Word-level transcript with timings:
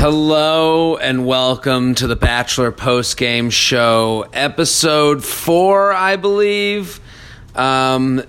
Hello 0.00 0.96
and 0.96 1.26
welcome 1.26 1.94
to 1.96 2.06
the 2.06 2.16
Bachelor 2.16 2.72
Post 2.72 3.18
Game 3.18 3.50
Show, 3.50 4.24
episode 4.32 5.22
four, 5.22 5.92
I 5.92 6.16
believe. 6.16 6.98
Um, 7.54 8.22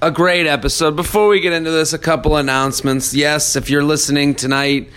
a 0.00 0.10
great 0.10 0.46
episode. 0.46 0.96
Before 0.96 1.28
we 1.28 1.40
get 1.40 1.52
into 1.52 1.70
this, 1.70 1.92
a 1.92 1.98
couple 1.98 2.38
announcements. 2.38 3.12
Yes, 3.12 3.54
if 3.54 3.68
you're 3.68 3.84
listening 3.84 4.34
tonight, 4.34 4.88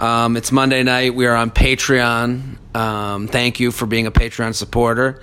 um, 0.00 0.36
it's 0.36 0.50
Monday 0.50 0.82
night. 0.82 1.14
We 1.14 1.26
are 1.26 1.36
on 1.36 1.52
Patreon. 1.52 2.56
Um, 2.74 3.28
thank 3.28 3.60
you 3.60 3.70
for 3.70 3.86
being 3.86 4.08
a 4.08 4.12
Patreon 4.12 4.56
supporter. 4.56 5.20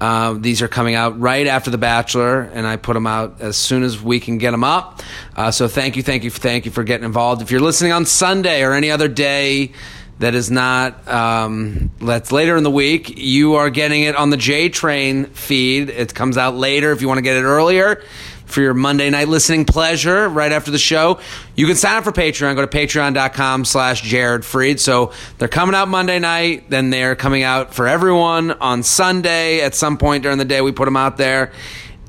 Uh, 0.00 0.34
these 0.38 0.62
are 0.62 0.68
coming 0.68 0.94
out 0.94 1.18
right 1.18 1.46
after 1.46 1.70
The 1.70 1.78
Bachelor, 1.78 2.42
and 2.42 2.66
I 2.66 2.76
put 2.76 2.94
them 2.94 3.06
out 3.06 3.40
as 3.40 3.56
soon 3.56 3.82
as 3.82 4.00
we 4.00 4.20
can 4.20 4.38
get 4.38 4.52
them 4.52 4.64
up. 4.64 5.02
Uh, 5.34 5.50
so 5.50 5.66
thank 5.66 5.96
you, 5.96 6.02
thank 6.02 6.24
you, 6.24 6.30
thank 6.30 6.64
you 6.66 6.70
for 6.70 6.84
getting 6.84 7.04
involved. 7.04 7.42
If 7.42 7.50
you're 7.50 7.60
listening 7.60 7.92
on 7.92 8.06
Sunday 8.06 8.62
or 8.62 8.72
any 8.72 8.90
other 8.90 9.08
day 9.08 9.72
that 10.20 10.34
is 10.34 10.50
not 10.50 11.06
um, 11.06 11.90
that's 12.00 12.32
later 12.32 12.56
in 12.56 12.64
the 12.64 12.70
week, 12.70 13.18
you 13.18 13.54
are 13.54 13.70
getting 13.70 14.02
it 14.02 14.16
on 14.16 14.30
the 14.30 14.36
J 14.36 14.68
Train 14.68 15.26
feed. 15.26 15.90
It 15.90 16.14
comes 16.14 16.36
out 16.36 16.56
later 16.56 16.92
if 16.92 17.00
you 17.00 17.08
want 17.08 17.18
to 17.18 17.22
get 17.22 17.36
it 17.36 17.44
earlier 17.44 18.02
for 18.48 18.60
your 18.60 18.74
Monday 18.74 19.10
night 19.10 19.28
listening 19.28 19.64
pleasure 19.64 20.28
right 20.28 20.50
after 20.50 20.70
the 20.70 20.78
show. 20.78 21.20
You 21.54 21.66
can 21.66 21.76
sign 21.76 21.96
up 21.96 22.04
for 22.04 22.12
Patreon. 22.12 22.54
Go 22.54 22.64
to 22.64 22.66
patreon.com 22.66 23.64
slash 23.64 24.02
Jared 24.02 24.42
Freid. 24.42 24.80
So 24.80 25.12
they're 25.38 25.48
coming 25.48 25.74
out 25.74 25.88
Monday 25.88 26.18
night. 26.18 26.70
Then 26.70 26.90
they're 26.90 27.14
coming 27.16 27.42
out 27.42 27.74
for 27.74 27.86
everyone 27.86 28.52
on 28.52 28.82
Sunday 28.82 29.60
at 29.60 29.74
some 29.74 29.98
point 29.98 30.22
during 30.22 30.38
the 30.38 30.44
day. 30.44 30.60
We 30.60 30.72
put 30.72 30.86
them 30.86 30.96
out 30.96 31.16
there. 31.16 31.52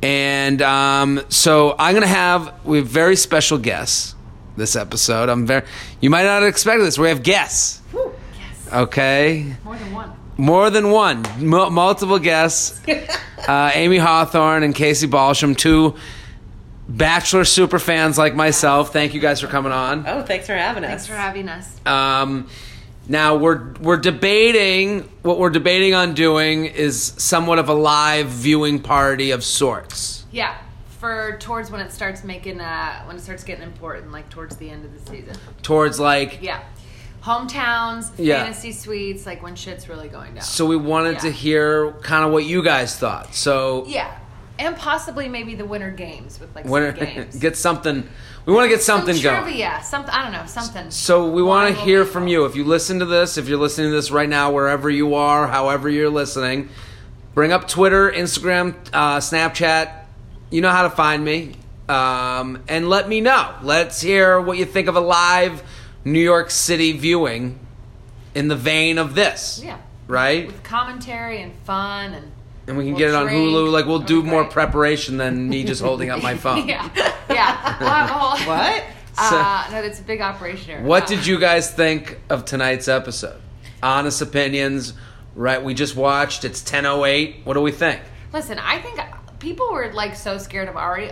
And 0.02 0.62
um, 0.62 1.22
so 1.30 1.76
I'm 1.78 1.94
going 1.94 2.04
to 2.04 2.08
have, 2.08 2.66
we 2.66 2.78
have 2.78 2.88
very 2.88 3.16
special 3.16 3.58
guests 3.58 4.16
this 4.56 4.76
episode. 4.76 5.30
I'm 5.30 5.46
very, 5.46 5.66
you 6.00 6.10
might 6.10 6.24
not 6.24 6.44
expect 6.44 6.82
this. 6.82 6.98
We 6.98 7.10
have 7.10 7.24
guests. 7.24 7.82
Okay. 8.72 9.56
More 9.64 9.76
than 9.76 9.94
one. 9.94 10.14
More 10.38 10.70
than 10.70 10.92
one, 10.92 11.26
M- 11.26 11.74
multiple 11.74 12.18
guests. 12.18 12.80
uh, 13.48 13.72
Amy 13.74 13.98
Hawthorne 13.98 14.64
and 14.64 14.74
Casey 14.74 15.06
Balsham, 15.06 15.54
two 15.54 15.96
Bachelor 16.90 17.46
super 17.46 17.78
fans 17.78 18.18
like 18.18 18.34
myself. 18.36 18.92
Thank 18.92 19.14
you 19.14 19.20
guys 19.20 19.40
for 19.40 19.48
coming 19.48 19.72
on. 19.72 20.06
Oh, 20.08 20.24
thanks 20.24 20.48
for 20.48 20.56
having 20.56 20.84
us. 20.84 20.90
Thanks 20.90 21.08
for 21.08 21.14
having 21.14 21.48
us. 21.48 21.70
Um, 21.86 22.48
now 23.08 23.36
we're 23.36 23.74
we're 23.80 23.98
debating 23.98 25.02
what 25.22 25.38
we're 25.38 25.52
debating 25.52 25.94
on 25.94 26.16
doing 26.16 26.66
is 26.66 27.02
somewhat 27.18 27.60
of 27.60 27.70
a 27.70 27.74
live 27.76 28.28
viewing 28.28 28.82
party 28.82 29.30
of 29.32 29.44
sorts. 29.44 30.26
Yeah, 30.32 30.56
for 31.00 31.38
towards 31.40 31.70
when 31.72 31.82
it 31.82 31.92
starts 31.92 32.24
making 32.24 32.60
uh 32.60 33.04
when 33.06 33.16
it 33.18 33.22
starts 33.22 33.44
getting 33.44 33.64
important, 33.64 34.12
like 34.12 34.30
towards 34.30 34.58
the 34.58 34.70
end 34.70 34.84
of 34.84 34.92
the 34.94 35.12
season. 35.12 35.36
Towards 35.62 36.00
like, 36.00 36.40
Yeah, 36.42 36.60
hometowns, 37.24 38.12
Yeah. 38.18 38.44
fantasy 38.44 38.72
suites, 38.72 39.26
like 39.26 39.44
when 39.44 39.56
shit's 39.56 39.88
really 39.90 40.08
going 40.08 40.34
down. 40.36 40.44
so 40.44 40.66
we 40.66 40.76
wanted 40.76 41.20
to 41.20 41.28
Yeah. 41.28 41.34
hear 41.34 41.92
kind 42.02 42.26
of 42.26 42.32
what 42.32 42.46
you 42.46 42.64
guys 42.64 42.96
thought. 42.96 43.34
So 43.36 43.86
yeah, 43.88 44.12
and 44.60 44.76
possibly 44.76 45.30
maybe 45.30 45.56
the 45.56 45.66
winter 45.66 45.90
games 45.90 46.40
with 46.40 46.54
like 46.54 46.68
some 46.68 46.94
games. 46.94 47.36
get 47.40 47.56
something, 47.56 48.08
we 48.46 48.54
want 48.54 48.66
to 48.66 48.70
get 48.70 48.84
something 48.84 49.16
some 49.16 49.24
going. 49.24 49.44
trivia, 49.44 49.80
something 49.84 50.14
I 50.14 50.22
don't 50.22 50.34
know, 50.34 50.46
something. 50.46 50.92
So 50.92 51.30
we 51.30 51.42
want 51.42 51.74
to 51.74 51.82
hear 51.82 52.06
from 52.06 52.28
you. 52.28 52.46
If 52.46 52.56
you 52.56 52.66
listen 52.66 53.00
to 53.00 53.06
this, 53.06 53.38
if 53.38 53.48
you're 53.48 53.58
listening 53.58 53.90
to 53.92 53.96
this 53.96 54.12
right 54.12 54.28
now, 54.28 54.52
wherever 54.52 54.90
you 54.90 55.16
are, 55.16 55.48
however 55.48 55.90
you're 55.90 56.10
listening, 56.10 56.70
bring 57.34 57.54
up 57.54 57.68
Twitter, 57.70 58.12
Instagram, 58.12 58.76
uh, 58.92 59.18
Snapchat. 59.18 59.94
You 60.52 60.62
know 60.62 60.72
how 60.72 60.84
to 60.84 60.90
find 60.90 61.24
me, 61.24 61.54
um, 61.88 62.64
and 62.68 62.90
let 62.90 63.08
me 63.08 63.22
know. 63.22 63.56
Let's 63.64 64.02
hear 64.02 64.42
what 64.42 64.58
you 64.58 64.66
think 64.66 64.88
of 64.88 64.96
a 64.96 65.02
live 65.02 65.64
New 66.04 66.20
York 66.20 66.52
City 66.52 66.92
viewing 66.92 67.60
in 68.36 68.50
the 68.50 68.56
vein 68.56 68.98
of 68.98 69.16
this. 69.16 69.62
Yeah, 69.64 69.78
Right, 70.08 70.48
with 70.48 70.64
commentary 70.64 71.42
and 71.42 71.54
fun 71.64 72.14
and. 72.14 72.32
And 72.70 72.78
we 72.78 72.86
can 72.86 72.94
We'll 72.94 73.00
get 73.00 73.10
it 73.10 73.16
on 73.16 73.26
drink. 73.26 73.40
Hulu. 73.42 73.72
Like 73.72 73.86
we'll 73.86 74.00
do 74.00 74.18
That'd 74.22 74.32
more 74.32 74.46
preparation 74.46 75.18
than 75.18 75.50
me 75.50 75.64
just 75.66 75.82
holding 75.82 76.10
up 76.10 76.24
my 76.24 76.36
phone. 76.44 76.68
Yeah, 76.68 76.90
yeah. 77.30 77.78
We'll 77.80 77.90
have 77.90 78.10
a 78.10 78.14
whole- 78.14 78.48
What? 78.48 78.84
Uh, 79.18 79.68
no, 79.72 79.82
it's 79.82 80.00
a 80.00 80.04
big 80.04 80.22
operation. 80.22 80.78
here. 80.78 80.82
What 80.82 81.04
Uh, 81.04 81.08
did 81.08 81.28
you 81.28 81.40
guys 81.40 81.70
think 81.74 82.20
of 82.30 82.46
tonight's 82.46 82.88
episode? 82.88 83.42
Honest 83.84 84.22
opinions. 84.22 84.94
Right, 85.36 85.62
we 85.64 85.74
just 85.74 85.96
watched. 85.96 86.46
It's 86.46 86.62
10:08. 86.62 87.46
What 87.46 87.54
do 87.56 87.62
we 87.62 87.72
think? 87.72 88.02
Listen, 88.34 88.58
I 88.60 88.80
think 88.80 89.00
people 89.40 89.72
were 89.72 89.92
like 89.94 90.16
so 90.16 90.38
scared 90.38 90.70
of 90.70 90.78
Ari. 90.78 91.12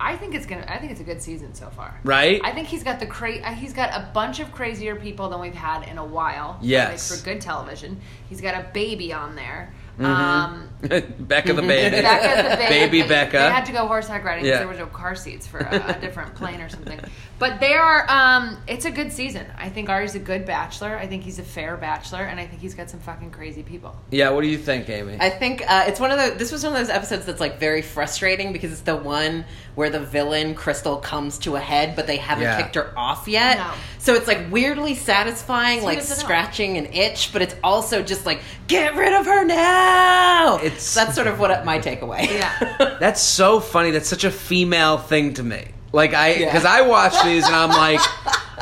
I 0.00 0.16
think 0.16 0.34
it's 0.34 0.46
gonna. 0.46 0.64
I 0.68 0.78
think 0.78 0.90
it's 0.92 1.00
a 1.00 1.04
good 1.04 1.22
season 1.22 1.54
so 1.54 1.68
far. 1.70 1.98
Right? 2.04 2.40
I 2.44 2.50
think 2.52 2.66
he's 2.68 2.82
got 2.82 2.98
the 3.00 3.06
cra- 3.06 3.38
uh, 3.38 3.52
He's 3.54 3.72
got 3.72 3.90
a 3.90 4.10
bunch 4.12 4.40
of 4.40 4.50
crazier 4.52 4.96
people 4.96 5.28
than 5.28 5.40
we've 5.40 5.54
had 5.54 5.88
in 5.88 5.98
a 5.98 6.04
while. 6.04 6.58
Yes. 6.60 7.10
like 7.10 7.18
for 7.20 7.24
good 7.24 7.40
television. 7.40 8.00
He's 8.28 8.40
got 8.40 8.54
a 8.54 8.66
baby 8.72 9.12
on 9.12 9.34
there. 9.36 9.72
Mm-hmm. 9.98 10.04
Um, 10.04 10.68
Becca 11.20 11.54
the 11.54 11.62
baby. 11.62 12.02
Becca 12.02 12.48
the 12.50 12.56
baby. 12.56 12.98
Baby 12.98 13.08
Becca. 13.08 13.32
They 13.32 13.38
had 13.38 13.64
to 13.66 13.72
go 13.72 13.86
horseback 13.86 14.22
riding 14.24 14.44
because 14.44 14.54
Yeah. 14.54 14.58
there 14.58 14.68
were 14.68 14.74
no 14.74 14.86
car 14.86 15.14
seats 15.14 15.46
for 15.46 15.58
a, 15.58 15.96
a 15.96 16.00
different 16.00 16.34
plane 16.34 16.60
or 16.60 16.68
something. 16.68 17.00
But 17.44 17.60
they 17.60 17.74
are. 17.74 18.10
Um, 18.10 18.56
it's 18.66 18.86
a 18.86 18.90
good 18.90 19.12
season. 19.12 19.46
I 19.58 19.68
think 19.68 19.90
Ari's 19.90 20.14
a 20.14 20.18
good 20.18 20.46
bachelor. 20.46 20.96
I 20.96 21.06
think 21.06 21.24
he's 21.24 21.38
a 21.38 21.42
fair 21.42 21.76
bachelor, 21.76 22.22
and 22.22 22.40
I 22.40 22.46
think 22.46 22.62
he's 22.62 22.72
got 22.74 22.88
some 22.88 23.00
fucking 23.00 23.32
crazy 23.32 23.62
people. 23.62 23.94
Yeah, 24.10 24.30
what 24.30 24.40
do 24.40 24.48
you 24.48 24.56
think, 24.56 24.88
Amy? 24.88 25.18
I 25.20 25.28
think 25.28 25.62
uh, 25.68 25.84
it's 25.86 26.00
one 26.00 26.10
of 26.10 26.18
the. 26.18 26.38
This 26.38 26.50
was 26.50 26.64
one 26.64 26.72
of 26.72 26.78
those 26.78 26.88
episodes 26.88 27.26
that's 27.26 27.40
like 27.40 27.60
very 27.60 27.82
frustrating 27.82 28.54
because 28.54 28.72
it's 28.72 28.80
the 28.80 28.96
one 28.96 29.44
where 29.74 29.90
the 29.90 30.00
villain 30.00 30.54
Krystal 30.54 31.02
comes 31.02 31.36
to 31.40 31.56
a 31.56 31.60
head, 31.60 31.94
but 31.96 32.06
they 32.06 32.16
haven't 32.16 32.44
Yeah. 32.44 32.62
kicked 32.62 32.76
her 32.76 32.94
off 32.96 33.28
yet. 33.28 33.58
No. 33.58 33.70
So 33.98 34.14
it's 34.14 34.26
like 34.26 34.50
weirdly 34.50 34.94
satisfying, 34.94 35.80
Sweet 35.80 35.86
like 35.86 35.98
as 35.98 36.06
an 36.10 36.12
elf. 36.12 36.20
scratching 36.20 36.78
an 36.78 36.86
itch, 36.94 37.30
but 37.32 37.42
it's 37.42 37.56
also 37.62 38.02
just 38.02 38.24
like 38.24 38.40
get 38.68 38.94
rid 38.96 39.12
of 39.12 39.26
her 39.26 39.44
now. 39.44 40.60
It's- 40.62 40.94
that's 40.94 41.14
sort 41.14 41.26
of 41.26 41.38
what 41.38 41.64
my 41.66 41.78
takeaway. 41.78 42.26
Yeah. 42.26 42.96
That's 43.00 43.20
so 43.20 43.60
funny. 43.60 43.90
That's 43.90 44.08
such 44.08 44.24
a 44.24 44.30
female 44.30 44.96
thing 44.98 45.34
to 45.34 45.42
me. 45.42 45.64
Like 45.94 46.12
I 46.12 46.34
Yeah. 46.34 46.52
cuz 46.52 46.64
I 46.64 46.80
watch 46.82 47.14
these 47.22 47.46
and 47.46 47.54
I'm 47.54 47.70
like 47.70 48.00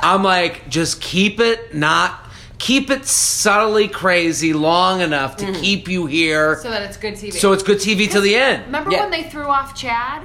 I'm 0.02 0.22
like 0.22 0.68
just 0.68 1.00
keep 1.00 1.40
it 1.40 1.74
not 1.74 2.18
keep 2.58 2.90
it 2.90 3.06
subtly 3.06 3.88
crazy 3.88 4.52
long 4.52 5.00
enough 5.00 5.36
to 5.38 5.46
mm-hmm. 5.46 5.60
keep 5.60 5.88
you 5.88 6.06
here 6.06 6.58
so 6.62 6.70
that 6.70 6.82
it's 6.82 6.96
good 6.96 7.14
TV. 7.14 7.32
so 7.32 7.52
it's 7.52 7.62
good 7.62 7.78
TV 7.78 8.08
till 8.10 8.20
the 8.22 8.36
end. 8.36 8.66
Remember 8.66 8.90
Yeah. 8.92 9.00
when 9.00 9.10
they 9.10 9.24
threw 9.24 9.46
off 9.46 9.74
Chad? 9.74 10.22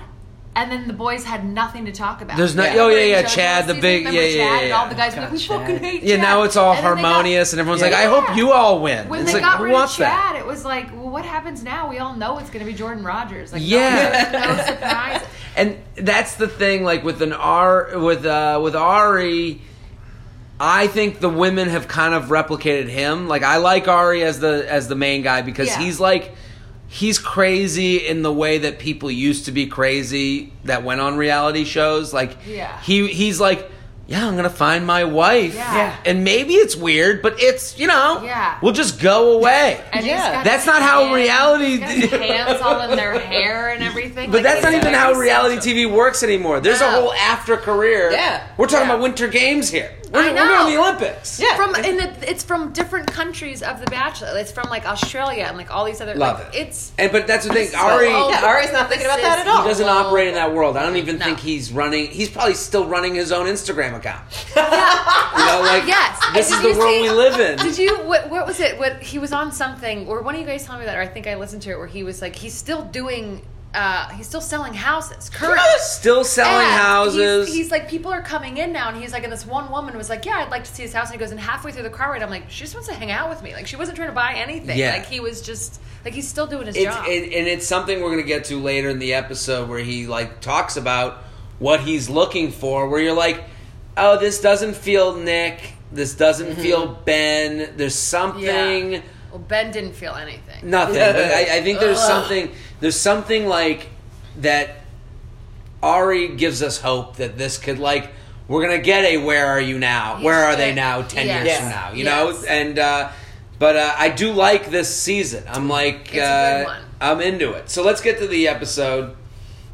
And 0.56 0.72
then 0.72 0.88
the 0.88 0.94
boys 0.94 1.24
had 1.24 1.46
nothing 1.46 1.86
to 1.86 1.92
talk 1.92 2.22
about. 2.24 2.36
There's 2.36 2.56
not- 2.56 2.74
Yeah. 2.74 2.82
oh, 2.82 2.90
yeah, 2.90 3.04
yeah, 3.04 3.22
Chad, 3.22 3.66
the 3.68 3.74
season? 3.76 3.82
big- 3.82 4.06
Remember 4.08 4.20
yeah, 4.22 4.28
yeah, 4.28 4.44
Chad? 4.44 4.60
yeah, 4.62 4.64
And 4.66 4.74
all 4.74 4.90
the 4.90 4.96
guys 4.96 5.16
were 5.16 5.22
like, 5.22 5.32
we 5.32 5.38
God, 5.48 5.60
fucking 5.62 5.80
Chad. 5.82 6.04
Yeah, 6.04 6.16
now 6.18 6.42
it's 6.44 6.56
all 6.58 6.74
And 6.74 6.84
then 6.84 6.96
they 6.96 7.02
got- 7.04 7.12
harmonious 7.12 7.54
and 7.54 7.60
everyone's 7.60 7.84
like 7.84 7.94
I 7.94 8.06
hope 8.06 8.36
you 8.36 8.52
all 8.52 8.80
win. 8.82 9.08
When 9.08 9.20
it's 9.22 9.32
they 9.34 9.40
like 9.40 9.52
got 9.52 9.62
rid 9.62 9.72
of 9.76 9.92
Chad, 9.96 10.08
that? 10.08 10.36
it 10.36 10.48
was 10.48 10.66
like, 10.66 10.88
well, 10.96 11.10
what 11.12 11.26
happens 11.26 11.62
now? 11.64 11.88
We 11.88 12.00
all 12.00 12.16
know 12.16 12.40
it's 12.40 12.50
going 12.50 12.66
to 12.66 12.72
be 12.72 12.76
Jordan 12.76 13.04
Rodgers. 13.04 13.54
Like, 13.54 13.62
Yeah. 13.64 14.30
no, 14.34 14.56
no 14.56 14.64
surprise. 14.74 15.22
And 15.58 15.76
that's 15.96 16.36
the 16.36 16.48
thing 16.48 16.84
like 16.84 17.04
with 17.04 17.22
an 17.22 17.34
r 17.34 17.90
with 18.00 18.26
uh 18.26 18.60
with 18.64 18.76
ari 18.76 19.60
i 20.60 20.88
think 20.88 21.20
the 21.20 21.30
women 21.30 21.68
have 21.70 21.88
kind 21.88 22.14
of 22.14 22.26
replicated 22.26 22.88
him 22.88 23.28
like 23.28 23.44
i 23.44 23.58
like 23.58 23.88
ari 23.88 24.24
as 24.24 24.40
the 24.40 24.66
as 24.72 24.88
the 24.88 24.96
main 24.96 25.22
guy 25.24 25.42
because 25.42 25.68
Yeah. 25.68 25.80
he's 25.80 26.00
like 26.00 26.34
he's 26.88 27.20
crazy 27.20 27.98
in 28.08 28.22
the 28.22 28.32
way 28.32 28.60
that 28.60 28.80
people 28.80 29.12
used 29.12 29.46
to 29.46 29.52
be 29.52 29.68
crazy 29.68 30.54
that 30.64 30.84
went 30.84 31.02
on 31.02 31.18
reality 31.18 31.66
shows 31.66 32.14
like 32.14 32.38
Yeah. 32.48 32.80
he 32.82 33.08
he's 33.08 33.40
like 33.42 33.70
yeah 34.08 34.26
i'm 34.28 34.36
gonna 34.36 34.50
find 34.50 34.86
my 34.86 35.04
wife 35.04 35.54
Yeah. 35.54 35.76
Yeah. 35.76 35.96
and 36.06 36.24
maybe 36.24 36.54
it's 36.54 36.76
weird 36.76 37.22
but 37.22 37.36
it's 37.40 37.78
you 37.78 37.88
know 37.88 38.22
Yeah. 38.24 38.58
we'll 38.62 38.74
just 38.74 39.00
go 39.02 39.34
away 39.34 39.82
And 39.94 40.04
he's 40.06 40.12
Yeah. 40.14 40.32
got 40.36 40.44
That's 40.46 40.64
his 40.64 40.74
not 40.74 40.82
how 40.82 41.14
reality- 41.14 41.66
he's 41.66 41.80
got 41.80 41.90
his 41.90 42.10
hands 42.12 42.62
all 42.62 42.82
in 42.90 42.96
their 42.96 43.20
hair 43.20 43.70
and 43.70 43.84
everything. 43.84 44.32
But 44.32 44.44
Like, 44.44 44.44
that's 44.44 44.64
not 44.64 44.74
even 44.74 44.94
how 44.94 45.14
reality 45.14 45.56
sensual. 45.56 45.74
TV 45.90 45.92
works 45.92 46.24
anymore. 46.24 46.60
There's 46.60 46.82
a 46.82 46.90
whole 46.90 47.14
after 47.14 47.58
career. 47.58 48.12
Yeah. 48.12 48.48
We're 48.58 48.68
talking 48.68 48.88
Yeah. 48.88 48.94
about 48.94 49.02
Winter 49.04 49.28
Games 49.28 49.70
here. 49.70 49.92
We're, 50.12 50.20
I 50.22 50.28
we're 50.30 50.36
going 50.36 50.48
know. 50.48 50.70
the 50.70 50.78
Olympics. 50.78 51.40
Yeah. 51.40 51.56
From 51.56 51.76
and 51.76 51.86
it, 52.00 52.24
it's 52.28 52.44
from 52.44 52.72
different 52.74 53.12
countries 53.12 53.62
of 53.64 53.80
The 53.80 53.86
Bachelor. 53.88 54.38
It's 54.38 54.52
from 54.52 54.70
like 54.70 54.86
Australia 54.88 55.46
and 55.48 55.58
like 55.58 55.72
all 55.72 55.86
these 55.86 56.00
other. 56.02 56.16
Love 56.16 56.40
like, 56.40 56.56
it. 56.56 56.68
It's 56.68 56.92
And 56.98 57.12
but 57.12 57.28
that's 57.28 57.46
the 57.48 57.54
thing. 57.54 57.68
So 57.68 57.78
Ari. 57.78 58.08
Yeah, 58.08 58.42
Ari's 58.46 58.72
not 58.72 58.90
thinking 58.90 59.06
about 59.08 59.20
that 59.22 59.40
at 59.40 59.48
all. 59.48 59.64
he 59.64 59.68
doesn't 59.70 59.86
global. 59.86 60.08
operate 60.08 60.28
in 60.30 60.34
that 60.36 60.54
world. 60.54 60.78
I 60.78 60.84
don't 60.84 60.96
even 60.98 61.18
No. 61.20 61.26
think 61.26 61.40
he's 61.40 61.72
running. 61.72 62.08
He's 62.08 62.30
probably 62.30 62.54
still 62.54 62.86
running 62.88 63.16
his 63.16 63.32
own 63.32 63.46
Instagram 63.48 63.96
account. 63.96 64.24
You 65.38 65.46
know, 65.46 65.62
like 65.62 65.86
Yes. 65.88 66.20
this 66.34 66.52
is 66.52 66.60
the 66.62 66.70
world 66.80 66.94
see- 66.96 67.02
we 67.04 67.10
live 67.12 67.40
in. 67.40 67.58
Did 67.60 67.78
you? 67.78 67.98
What, 68.00 68.30
what 68.30 68.48
was 68.48 68.60
it? 68.60 68.78
What 68.80 69.02
he 69.04 69.20
was 69.20 69.32
on 69.32 69.52
something, 69.52 70.08
or 70.08 70.22
one 70.24 70.34
of 70.36 70.42
you 70.42 70.48
guys 70.48 70.66
told 70.66 70.80
me 70.80 70.86
that, 70.86 70.98
or 70.98 71.02
I 71.02 71.08
think 71.08 71.28
I 71.28 71.36
listened 71.36 71.62
to 71.64 71.72
it, 71.72 71.78
where 71.78 71.88
he 71.88 72.04
was 72.04 72.22
like, 72.22 72.36
he's 72.36 72.54
still 72.56 72.84
doing, 72.84 73.42
uh, 73.74 74.10
he's 74.10 74.26
still 74.28 74.42
selling 74.42 74.74
houses 74.74 75.30
currently. 75.30 75.62
Still 75.80 76.24
selling 76.24 76.66
And 76.66 76.72
houses. 76.82 77.48
He's, 77.48 77.56
he's 77.56 77.72
like, 77.72 77.90
people 77.90 78.12
are 78.12 78.22
coming 78.22 78.58
in 78.58 78.72
now, 78.72 78.90
and 78.90 78.98
he's 78.98 79.12
like, 79.14 79.24
and 79.24 79.32
this 79.32 79.46
one 79.46 79.70
woman 79.72 79.96
was 79.98 80.10
like, 80.10 80.26
yeah, 80.26 80.38
I'd 80.38 80.50
like 80.50 80.64
to 80.64 80.74
see 80.74 80.84
his 80.84 80.94
house, 80.94 81.08
and 81.08 81.14
he 81.14 81.20
goes, 81.20 81.32
and 81.32 81.40
halfway 81.40 81.72
through 81.72 81.84
the 81.84 81.90
car 81.90 82.12
ride, 82.12 82.24
I'm 82.24 82.30
like, 82.30 82.50
she 82.50 82.62
just 82.64 82.74
wants 82.74 82.88
to 82.90 82.96
hang 82.96 83.12
out 83.12 83.30
with 83.30 83.44
me, 83.44 83.54
like 83.54 83.68
she 83.68 83.76
wasn't 83.76 83.98
trying 83.98 84.10
to 84.10 84.16
buy 84.16 84.34
anything, 84.36 84.78
Yeah. 84.78 84.94
like 84.94 85.06
he 85.06 85.20
was 85.20 85.42
just, 85.42 85.80
like 86.06 86.14
he's 86.14 86.28
still 86.28 86.48
doing 86.48 86.66
his 86.68 86.76
it's 86.76 86.86
job. 86.86 87.06
it, 87.08 87.24
and 87.34 87.48
it's 87.48 87.68
something 87.68 88.00
we're 88.02 88.12
going 88.12 88.22
to 88.22 88.28
get 88.28 88.46
to 88.46 88.60
later 88.60 88.90
in 88.90 89.00
the 89.00 89.14
episode 89.14 89.68
where 89.70 89.80
he 89.80 90.08
like 90.08 90.40
talks 90.42 90.78
about 90.78 91.24
what 91.60 91.82
he's 91.82 92.10
looking 92.10 92.52
for 92.52 92.88
where 92.88 93.02
you're 93.02 93.14
like 93.16 93.44
oh 93.98 94.18
this 94.18 94.40
doesn't 94.40 94.76
feel 94.76 95.16
nick 95.16 95.74
This 95.92 96.14
doesn't 96.16 96.56
feel 96.56 96.86
Ben. 97.06 97.74
There's 97.78 97.96
something. 97.96 98.44
Yeah. 98.94 99.02
Well, 99.38 99.46
Ben 99.48 99.72
didn't 99.72 99.94
feel 99.94 100.16
anything. 100.16 100.68
Nothing. 100.68 100.96
but 100.96 101.16
I, 101.16 101.58
I 101.58 101.62
think 101.62 101.80
there's 101.80 102.00
Ugh. 102.00 102.08
something. 102.08 102.52
There's 102.80 103.00
something 103.00 103.46
like 103.46 103.88
that. 104.40 104.78
Ari 105.84 106.30
gives 106.30 106.64
us 106.64 106.80
hope 106.80 107.18
that 107.18 107.38
this 107.38 107.60
could 107.60 107.78
like 107.78 108.10
we're 108.48 108.64
gonna 108.64 108.82
get 108.82 109.06
a 109.06 109.18
where 109.18 109.46
are 109.46 109.62
you 109.62 109.78
now? 109.78 110.20
Where 110.24 110.46
are 110.46 110.56
they 110.56 110.74
now? 110.74 111.04
Ten 111.04 111.28
Yes. 111.28 111.46
years 111.46 111.60
from 111.60 111.70
now, 111.70 111.92
you 111.92 112.04
know. 112.04 112.36
And 112.48 112.80
uh, 112.80 113.12
but 113.60 113.76
uh, 113.76 113.94
I 113.96 114.10
do 114.10 114.32
like 114.32 114.72
this 114.72 114.94
season. 114.94 115.44
I'm 115.48 115.70
like 115.70 116.08
It's 116.16 116.18
a 116.18 116.22
uh, 116.24 116.58
good 116.58 116.66
one. 116.68 116.82
I'm 117.00 117.22
into 117.22 117.52
it. 117.54 117.70
So 117.70 117.84
let's 117.84 118.02
get 118.02 118.18
to 118.20 118.28
the 118.28 118.48
episode. 118.48 119.16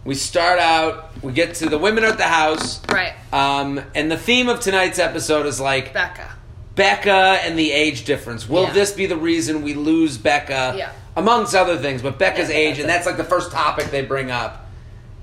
We 0.04 0.16
start 0.16 0.60
out. 0.60 1.12
We 1.24 1.32
get 1.32 1.56
to 1.56 1.70
the 1.70 1.78
women 1.78 2.04
at 2.04 2.18
the 2.18 2.24
house. 2.28 2.82
Right. 2.90 3.14
Um, 3.32 3.80
and 3.96 4.12
the 4.12 4.18
theme 4.18 4.50
of 4.50 4.60
tonight's 4.60 5.00
episode 5.00 5.46
is 5.46 5.62
like 5.62 5.94
Becca. 5.94 6.36
Becca 6.76 7.40
and 7.44 7.58
the 7.58 7.72
age 7.72 8.06
difference. 8.06 8.48
Will 8.50 8.64
Yeah. 8.64 8.72
this 8.74 8.92
be 8.92 9.06
the 9.06 9.16
reason 9.18 9.62
we 9.62 9.74
lose 9.74 10.18
Becca? 10.18 10.74
Yeah. 10.78 10.90
Amongst 11.16 11.54
other 11.56 11.78
things, 11.78 12.02
but 12.02 12.18
Becca's 12.18 12.50
Yeah, 12.50 12.56
age, 12.56 12.80
and 12.80 12.90
that's 12.90 13.06
like 13.06 13.18
the 13.18 13.24
first 13.24 13.52
topic 13.52 13.92
they 13.92 14.02
bring 14.02 14.32
up, 14.32 14.66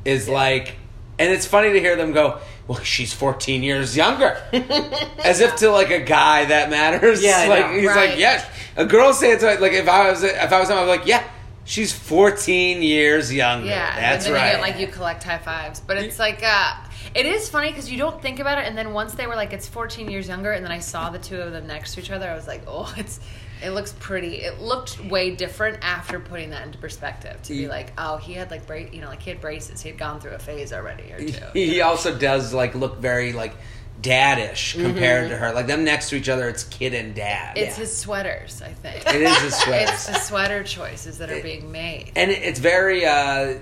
is 0.05 0.29
like, 0.29 0.77
and 1.19 1.31
it's 1.33 1.47
funny 1.47 1.73
to 1.73 1.81
hear 1.81 1.97
them 1.97 2.13
go, 2.13 2.39
"Well, 2.69 2.79
she's 2.85 3.13
14 3.13 3.65
years 3.65 3.97
younger," 3.97 4.41
as 5.25 5.41
if 5.41 5.57
to 5.57 5.71
like 5.71 5.91
a 5.91 5.99
guy 5.99 6.45
that 6.45 6.71
matters. 6.71 7.23
Yeah, 7.23 7.47
like 7.49 7.71
he's 7.73 7.89
Right. 7.89 8.11
like, 8.11 8.19
"Yes." 8.19 8.45
A 8.77 8.85
girl 8.85 9.13
say 9.13 9.33
it 9.33 9.41
to 9.41 9.55
like 9.61 9.73
if 9.73 9.89
I 9.89 10.09
was 10.11 10.23
if 10.23 10.53
I 10.53 10.61
was 10.61 10.71
him, 10.71 10.79
I'd 10.79 10.83
be 10.85 10.89
like, 10.91 11.07
"Yeah, 11.07 11.25
she's 11.65 11.93
14 11.93 12.83
years 12.83 13.33
younger." 13.35 13.67
Yeah, 13.67 13.95
that's 13.99 14.29
right. 14.31 14.53
Get, 14.53 14.61
like 14.61 14.79
you 14.79 14.87
collect 14.87 15.25
high 15.25 15.39
fives, 15.39 15.81
but 15.81 15.97
it's 15.97 16.21
like 16.21 16.41
uh, 16.45 16.75
it 17.15 17.27
is 17.27 17.49
funny 17.49 17.69
because 17.71 17.91
you 17.91 17.99
don't 17.99 18.21
think 18.23 18.39
about 18.41 18.59
it, 18.59 18.67
and 18.67 18.77
then 18.79 18.93
once 18.93 19.15
they 19.15 19.27
were 19.27 19.37
like 19.37 19.53
it's 19.53 19.67
14 19.69 20.11
years 20.11 20.29
younger, 20.29 20.53
and 20.53 20.65
then 20.65 20.73
I 20.73 20.79
saw 20.79 21.11
the 21.11 21.19
two 21.19 21.41
of 21.41 21.53
them 21.53 21.67
next 21.67 21.95
to 21.95 22.01
each 22.01 22.11
other, 22.11 22.29
I 22.31 22.35
was 22.35 22.47
like, 22.47 22.63
oh, 22.67 22.93
it's 22.97 23.21
it 23.63 23.71
looks 23.71 23.93
pretty. 23.99 24.37
It 24.37 24.61
looked 24.61 25.05
way 25.05 25.35
different 25.35 25.79
after 25.83 26.19
putting 26.19 26.51
that 26.51 26.65
into 26.65 26.79
perspective 26.79 27.43
to 27.43 27.53
be 27.53 27.69
like, 27.69 27.93
oh, 27.99 28.17
he 28.17 28.33
had 28.33 28.51
like 28.51 28.67
bra- 28.67 28.77
you 28.79 29.01
know, 29.03 29.09
like 29.09 29.21
he 29.23 29.31
had 29.31 29.41
braces, 29.41 29.83
he 29.83 29.89
had 29.91 29.99
gone 29.99 30.21
through 30.21 30.33
a 30.33 30.39
phase 30.39 30.73
already 30.73 31.13
or 31.13 31.19
two. 31.19 31.45
he 31.53 31.81
also 31.83 32.17
does 32.17 32.55
like 32.55 32.75
look 32.75 32.99
very 32.99 33.33
like 33.35 33.53
daddish 34.01 34.73
compared 34.81 35.29
to 35.29 35.37
her. 35.37 35.53
Like 35.53 35.67
them 35.67 35.85
next 35.85 36.09
to 36.09 36.17
each 36.17 36.31
other, 36.31 36.49
it's 36.49 36.65
kid 36.65 36.95
and 36.95 37.15
dad. 37.15 37.59
It's 37.59 37.77
his 37.77 37.95
sweaters, 37.95 38.63
I 38.65 38.69
think. 38.73 39.07
It 39.07 39.21
is 39.21 39.39
his 39.41 39.55
sweaters. 39.61 39.91
It's 39.91 40.07
the 40.07 40.15
sweater 40.21 40.65
choices 40.65 41.19
that 41.19 41.29
are 41.31 41.43
being 41.43 41.71
made. 41.71 42.13
and 42.17 42.31
it- 42.31 42.43
it's 42.43 42.61
very. 42.61 43.05
Uh, 43.05 43.59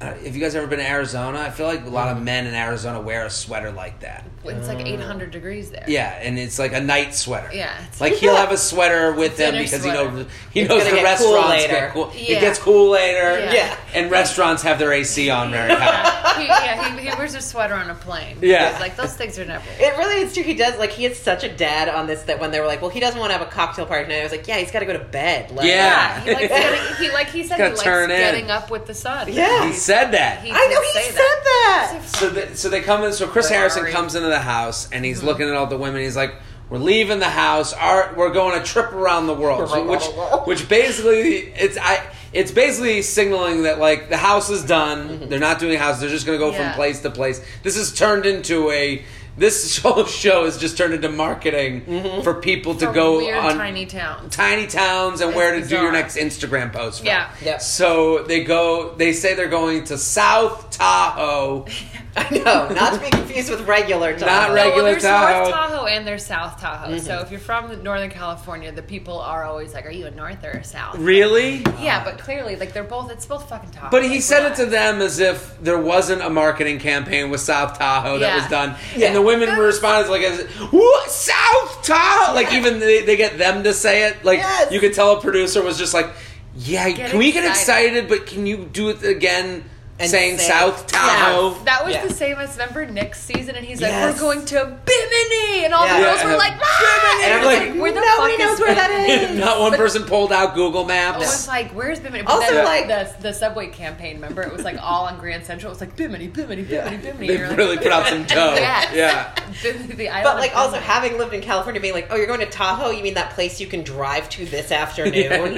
Uh, 0.00 0.14
if 0.22 0.34
you 0.34 0.42
guys 0.42 0.54
ever 0.54 0.66
been 0.66 0.78
to 0.78 0.88
Arizona, 0.88 1.38
I 1.38 1.50
feel 1.50 1.66
like 1.66 1.86
a 1.86 1.88
lot 1.88 2.14
of 2.14 2.18
mm. 2.18 2.24
men 2.24 2.46
in 2.46 2.54
Arizona 2.54 3.00
wear 3.00 3.24
a 3.24 3.30
sweater 3.30 3.70
like 3.70 4.00
that. 4.00 4.26
It's 4.48 4.68
like 4.68 4.78
uh, 4.78 4.88
800 4.88 5.30
degrees 5.30 5.70
there. 5.70 5.84
Yeah, 5.88 6.10
and 6.22 6.38
it's 6.38 6.58
like 6.58 6.72
a 6.72 6.80
night 6.80 7.14
sweater. 7.14 7.50
Yeah, 7.52 7.72
it's- 7.82 8.00
like 8.00 8.14
he'll 8.14 8.36
have 8.36 8.52
a 8.52 8.56
sweater 8.56 9.12
with 9.16 9.38
him 9.38 9.52
Dinner 9.52 9.64
because 9.64 9.84
he 9.84 9.90
knows 9.90 10.26
he 10.52 10.60
It's 10.60 10.68
knows 10.70 10.82
gonna 10.84 10.90
the 10.96 11.02
get 11.02 11.18
cool 11.18 11.34
restaurants 11.34 11.48
later. 11.62 11.72
get 11.72 11.92
cool. 11.92 12.12
Yeah. 12.14 12.36
It 12.36 12.40
gets 12.40 12.58
cool 12.58 12.90
later. 12.90 13.38
Yeah. 13.40 13.52
Yeah. 13.52 13.76
and 13.94 14.10
restaurants 14.10 14.62
have 14.62 14.78
their 14.78 14.92
AC 14.92 15.30
on 15.30 15.50
very 15.52 15.72
high. 15.74 16.40
he, 16.40 16.46
yeah, 16.46 16.94
he, 16.96 17.08
he 17.08 17.16
wears 17.16 17.34
a 17.34 17.40
sweater 17.40 17.74
on 17.74 17.88
a 17.90 17.94
plane. 17.94 18.36
Yeah. 18.40 18.66
Because, 18.68 18.80
like 18.80 18.96
those 18.96 19.16
things 19.16 19.38
are 19.38 19.44
never. 19.44 19.64
It 19.78 19.96
really 19.96 20.22
is 20.22 20.34
true. 20.34 20.42
He 20.42 20.54
does 20.54 20.78
like 20.78 20.90
he 20.90 21.06
is 21.06 21.18
such 21.18 21.44
a 21.44 21.48
dad 21.48 21.88
on 21.88 22.06
this 22.06 22.22
that 22.24 22.38
when 22.40 22.50
they 22.50 22.60
were 22.60 22.66
like, 22.66 22.80
"Well, 22.82 22.90
he 22.90 23.00
doesn't 23.00 23.18
want 23.18 23.32
to 23.32 23.38
have 23.38 23.46
a 23.46 23.50
cocktail 23.50 23.86
party 23.86 24.04
tonight," 24.04 24.20
I 24.20 24.22
was 24.24 24.32
like, 24.32 24.46
"Yeah, 24.48 24.58
he's 24.58 24.70
got 24.70 24.80
to 24.80 24.86
go 24.86 24.92
to 24.92 25.04
bed." 25.04 25.50
Like, 25.50 25.66
Yeah. 25.66 25.76
Yeah, 25.76 26.20
he 26.24 26.32
likes 26.34 26.48
getting, 26.48 26.96
he 27.06 27.10
like 27.12 27.28
he 27.28 27.42
said 27.44 27.54
he 27.56 27.58
Gotta 27.62 27.70
likes 27.74 27.82
turn 27.82 28.10
in. 28.10 28.16
getting 28.18 28.50
up 28.50 28.70
with 28.70 28.86
the 28.86 28.94
sun. 28.94 29.32
Yeah. 29.32 29.66
he 29.66 29.72
said 29.72 30.10
that. 30.12 30.42
He 30.44 30.50
I 30.50 30.54
know 30.54 30.68
did 30.68 30.84
he 30.84 30.92
say 30.92 31.10
said 31.10 31.16
that. 31.16 32.02
So, 32.06 32.30
the, 32.30 32.56
so 32.56 32.68
they 32.68 32.80
come 32.82 33.02
in. 33.04 33.12
So 33.12 33.26
Chris 33.26 33.48
Poor 33.48 33.56
Harrison 33.56 33.82
Ari. 33.84 33.92
comes 33.92 34.14
into 34.14 34.28
the 34.28 34.35
house 34.40 34.84
and 34.86 34.94
Mm-hmm. 34.96 35.04
he's 35.04 35.22
looking 35.22 35.48
at 35.48 35.54
all 35.54 35.66
the 35.66 35.78
women. 35.78 36.00
He's 36.02 36.16
like, 36.16 36.34
"We're 36.70 36.78
leaving 36.78 37.18
the 37.18 37.28
house. 37.30 37.72
Our, 37.72 38.14
we're 38.16 38.32
going 38.32 38.60
a 38.60 38.64
trip 38.64 38.92
around 38.92 39.26
the 39.26 39.34
world." 39.34 39.68
So 39.70 39.84
which, 39.88 40.04
which 40.46 40.68
basically, 40.68 41.38
it's 41.54 41.76
I. 41.78 42.06
It's 42.32 42.50
basically 42.50 43.00
signaling 43.02 43.62
that 43.62 43.78
like 43.78 44.10
the 44.10 44.16
house 44.18 44.50
is 44.50 44.62
done. 44.64 45.28
They're 45.30 45.38
not 45.38 45.58
doing 45.58 45.74
a 45.74 45.78
house. 45.78 46.00
They're 46.00 46.10
just 46.10 46.26
going 46.26 46.38
to 46.38 46.44
go 46.44 46.52
from 46.52 46.72
place 46.74 47.00
to 47.02 47.10
place. 47.10 47.42
This 47.62 47.76
has 47.76 47.92
turned 47.94 48.26
into 48.26 48.70
a. 48.70 49.04
This 49.38 49.76
whole 49.82 50.06
show 50.06 50.44
has 50.46 50.56
just 50.58 50.78
turned 50.78 50.94
into 50.94 51.10
marketing 51.10 52.22
for 52.22 52.34
people 52.40 52.74
to 52.76 52.86
For 52.86 52.92
go 52.92 53.18
weird 53.18 53.36
on 53.36 53.54
tiny 53.56 53.84
towns. 53.84 54.34
tiny 54.34 54.66
towns 54.66 55.20
and 55.20 55.34
where 55.34 55.60
to 55.60 55.66
do 55.66 55.76
your 55.76 55.92
next 55.92 56.16
Instagram 56.16 56.72
post. 56.72 57.00
From. 57.00 57.06
Yeah. 57.08 57.30
Yep. 57.42 57.60
So 57.60 58.22
they 58.24 58.44
go. 58.44 58.94
They 58.94 59.12
say 59.12 59.34
they're 59.34 59.48
going 59.48 59.84
to 59.84 59.98
South 59.98 60.70
Tahoe. 60.70 61.66
I 62.18 62.30
know, 62.30 62.68
not 62.70 62.94
to 62.94 63.00
be 63.00 63.10
confused 63.10 63.50
with 63.50 63.68
regular 63.68 64.14
Tahoe. 64.18 64.24
Not 64.26 64.48
No, 64.48 64.54
regular 64.54 64.76
well, 64.76 64.92
there's 64.92 65.02
Tahoe. 65.02 65.38
North 65.42 65.50
Tahoe 65.50 65.84
and 65.86 66.06
there's 66.06 66.24
South 66.24 66.58
Tahoe. 66.58 66.96
So 66.98 67.10
mm-hmm. 67.12 67.24
if 67.24 67.30
you're 67.30 67.40
from 67.40 67.82
Northern 67.82 68.08
California, 68.08 68.72
the 68.72 68.82
people 68.82 69.20
are 69.20 69.44
always 69.44 69.74
like, 69.74 69.84
"Are 69.84 69.90
you 69.90 70.06
a 70.06 70.10
North 70.10 70.42
or 70.42 70.52
a 70.52 70.64
South?" 70.64 70.96
Really? 70.98 71.56
Yeah, 71.80 72.02
but 72.04 72.18
clearly, 72.18 72.56
like 72.56 72.72
they're 72.72 72.84
both. 72.84 73.10
It's 73.10 73.26
both 73.26 73.48
fucking 73.50 73.70
Tahoe. 73.70 73.90
But 73.90 74.02
he 74.04 74.08
Like, 74.10 74.22
said 74.22 74.50
it 74.50 74.56
to 74.56 74.64
them 74.66 75.02
as 75.02 75.18
if 75.18 75.56
there 75.60 75.78
wasn't 75.78 76.22
a 76.22 76.30
marketing 76.30 76.78
campaign 76.78 77.28
with 77.30 77.40
South 77.42 77.78
Tahoe 77.78 78.18
that 78.18 78.34
was 78.36 78.46
done, 78.48 78.76
Yeah. 78.96 79.08
and 79.08 79.16
the 79.16 79.22
women 79.22 79.50
That 79.50 79.58
were 79.58 79.66
was- 79.66 79.74
responding 79.74 80.10
like, 80.10 80.22
as, 80.22 80.40
"What 80.72 81.10
South 81.10 81.82
Tahoe?" 81.82 82.34
Like 82.34 82.52
even 82.54 82.80
they, 82.80 83.02
they 83.02 83.16
get 83.16 83.36
them 83.36 83.62
to 83.64 83.74
say 83.74 84.04
it. 84.08 84.24
Like 84.24 84.38
Yes. 84.38 84.72
you 84.72 84.80
could 84.80 84.94
tell 84.94 85.18
a 85.18 85.20
producer 85.20 85.62
was 85.62 85.76
just 85.76 85.92
like, 85.92 86.08
"Yeah, 86.56 86.88
Get 86.90 87.10
can 87.10 87.18
we 87.18 87.30
get 87.32 87.44
excited." 87.44 87.94
excited? 87.96 88.08
But 88.08 88.26
can 88.26 88.46
you 88.46 88.64
do 88.72 88.88
it 88.88 89.02
again?" 89.04 89.64
And 89.98 90.10
saying 90.10 90.36
say- 90.38 90.48
South 90.48 90.86
Tahoe. 90.86 91.56
That 91.64 91.84
was 91.86 91.94
Yeah. 91.94 92.06
the 92.06 92.12
same 92.12 92.36
as 92.36 92.52
remember 92.52 92.84
Nick's 92.84 93.18
season, 93.20 93.56
and 93.56 93.64
he's 93.64 93.80
Yes. 93.80 93.92
like, 94.04 94.14
"We're 94.14 94.20
going 94.20 94.44
to 94.46 94.76
Bimini," 94.84 95.64
and 95.64 95.72
all 95.72 95.86
Yeah. 95.86 95.96
the 95.96 96.02
girls 96.04 96.20
Yeah. 96.20 96.26
were 96.32 96.36
like, 96.36 96.52
"Ah!" 96.62 97.20
And 97.24 97.32
I'm 97.32 97.38
It's 97.38 97.46
like, 97.46 97.80
where 97.80 97.92
the 97.92 98.00
nobody 98.00 98.32
fuck 98.36 98.38
knows 98.46 98.54
is 98.54 98.60
where 98.60 98.74
that 98.74 98.90
Bimini? 98.90 99.38
Not 99.40 99.58
one 99.60 99.70
But- 99.70 99.78
person 99.78 100.04
pulled 100.04 100.32
out 100.34 100.54
Google 100.54 100.84
Maps. 100.84 101.16
It 101.16 101.20
was 101.20 101.48
like, 101.48 101.70
"Where's 101.72 101.98
Bimini?" 101.98 102.24
But 102.24 102.32
Also, 102.34 102.52
then, 102.56 102.64
like- 102.66 102.88
the 102.88 103.08
the 103.20 103.32
subway 103.32 103.68
campaign. 103.68 104.16
Remember, 104.16 104.42
it 104.42 104.52
was 104.52 104.64
like 104.64 104.76
all 104.82 105.06
on 105.06 105.18
Grand 105.18 105.46
Central. 105.46 105.70
It 105.70 105.74
was 105.76 105.80
like 105.80 105.96
Bimini, 105.96 106.26
Bimini, 106.26 106.62
Bimini, 106.62 106.96
Bimini. 106.98 107.26
They 107.28 107.38
You're 107.38 107.48
like, 107.48 107.56
really 107.56 107.78
put 107.78 107.90
out 107.90 108.06
some 108.06 108.24
dough. 108.28 108.54
Yeah. 108.54 109.28
Bimini, 109.62 109.94
the 109.94 110.08
island 110.10 110.24
But 110.24 110.36
like 110.36 110.54
also 110.54 110.72
Bimini. 110.72 110.86
having 110.92 111.18
lived 111.18 111.32
in 111.32 111.40
California, 111.40 111.80
being 111.80 111.94
like, 111.94 112.08
"Oh, 112.10 112.16
you're 112.16 112.26
going 112.26 112.40
to 112.40 112.46
Tahoe? 112.46 112.90
You 112.90 113.02
mean 113.02 113.14
that 113.14 113.30
place 113.30 113.60
you 113.60 113.66
can 113.66 113.82
drive 113.82 114.28
to 114.30 114.44
this 114.44 114.70
afternoon?" 114.70 115.14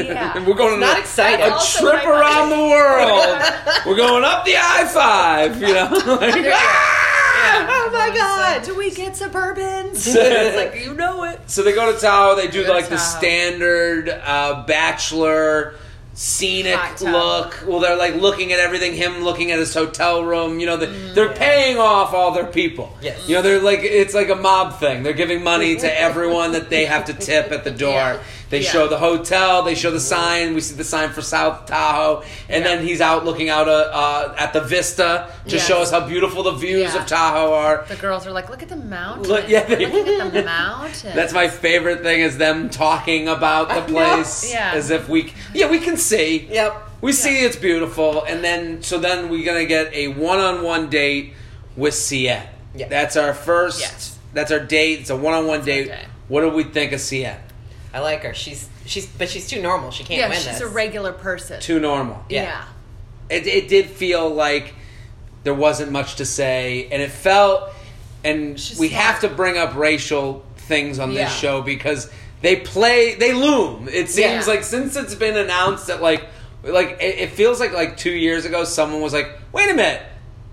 Yeah. 0.06 0.38
We're 0.46 0.54
going 0.54 0.74
on 0.74 0.80
Not 0.80 0.96
a, 0.96 1.00
excited. 1.00 1.44
a 1.44 1.58
trip 1.58 2.06
around 2.06 2.50
the 2.50 2.62
world. 2.62 3.42
We're 3.84 3.96
going 3.96 4.24
up 4.28 4.44
the 4.44 4.54
I 4.56 4.84
five. 4.86 5.60
You 5.60 5.74
know. 5.74 5.88
Like, 6.20 6.44
ah! 6.52 7.04
Oh 7.70 7.90
my 7.92 8.14
God. 8.16 8.64
Do 8.64 8.76
we 8.76 8.90
get 8.90 9.12
Suburbans? 9.14 10.06
it's 10.14 10.56
like 10.56 10.84
you 10.84 10.94
know 10.94 11.24
it. 11.24 11.40
So 11.50 11.62
they 11.62 11.72
go 11.72 11.92
to 11.92 11.98
Tahoe. 11.98 12.36
They 12.36 12.48
do 12.48 12.62
Go 12.62 12.68
to 12.68 12.72
like 12.72 12.88
the 12.88 12.96
Tahoe. 12.96 13.18
standard 13.18 14.08
uh, 14.08 14.64
bachelor 14.66 15.74
scenic 16.14 16.74
tub. 16.96 17.02
look. 17.12 17.64
Well, 17.66 17.78
they're 17.78 17.96
like 17.96 18.16
looking 18.16 18.52
at 18.52 18.58
everything. 18.58 18.94
Him 18.94 19.22
looking 19.22 19.52
at 19.52 19.58
his 19.60 19.72
hotel 19.72 20.24
room. 20.24 20.58
You 20.58 20.66
know, 20.66 20.76
the, 20.76 20.86
Mm, 20.88 21.14
they're 21.14 21.32
paying 21.32 21.78
off 21.78 22.12
all 22.12 22.32
their 22.32 22.46
people. 22.46 22.96
Yes. 23.00 23.28
You 23.28 23.36
know, 23.36 23.42
they're 23.42 23.60
like 23.60 23.80
it's 23.82 24.14
like 24.14 24.28
a 24.28 24.34
mob 24.36 24.80
thing. 24.80 25.04
They're 25.04 25.12
giving 25.12 25.44
money 25.44 25.76
to 25.76 26.00
everyone 26.00 26.52
that 26.52 26.70
they 26.70 26.86
have 26.86 27.04
to 27.06 27.14
tip 27.14 27.52
at 27.52 27.62
the 27.64 27.70
door. 27.70 28.20
They 28.50 28.60
Yeah. 28.60 28.70
show 28.70 28.88
the 28.88 28.96
hotel. 28.96 29.62
They 29.62 29.74
show 29.74 29.90
the 29.90 30.00
sign. 30.00 30.54
We 30.54 30.60
see 30.62 30.74
the 30.74 30.84
sign 30.84 31.10
for 31.10 31.20
South 31.20 31.66
Tahoe, 31.66 32.22
and 32.48 32.64
Yeah. 32.64 32.68
then 32.76 32.86
he's 32.86 33.00
out 33.00 33.24
looking 33.24 33.50
out 33.50 33.68
uh, 33.68 33.72
uh, 33.92 34.34
at 34.38 34.52
the 34.54 34.60
vista 34.62 35.26
to 35.48 35.56
Yes. 35.56 35.66
show 35.66 35.82
us 35.82 35.90
how 35.90 36.00
beautiful 36.00 36.42
the 36.42 36.52
views 36.52 36.94
Yeah. 36.94 37.00
of 37.00 37.06
Tahoe 37.06 37.52
are. 37.52 37.84
The 37.88 37.96
girls 37.96 38.26
are 38.26 38.30
like, 38.32 38.48
look 38.48 38.62
at 38.62 38.68
the 38.70 38.76
mountain. 38.76 39.24
Look- 39.28 39.48
yeah, 39.48 39.64
they- 39.64 39.84
Looking 39.86 40.20
at 40.20 40.32
the 40.32 40.42
mountain. 40.58 41.14
That's 41.14 41.32
my 41.34 41.48
favorite 41.48 42.02
thing 42.02 42.20
is 42.20 42.38
them 42.38 42.70
talking 42.70 43.28
about 43.28 43.68
the 43.68 43.82
place 43.92 44.50
Yeah. 44.50 44.72
as 44.74 44.90
if 44.90 45.08
we 45.08 45.32
yeah 45.52 45.66
we 45.68 45.78
can 45.78 45.96
see 45.96 46.48
Yep. 46.50 46.74
we 47.02 47.12
see 47.12 47.40
it's 47.44 47.56
beautiful 47.56 48.24
and 48.24 48.42
then 48.42 48.82
so 48.82 48.98
then 48.98 49.28
we're 49.28 49.44
gonna 49.44 49.64
get 49.66 49.92
a 49.94 50.08
one-on-one 50.08 50.88
date 50.88 51.34
with. 51.76 52.10
Yeah. 52.12 52.42
That's 52.88 53.16
our 53.16 53.34
first. 53.34 53.80
Yes. 53.80 54.16
That's 54.34 54.50
our 54.52 54.60
date. 54.60 55.00
It's 55.00 55.10
a 55.10 55.16
one-on-one 55.16 55.64
date. 55.64 55.88
date. 55.88 55.94
What 56.28 56.42
do 56.42 56.48
we 56.50 56.64
think 56.64 56.92
of 56.92 57.00
Sienna? 57.00 57.38
I 57.92 58.00
like 58.00 58.22
her. 58.22 58.34
She's 58.34 58.68
she's 58.86 59.06
but 59.06 59.28
she's 59.28 59.48
too 59.48 59.62
normal. 59.62 59.90
She 59.90 60.04
can't 60.04 60.18
yeah, 60.20 60.28
win 60.28 60.36
she's 60.36 60.44
this. 60.46 60.60
a 60.60 60.68
regular 60.68 61.12
person. 61.12 61.60
Too 61.60 61.80
normal. 61.80 62.22
Yeah. 62.28 62.42
yeah. 62.42 62.64
It, 63.36 63.46
it 63.46 63.68
did 63.68 63.86
feel 63.86 64.28
like 64.30 64.74
there 65.44 65.54
wasn't 65.54 65.92
much 65.92 66.16
to 66.16 66.24
say, 66.26 66.88
and 66.90 67.00
it 67.02 67.10
felt. 67.10 67.70
And 68.24 68.58
She's 68.58 68.78
we 68.78 68.88
smart. 68.88 69.02
have 69.04 69.20
to 69.20 69.28
bring 69.28 69.56
up 69.56 69.76
racial 69.76 70.44
things 70.56 70.98
on 70.98 71.10
this 71.10 71.18
Yeah. 71.18 71.28
show 71.28 71.62
because 71.62 72.10
they 72.42 72.56
play, 72.56 73.14
they 73.14 73.32
loom. 73.32 73.88
It 73.88 74.08
seems 74.10 74.46
Yeah. 74.46 74.52
like 74.52 74.64
since 74.64 74.96
it's 74.96 75.14
been 75.14 75.36
announced 75.36 75.86
that 75.86 76.02
like, 76.02 76.24
like 76.64 76.98
it, 77.00 77.18
it 77.20 77.30
feels 77.30 77.60
like 77.60 77.72
like 77.72 77.96
two 77.96 78.10
years 78.10 78.44
ago, 78.44 78.64
someone 78.64 79.00
was 79.00 79.12
like, 79.12 79.30
"Wait 79.52 79.70
a 79.70 79.74
minute, 79.74 80.02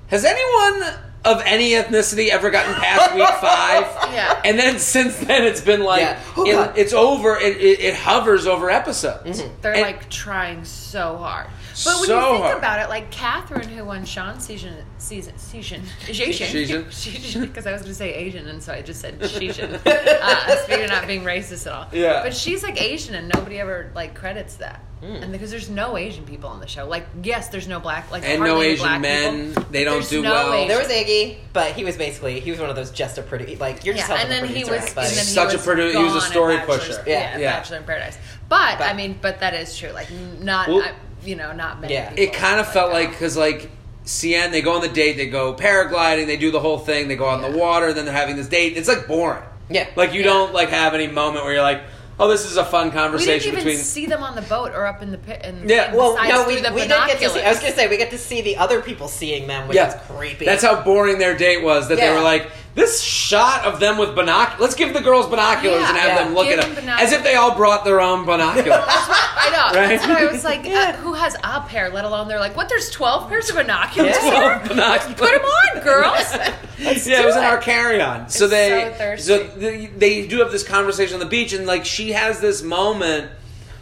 has 0.07 0.23
anyone 0.23 0.93
of 1.25 1.41
any 1.45 1.71
ethnicity 1.71 2.29
ever 2.29 2.49
gotten 2.51 2.73
past 2.75 3.13
week 3.15 3.27
five? 3.41 3.83
Yeah. 4.13 4.41
And 4.45 4.57
then 4.59 4.79
since 4.79 5.17
then, 5.17 5.43
it's 5.43 5.61
been 5.61 5.83
like 5.83 6.01
Yeah. 6.01 6.19
Oh, 6.37 6.45
it- 6.45 6.77
it's 6.77 6.93
over. 6.93 7.35
It, 7.37 7.57
it, 7.57 7.79
it 7.81 7.95
hovers 7.95 8.45
over 8.47 8.69
episodes. 8.69 9.41
Mm-hmm. 9.41 9.53
They're 9.61 9.73
And- 9.73 9.81
like 9.81 10.09
trying 10.09 10.63
so 10.65 11.17
hard. 11.17 11.47
But 11.83 11.99
when 11.99 12.05
so 12.07 12.19
you 12.27 12.31
think 12.33 12.43
hard. 12.45 12.57
about 12.57 12.79
it, 12.79 12.89
like 12.89 13.11
Catherine, 13.11 13.67
who 13.67 13.83
won 13.85 14.05
Sean 14.05 14.39
season 14.39 14.75
season 14.97 15.37
season 15.37 15.83
Season. 16.05 16.47
Asian, 16.87 17.41
because 17.41 17.65
I 17.67 17.71
was 17.73 17.81
going 17.81 17.91
to 17.91 17.95
say 17.95 18.13
Asian, 18.13 18.47
and 18.47 18.61
so 18.63 18.71
I 18.73 18.81
just 18.81 19.01
said 19.01 19.17
Asian. 19.21 19.75
uh, 19.85 20.55
speaking 20.63 20.85
of 20.85 20.89
not 20.89 21.07
being 21.07 21.23
racist 21.23 21.67
at 21.67 21.73
all. 21.73 21.87
Yeah. 21.91 22.23
But 22.23 22.33
she's 22.33 22.63
like 22.63 22.81
Asian, 22.81 23.15
and 23.15 23.31
nobody 23.35 23.59
ever 23.59 23.91
like 23.93 24.15
credits 24.15 24.55
that. 24.55 24.81
Hmm. 25.01 25.07
And 25.23 25.31
because 25.33 25.51
there's 25.51 25.69
no 25.69 25.97
Asian 25.97 26.25
people 26.25 26.49
on 26.49 26.61
the 26.61 26.67
show, 26.67 26.87
like 26.87 27.05
yes, 27.21 27.49
there's 27.49 27.67
no 27.67 27.79
black 27.81 28.09
like 28.11 28.23
and 28.23 28.41
no 28.41 28.61
Asian 28.61 28.85
black 28.85 29.01
men. 29.01 29.49
people. 29.49 29.63
They 29.69 29.83
don't 29.83 29.95
There's 29.95 30.09
do 30.09 30.21
no 30.21 30.31
well. 30.31 30.53
Asian- 30.53 30.67
There 30.69 30.77
was 30.79 30.87
Iggy, 30.87 31.37
but 31.51 31.73
he 31.73 31.83
was 31.83 31.97
basically 31.97 32.39
he 32.39 32.49
was 32.51 32.59
one 32.61 32.69
of 32.69 32.77
those 32.77 32.91
just 32.91 33.17
a 33.17 33.21
pretty 33.21 33.57
like 33.57 33.83
you're 33.85 33.93
just 33.95 34.07
yeah, 34.09 34.15
helping 34.17 34.33
and 34.33 34.45
then 34.45 34.53
the 34.53 34.57
he 34.57 34.63
was, 34.63 34.81
out, 34.81 34.87
and 34.87 34.95
then 34.95 35.25
Such 35.25 35.47
a 35.49 35.51
he 35.51 35.57
was 35.57 35.65
produ- 35.67 35.91
he 35.91 36.03
was 36.03 36.15
a 36.15 36.21
story 36.21 36.57
pusher. 36.59 37.03
Yeah, 37.05 37.33
Yeah. 37.33 37.37
Yeah. 37.37 37.51
Bachelor 37.57 37.77
in 37.77 37.83
Paradise. 37.83 38.17
But, 38.47 38.77
But- 38.77 38.87
I 38.87 38.93
mean, 38.93 39.19
but 39.21 39.39
that 39.41 39.53
is 39.53 39.77
true. 39.77 39.89
Like 39.89 40.09
not, 40.39 40.69
Well- 40.69 40.81
I, 40.81 40.93
you 41.25 41.35
know, 41.35 41.51
not 41.53 41.81
many. 41.81 41.93
Yeah. 41.93 42.09
people 42.09 42.23
it 42.23 42.33
kind 42.33 42.59
of 42.59 42.71
felt 42.71 42.91
like 42.91 43.09
because 43.11 43.35
like 43.37 43.69
CN, 44.05 44.51
they 44.51 44.61
go 44.61 44.73
on 44.73 44.81
the 44.81 44.87
date, 44.89 45.17
they 45.17 45.27
go 45.27 45.53
paragliding, 45.53 46.27
they 46.27 46.37
do 46.37 46.51
the 46.51 46.59
whole 46.59 46.77
thing, 46.77 47.07
they 47.07 47.15
go 47.15 47.27
out 47.27 47.43
in 47.43 47.51
the 47.51 47.57
Yeah. 47.57 47.63
water, 47.63 47.93
then 47.93 48.05
they're 48.05 48.13
having 48.13 48.35
this 48.35 48.47
date. 48.47 48.77
It's 48.77 48.87
like 48.87 49.07
boring. 49.07 49.41
Yeah. 49.69 49.87
Like 49.95 50.13
you 50.13 50.19
Yeah. 50.19 50.27
don't 50.27 50.53
like 50.53 50.69
have 50.69 50.93
any 50.93 51.07
moment 51.07 51.43
where 51.43 51.53
you're 51.53 51.63
like, 51.63 51.81
oh, 52.19 52.29
this 52.29 52.45
is 52.45 52.55
a 52.55 52.63
fun 52.63 52.91
conversation 52.91 53.51
we 53.51 53.55
didn't 53.57 53.61
even 53.61 53.63
between. 53.73 53.77
see 53.83 54.05
them 54.05 54.23
on 54.23 54.35
the 54.35 54.41
boat 54.43 54.71
or 54.73 54.85
up 54.85 55.01
in 55.01 55.11
the 55.11 55.17
pit. 55.17 55.41
And 55.43 55.67
Yeah. 55.69 55.85
and 55.87 55.97
well, 55.97 56.13
besides 56.13 56.29
no, 56.33 56.47
we, 56.47 56.61
the 56.61 56.71
we 56.71 56.81
did 56.81 56.89
get 56.89 57.19
to 57.19 57.29
see. 57.29 57.41
I 57.41 57.49
was 57.49 57.59
gonna 57.59 57.73
say 57.75 57.87
we 57.87 57.97
get 57.97 58.11
to 58.11 58.17
see 58.17 58.41
the 58.41 58.57
other 58.57 58.81
people 58.81 59.07
seeing 59.07 59.47
them, 59.47 59.67
which 59.67 59.75
yeah, 59.75 59.87
is 59.95 59.95
creepy. 60.09 60.45
That's 60.45 60.63
how 60.63 60.81
boring 60.83 61.17
their 61.17 61.35
date 61.35 61.63
was. 61.63 61.87
That 61.89 61.97
they 61.97 62.11
were 62.13 62.21
like, 62.21 62.49
this 62.75 63.01
shot 63.01 63.63
of 63.63 63.79
them 63.79 63.97
with 63.97 64.13
binoculars. 64.15 64.59
Let's 64.59 64.75
give 64.75 64.93
the 64.93 64.99
girls 64.99 65.27
binoculars 65.27 65.79
Yeah. 65.79 65.89
and 65.89 65.97
have 65.97 66.07
Yeah. 66.09 66.23
them 66.25 66.35
look 66.35 66.47
Give 66.47 66.59
at 66.59 66.65
them 66.75 66.85
them 66.85 66.89
as 66.99 67.13
if 67.13 67.23
they 67.23 67.35
all 67.35 67.55
brought 67.55 67.85
their 67.85 68.01
own 68.01 68.25
binoculars. 68.25 68.67
I 68.87 69.49
know. 69.73 69.79
Right? 69.79 69.87
That's 69.97 70.05
why 70.07 70.23
I 70.27 70.31
was 70.31 70.43
like, 70.43 70.65
Yeah. 70.65 70.89
uh, 70.89 70.93
who 70.97 71.13
has 71.13 71.35
a 71.41 71.61
pair? 71.61 71.89
Let 71.89 72.03
alone 72.03 72.27
they're 72.27 72.39
like, 72.39 72.55
what? 72.57 72.67
There's 72.67 72.89
twelve 72.89 73.29
pairs 73.29 73.49
of 73.49 73.55
binoculars 73.55 74.15
Yeah. 74.17 74.21
here. 74.29 74.31
Twelve 74.41 74.67
binoculars. 74.67 75.15
Put 75.17 75.31
them 75.31 75.41
on, 75.41 75.83
girls. 75.83 76.33
yeah, 77.07 77.21
it 77.21 77.25
was 77.25 77.35
do 77.35 77.39
in 77.39 77.45
it. 77.45 77.47
our 77.47 77.57
carry-on. 77.59 78.27
So 78.29 78.43
It's 78.45 78.51
they, 78.53 78.91
so 78.91 78.97
thirsty. 78.97 79.25
so 79.27 79.43
they, 79.57 79.85
they 79.87 80.27
do 80.27 80.39
have 80.39 80.51
this 80.51 80.63
conversation 80.63 81.13
on 81.13 81.19
the 81.21 81.25
beach, 81.25 81.53
and 81.53 81.65
like 81.65 81.85
she 81.85 82.11
has 82.11 82.41
this 82.41 82.61
moment 82.61 83.31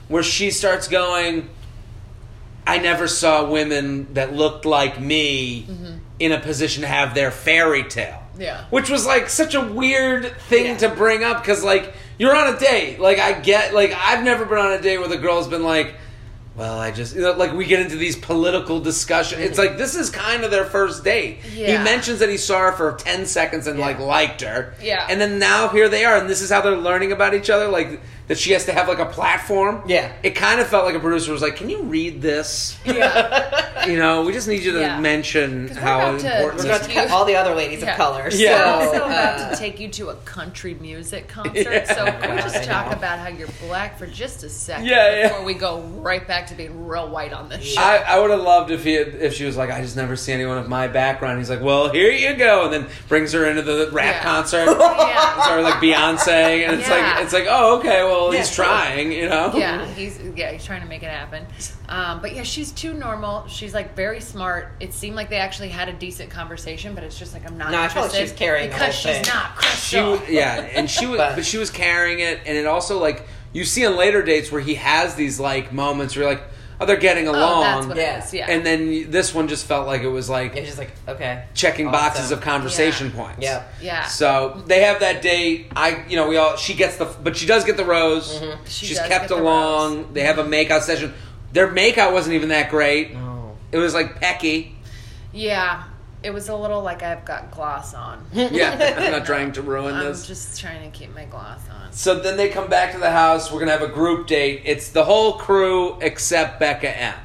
where 0.07 0.21
she 0.23 0.51
starts 0.51 0.87
going, 0.87 1.49
"I 2.67 2.77
never 2.77 3.07
saw 3.07 3.43
women 3.49 4.13
that 4.13 4.33
looked 4.33 4.65
like 4.65 4.99
me 4.99 5.65
Mm-hmm. 5.67 5.97
in 6.19 6.31
a 6.31 6.39
position 6.39 6.81
to 6.81 6.87
have 6.87 7.15
their 7.15 7.31
fairy 7.31 7.83
tale." 7.83 8.19
Yeah. 8.37 8.65
which 8.69 8.89
was 8.89 9.05
like 9.05 9.29
such 9.29 9.53
a 9.55 9.61
weird 9.61 10.35
thing 10.49 10.65
Yeah. 10.65 10.77
to 10.77 10.89
bring 10.89 11.23
up 11.23 11.41
because 11.41 11.63
like 11.63 11.93
you're 12.17 12.35
on 12.35 12.55
a 12.55 12.59
date. 12.59 12.99
Like 12.99 13.19
I 13.19 13.33
get, 13.39 13.73
like 13.73 13.91
I've 13.93 14.23
never 14.23 14.45
been 14.45 14.57
on 14.59 14.71
a 14.73 14.81
date 14.81 14.97
where 14.99 15.07
the 15.09 15.17
girl's 15.17 15.47
been 15.47 15.63
like. 15.63 15.95
Well, 16.55 16.77
I 16.79 16.91
just 16.91 17.15
you 17.15 17.21
know, 17.23 17.31
like 17.31 17.53
we 17.53 17.65
get 17.65 17.79
into 17.79 17.95
these 17.95 18.15
political 18.15 18.79
discussions. 18.79 19.41
It's 19.41 19.57
like 19.57 19.75
this 19.79 19.95
is 19.95 20.11
kind 20.11 20.43
of 20.43 20.51
their 20.51 20.65
first 20.65 21.03
date. 21.03 21.39
He 21.41 21.63
mentions 21.65 22.19
that 22.19 22.29
he 22.29 22.37
saw 22.37 22.59
her 22.69 22.71
for 22.73 22.93
ten 22.93 23.25
seconds 23.25 23.65
and 23.65 23.79
like 23.79 23.97
liked 23.97 24.41
her. 24.41 24.75
Yeah. 24.79 25.03
and 25.09 25.19
then 25.19 25.39
now 25.39 25.69
here 25.69 25.89
they 25.89 26.05
are, 26.05 26.15
and 26.15 26.29
this 26.29 26.43
is 26.43 26.51
how 26.51 26.61
they're 26.61 26.77
learning 26.77 27.11
about 27.11 27.33
each 27.33 27.49
other. 27.49 27.69
Like 27.69 27.99
that 28.33 28.39
she 28.39 28.51
has 28.53 28.65
to 28.65 28.73
have 28.73 28.87
like 28.87 28.97
a 28.97 29.05
platform. 29.05 29.83
Yeah. 29.85 30.11
it 30.23 30.31
kind 30.31 30.59
of 30.59 30.65
felt 30.65 30.85
like 30.85 30.95
a 30.95 30.99
producer 30.99 31.31
was 31.31 31.43
like, 31.43 31.55
"Can 31.55 31.69
you 31.69 31.83
read 31.83 32.19
this? 32.19 32.75
yeah. 32.83 33.59
You 33.83 33.97
know, 33.97 34.23
we 34.23 34.31
just 34.31 34.47
need 34.47 34.63
you 34.63 34.71
to 34.71 34.79
Yeah. 34.79 34.97
mention 35.01 35.67
'Cause 35.67 35.75
we're 35.75 35.81
how 35.83 35.99
about 36.11 36.19
to- 36.21 36.25
important 36.33 36.63
We're 36.63 36.69
this 36.69 36.87
going 36.87 36.89
to 36.89 37.01
cut 37.01 37.11
all 37.11 37.25
the 37.25 37.35
other 37.35 37.53
ladies 37.53 37.81
Yeah. 37.83 37.91
of 37.91 37.97
color. 37.97 38.29
Yeah. 38.31 38.57
So, 38.57 38.79
We're 38.79 38.85
also 38.85 39.05
about 39.07 39.39
uh, 39.41 39.49
to 39.49 39.55
take 39.57 39.77
you 39.81 39.89
to 39.89 40.09
a 40.11 40.15
country 40.23 40.77
music 40.79 41.27
concert. 41.35 41.53
Yeah. 41.69 41.93
So 41.93 42.05
can 42.05 42.35
we 42.37 42.41
just 42.41 42.55
I 42.55 42.63
talk 42.63 42.85
know. 42.91 42.97
about 42.97 43.19
how 43.19 43.27
you're 43.27 43.49
black 43.67 43.99
for 43.99 44.07
just 44.07 44.41
a 44.45 44.49
second 44.49 44.85
Yeah, 44.85 45.15
yeah. 45.17 45.27
before 45.27 45.43
we 45.43 45.53
go 45.53 45.81
right 45.81 46.25
back 46.25 46.47
to 46.47 46.55
being 46.55 46.87
real 46.87 47.09
white 47.09 47.33
on 47.33 47.49
this 47.49 47.61
show? 47.73 47.81
I, 47.81 47.97
I 48.07 48.19
would 48.19 48.29
have 48.31 48.39
loved 48.41 48.71
if 48.71 48.85
he 48.85 48.93
had, 48.93 49.09
if 49.15 49.33
she 49.33 49.43
was 49.43 49.57
like, 49.57 49.69
I 49.69 49.81
just 49.81 49.97
never 49.97 50.15
see 50.15 50.31
anyone 50.31 50.57
of 50.59 50.69
my 50.69 50.87
background. 50.87 51.39
He's 51.39 51.49
like, 51.49 51.61
well, 51.61 51.89
here 51.89 52.09
you 52.09 52.35
go, 52.37 52.63
and 52.63 52.73
then 52.73 52.87
brings 53.09 53.33
her 53.33 53.45
into 53.45 53.63
the 53.63 53.89
rap 53.91 54.15
Yeah. 54.15 54.23
concert, 54.23 54.65
Yeah. 54.79 55.53
or 55.57 55.61
like 55.61 55.75
Beyonce, 55.75 56.65
and 56.65 56.79
it's 56.79 56.87
Yeah. 56.87 57.15
like 57.15 57.23
it's 57.25 57.33
like, 57.33 57.47
oh, 57.49 57.79
okay, 57.79 58.01
well, 58.03 58.22
Yeah, 58.31 58.39
he's 58.39 58.53
sure. 58.53 58.65
trying, 58.65 59.11
you 59.11 59.27
know? 59.27 59.51
yeah, 59.55 59.85
he's 59.87 60.19
yeah, 60.35 60.51
he's 60.51 60.63
trying 60.63 60.81
to 60.81 60.87
make 60.87 61.03
it 61.03 61.09
happen. 61.09 61.45
Um, 61.89 62.21
but 62.21 62.33
yeah, 62.35 62.43
she's 62.43 62.71
too 62.71 62.93
normal. 62.93 63.47
She's 63.47 63.73
like 63.73 63.95
very 63.95 64.21
smart. 64.21 64.69
It 64.79 64.93
seemed 64.93 65.15
like 65.15 65.29
they 65.29 65.37
actually 65.37 65.69
had 65.69 65.89
a 65.89 65.93
decent 65.93 66.29
conversation, 66.29 66.95
but 66.95 67.03
it's 67.03 67.17
just 67.19 67.33
like 67.33 67.45
I'm 67.45 67.57
not 67.57 67.71
No, 67.71 67.81
I 67.81 67.87
felt 67.89 68.07
like 68.07 68.15
she 68.15 68.21
was 68.21 68.31
carrying 68.31 68.69
because 68.69 68.95
she's 68.95 69.11
thing. 69.17 69.25
not 69.27 69.63
She, 69.63 69.97
yeah, 70.33 70.55
and 70.73 70.89
she 70.89 71.05
was, 71.05 71.17
But- 71.23 71.35
but 71.35 71.45
she 71.45 71.57
was 71.57 71.69
carrying 71.69 72.19
it, 72.19 72.39
and 72.45 72.57
it 72.57 72.65
also 72.65 72.99
like 72.99 73.27
you 73.51 73.65
see 73.65 73.85
on 73.85 73.95
later 73.97 74.23
dates 74.23 74.51
where 74.51 74.61
he 74.61 74.75
has 74.75 75.15
these 75.15 75.39
like 75.39 75.71
moments 75.73 76.15
where 76.15 76.23
you're 76.25 76.33
like, 76.33 76.43
oh, 76.83 76.85
they're 76.85 76.97
getting 76.97 77.27
oh, 77.27 77.31
along, 77.31 77.61
that's 77.61 77.87
what 77.87 77.97
Yeah. 77.97 78.17
it 78.17 78.23
is. 78.25 78.33
Yeah, 78.33 78.51
and 78.51 78.65
then 78.65 79.09
this 79.11 79.33
one 79.33 79.47
just 79.47 79.65
felt 79.65 79.87
like 79.87 80.01
it 80.01 80.09
was 80.09 80.29
like 80.29 80.55
it's 80.55 80.67
just 80.67 80.77
like 80.77 80.91
okay, 81.07 81.45
checking 81.53 81.89
boxes 81.91 82.31
of 82.31 82.41
conversation 82.41 83.07
Yeah. 83.07 83.15
points. 83.23 83.39
Yeah. 83.41 83.63
yeah. 83.81 84.05
So 84.05 84.61
they 84.67 84.81
have 84.83 84.99
that 84.99 85.21
date. 85.21 85.67
I, 85.75 86.05
you 86.07 86.15
know, 86.15 86.27
we 86.27 86.37
all. 86.37 86.55
She 86.57 86.73
gets 86.73 86.97
the, 86.97 87.05
but 87.05 87.35
she 87.37 87.45
does 87.45 87.63
get 87.63 87.77
the 87.77 87.85
rose. 87.85 88.39
Mm-hmm. 88.39 88.63
She 88.65 88.85
She's 88.87 88.97
does 88.97 89.07
kept 89.07 89.29
get 89.29 89.35
the 89.35 89.41
along. 89.41 89.97
rose. 89.97 90.05
They 90.13 90.21
have 90.23 90.37
a 90.39 90.43
makeout 90.43 90.81
session. 90.81 91.13
Their 91.53 91.67
makeout 91.67 92.13
wasn't 92.13 92.35
even 92.35 92.49
that 92.49 92.69
great. 92.69 93.13
No. 93.13 93.57
It 93.71 93.77
was 93.77 93.93
like 93.93 94.19
pecky. 94.21 94.71
yeah, 95.31 95.83
it 96.23 96.33
was 96.33 96.49
a 96.49 96.55
little 96.55 96.81
like 96.81 97.03
I've 97.03 97.25
got 97.25 97.51
gloss 97.51 97.93
on. 97.93 98.25
Yeah, 98.33 98.95
I'm 98.97 99.11
not 99.11 99.25
trying 99.25 99.51
to 99.53 99.61
ruin 99.61 99.95
this. 99.95 100.03
I'm 100.03 100.11
this. 100.11 100.27
just 100.27 100.59
trying 100.59 100.89
to 100.89 100.97
keep 100.97 101.13
my 101.13 101.25
gloss 101.25 101.61
on. 101.69 101.91
So 101.91 102.19
then 102.19 102.37
they 102.37 102.49
come 102.49 102.69
back 102.69 102.93
to 102.93 102.97
the 102.97 103.11
house. 103.11 103.51
We're 103.51 103.59
gonna 103.59 103.71
have 103.71 103.81
a 103.81 103.87
group 103.87 104.27
date. 104.27 104.61
It's 104.65 104.89
the 104.89 105.03
whole 105.03 105.33
crew 105.33 105.99
except 106.01 106.59
Becca 106.59 106.97
M. 106.97 107.15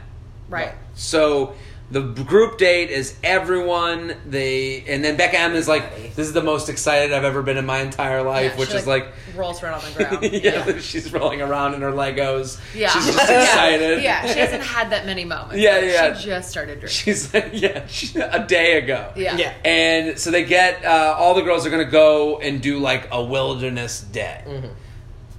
Right. 0.49 0.73
So 0.95 1.55
the 1.91 2.03
group 2.03 2.59
date 2.59 2.91
is 2.91 3.17
everyone. 3.25 4.15
They 4.27 4.85
and 4.87 5.03
then 5.03 5.17
Becca 5.17 5.39
M 5.39 5.55
is 5.55 5.67
like, 5.67 6.15
"This 6.15 6.27
is 6.27 6.35
the 6.35 6.43
most 6.43 6.69
excited 6.69 7.15
I've 7.15 7.25
ever 7.25 7.43
been 7.43 7.57
in 7.57 7.65
my 7.65 7.79
entire 7.81 8.23
life," 8.23 8.53
Yeah, 8.53 8.59
which 8.59 8.71
she, 8.71 8.77
is 8.77 8.87
like 8.87 9.07
rolls 9.35 9.63
around 9.63 9.75
on 9.75 9.93
the 9.95 10.05
ground. 10.05 10.33
yeah, 10.33 10.79
she's 10.81 11.11
rolling 11.13 11.41
around 11.41 11.75
in 11.75 11.81
her 11.81 11.93
Legos. 11.93 12.61
Yeah. 12.75 12.91
She's 12.91 13.07
just 13.07 13.19
excited. 13.31 14.03
Yeah, 14.03 14.27
she 14.31 14.39
hasn't 14.39 14.63
had 14.63 14.91
that 14.91 15.07
many 15.07 15.25
moments. 15.25 15.57
Yeah, 15.57 15.81
yeah. 15.81 16.15
She 16.15 16.27
just 16.27 16.51
started 16.51 16.81
drinking. 16.81 16.89
She's 16.91 17.33
yeah, 17.55 17.87
she, 17.87 18.19
a 18.19 18.45
day 18.47 18.79
ago. 18.79 19.13
Yeah. 19.17 19.37
Yeah. 19.37 19.55
And 19.65 20.19
so 20.19 20.31
they 20.31 20.45
get 20.45 20.85
uh, 20.85 21.17
all 21.19 21.35
the 21.35 21.43
girls 21.43 21.67
are 21.67 21.71
going 21.71 21.85
to 21.85 21.91
go 21.91 22.39
and 22.39 22.61
do 22.61 22.79
like 22.79 23.09
a 23.11 23.23
wilderness 23.25 24.03
day. 24.03 24.43
Mm-hmm. 24.47 24.69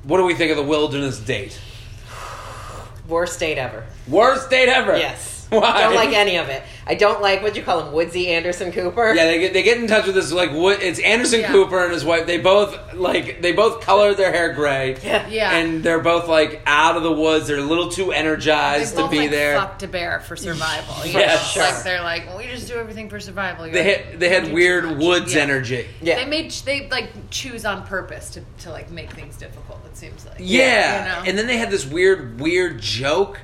What 0.03 0.17
do 0.17 0.23
we 0.23 0.33
think 0.33 0.49
of 0.49 0.57
the 0.57 0.63
wilderness 0.63 1.19
date? 1.19 1.59
worst 3.07 3.39
date 3.39 3.57
ever. 3.57 3.85
Worst 4.07 4.49
date 4.49 4.69
ever. 4.69 4.95
Yes. 4.95 5.38
Why? 5.59 5.81
Don't 5.81 5.95
like 5.95 6.13
any 6.13 6.37
of 6.37 6.49
it. 6.49 6.61
I 6.85 6.93
don't 6.95 7.21
like 7.21 7.41
what 7.41 7.55
you 7.55 7.63
call 7.63 7.81
him, 7.81 7.91
Woodsy 7.93 8.27
Anderson 8.29 8.71
Cooper. 8.71 9.13
Yeah, 9.15 9.25
they 9.25 9.39
get 9.39 9.53
they 9.53 9.63
get 9.63 9.77
in 9.79 9.87
touch 9.87 10.05
with 10.05 10.13
this 10.15 10.31
like 10.31 10.51
what 10.51 10.81
it's 10.83 10.99
Anderson 10.99 11.41
Yeah. 11.41 11.51
Cooper 11.51 11.83
and 11.83 11.91
his 11.91 12.05
wife. 12.05 12.27
They 12.27 12.37
both 12.37 12.93
like 12.93 13.41
they 13.41 13.51
both 13.51 13.81
color 13.81 14.13
their 14.13 14.31
hair 14.31 14.53
gray. 14.53 14.97
Yeah. 15.03 15.27
Yeah. 15.27 15.55
And 15.57 15.83
they're 15.83 16.01
both 16.01 16.27
like 16.27 16.61
out 16.67 16.97
of 16.97 17.03
the 17.03 17.11
woods. 17.11 17.47
They're 17.47 17.57
a 17.57 17.61
little 17.63 17.89
too 17.89 18.07
They 18.07 18.15
energized 18.15 18.95
to 18.95 19.07
be 19.09 19.19
like, 19.19 19.31
there. 19.31 19.59
Fucked 19.59 19.83
a 19.83 19.87
bear 19.87 20.19
for 20.19 20.35
survival. 20.35 21.05
Yeah, 21.05 21.27
know? 21.27 21.37
sure. 21.37 21.63
Like 21.63 21.83
they're 21.83 22.03
like, 22.03 22.27
well, 22.27 22.37
we 22.37 22.45
just 22.47 22.67
do 22.67 22.75
everything 22.75 23.09
for 23.09 23.19
survival. 23.19 23.65
You're 23.65 23.73
They 23.73 23.95
like, 23.95 24.05
had 24.05 24.19
they 24.19 24.29
had 24.29 24.53
weird 24.53 24.99
woods 24.99 25.33
Yeah. 25.33 25.41
energy. 25.41 25.87
Yeah. 26.01 26.15
They 26.15 26.25
made 26.25 26.51
they 26.51 26.87
like 26.89 27.09
choose 27.31 27.65
on 27.65 27.87
purpose 27.87 28.29
to, 28.31 28.43
to 28.59 28.69
like 28.71 28.91
make 28.91 29.11
things 29.13 29.35
difficult. 29.37 29.79
It 29.85 29.97
seems 29.97 30.25
like 30.25 30.35
Yeah. 30.39 31.15
you 31.17 31.23
know? 31.23 31.29
And 31.29 31.37
then 31.37 31.47
they 31.47 31.57
had 31.57 31.71
this 31.71 31.85
weird, 31.87 32.39
weird 32.39 32.79
joke. 32.81 33.39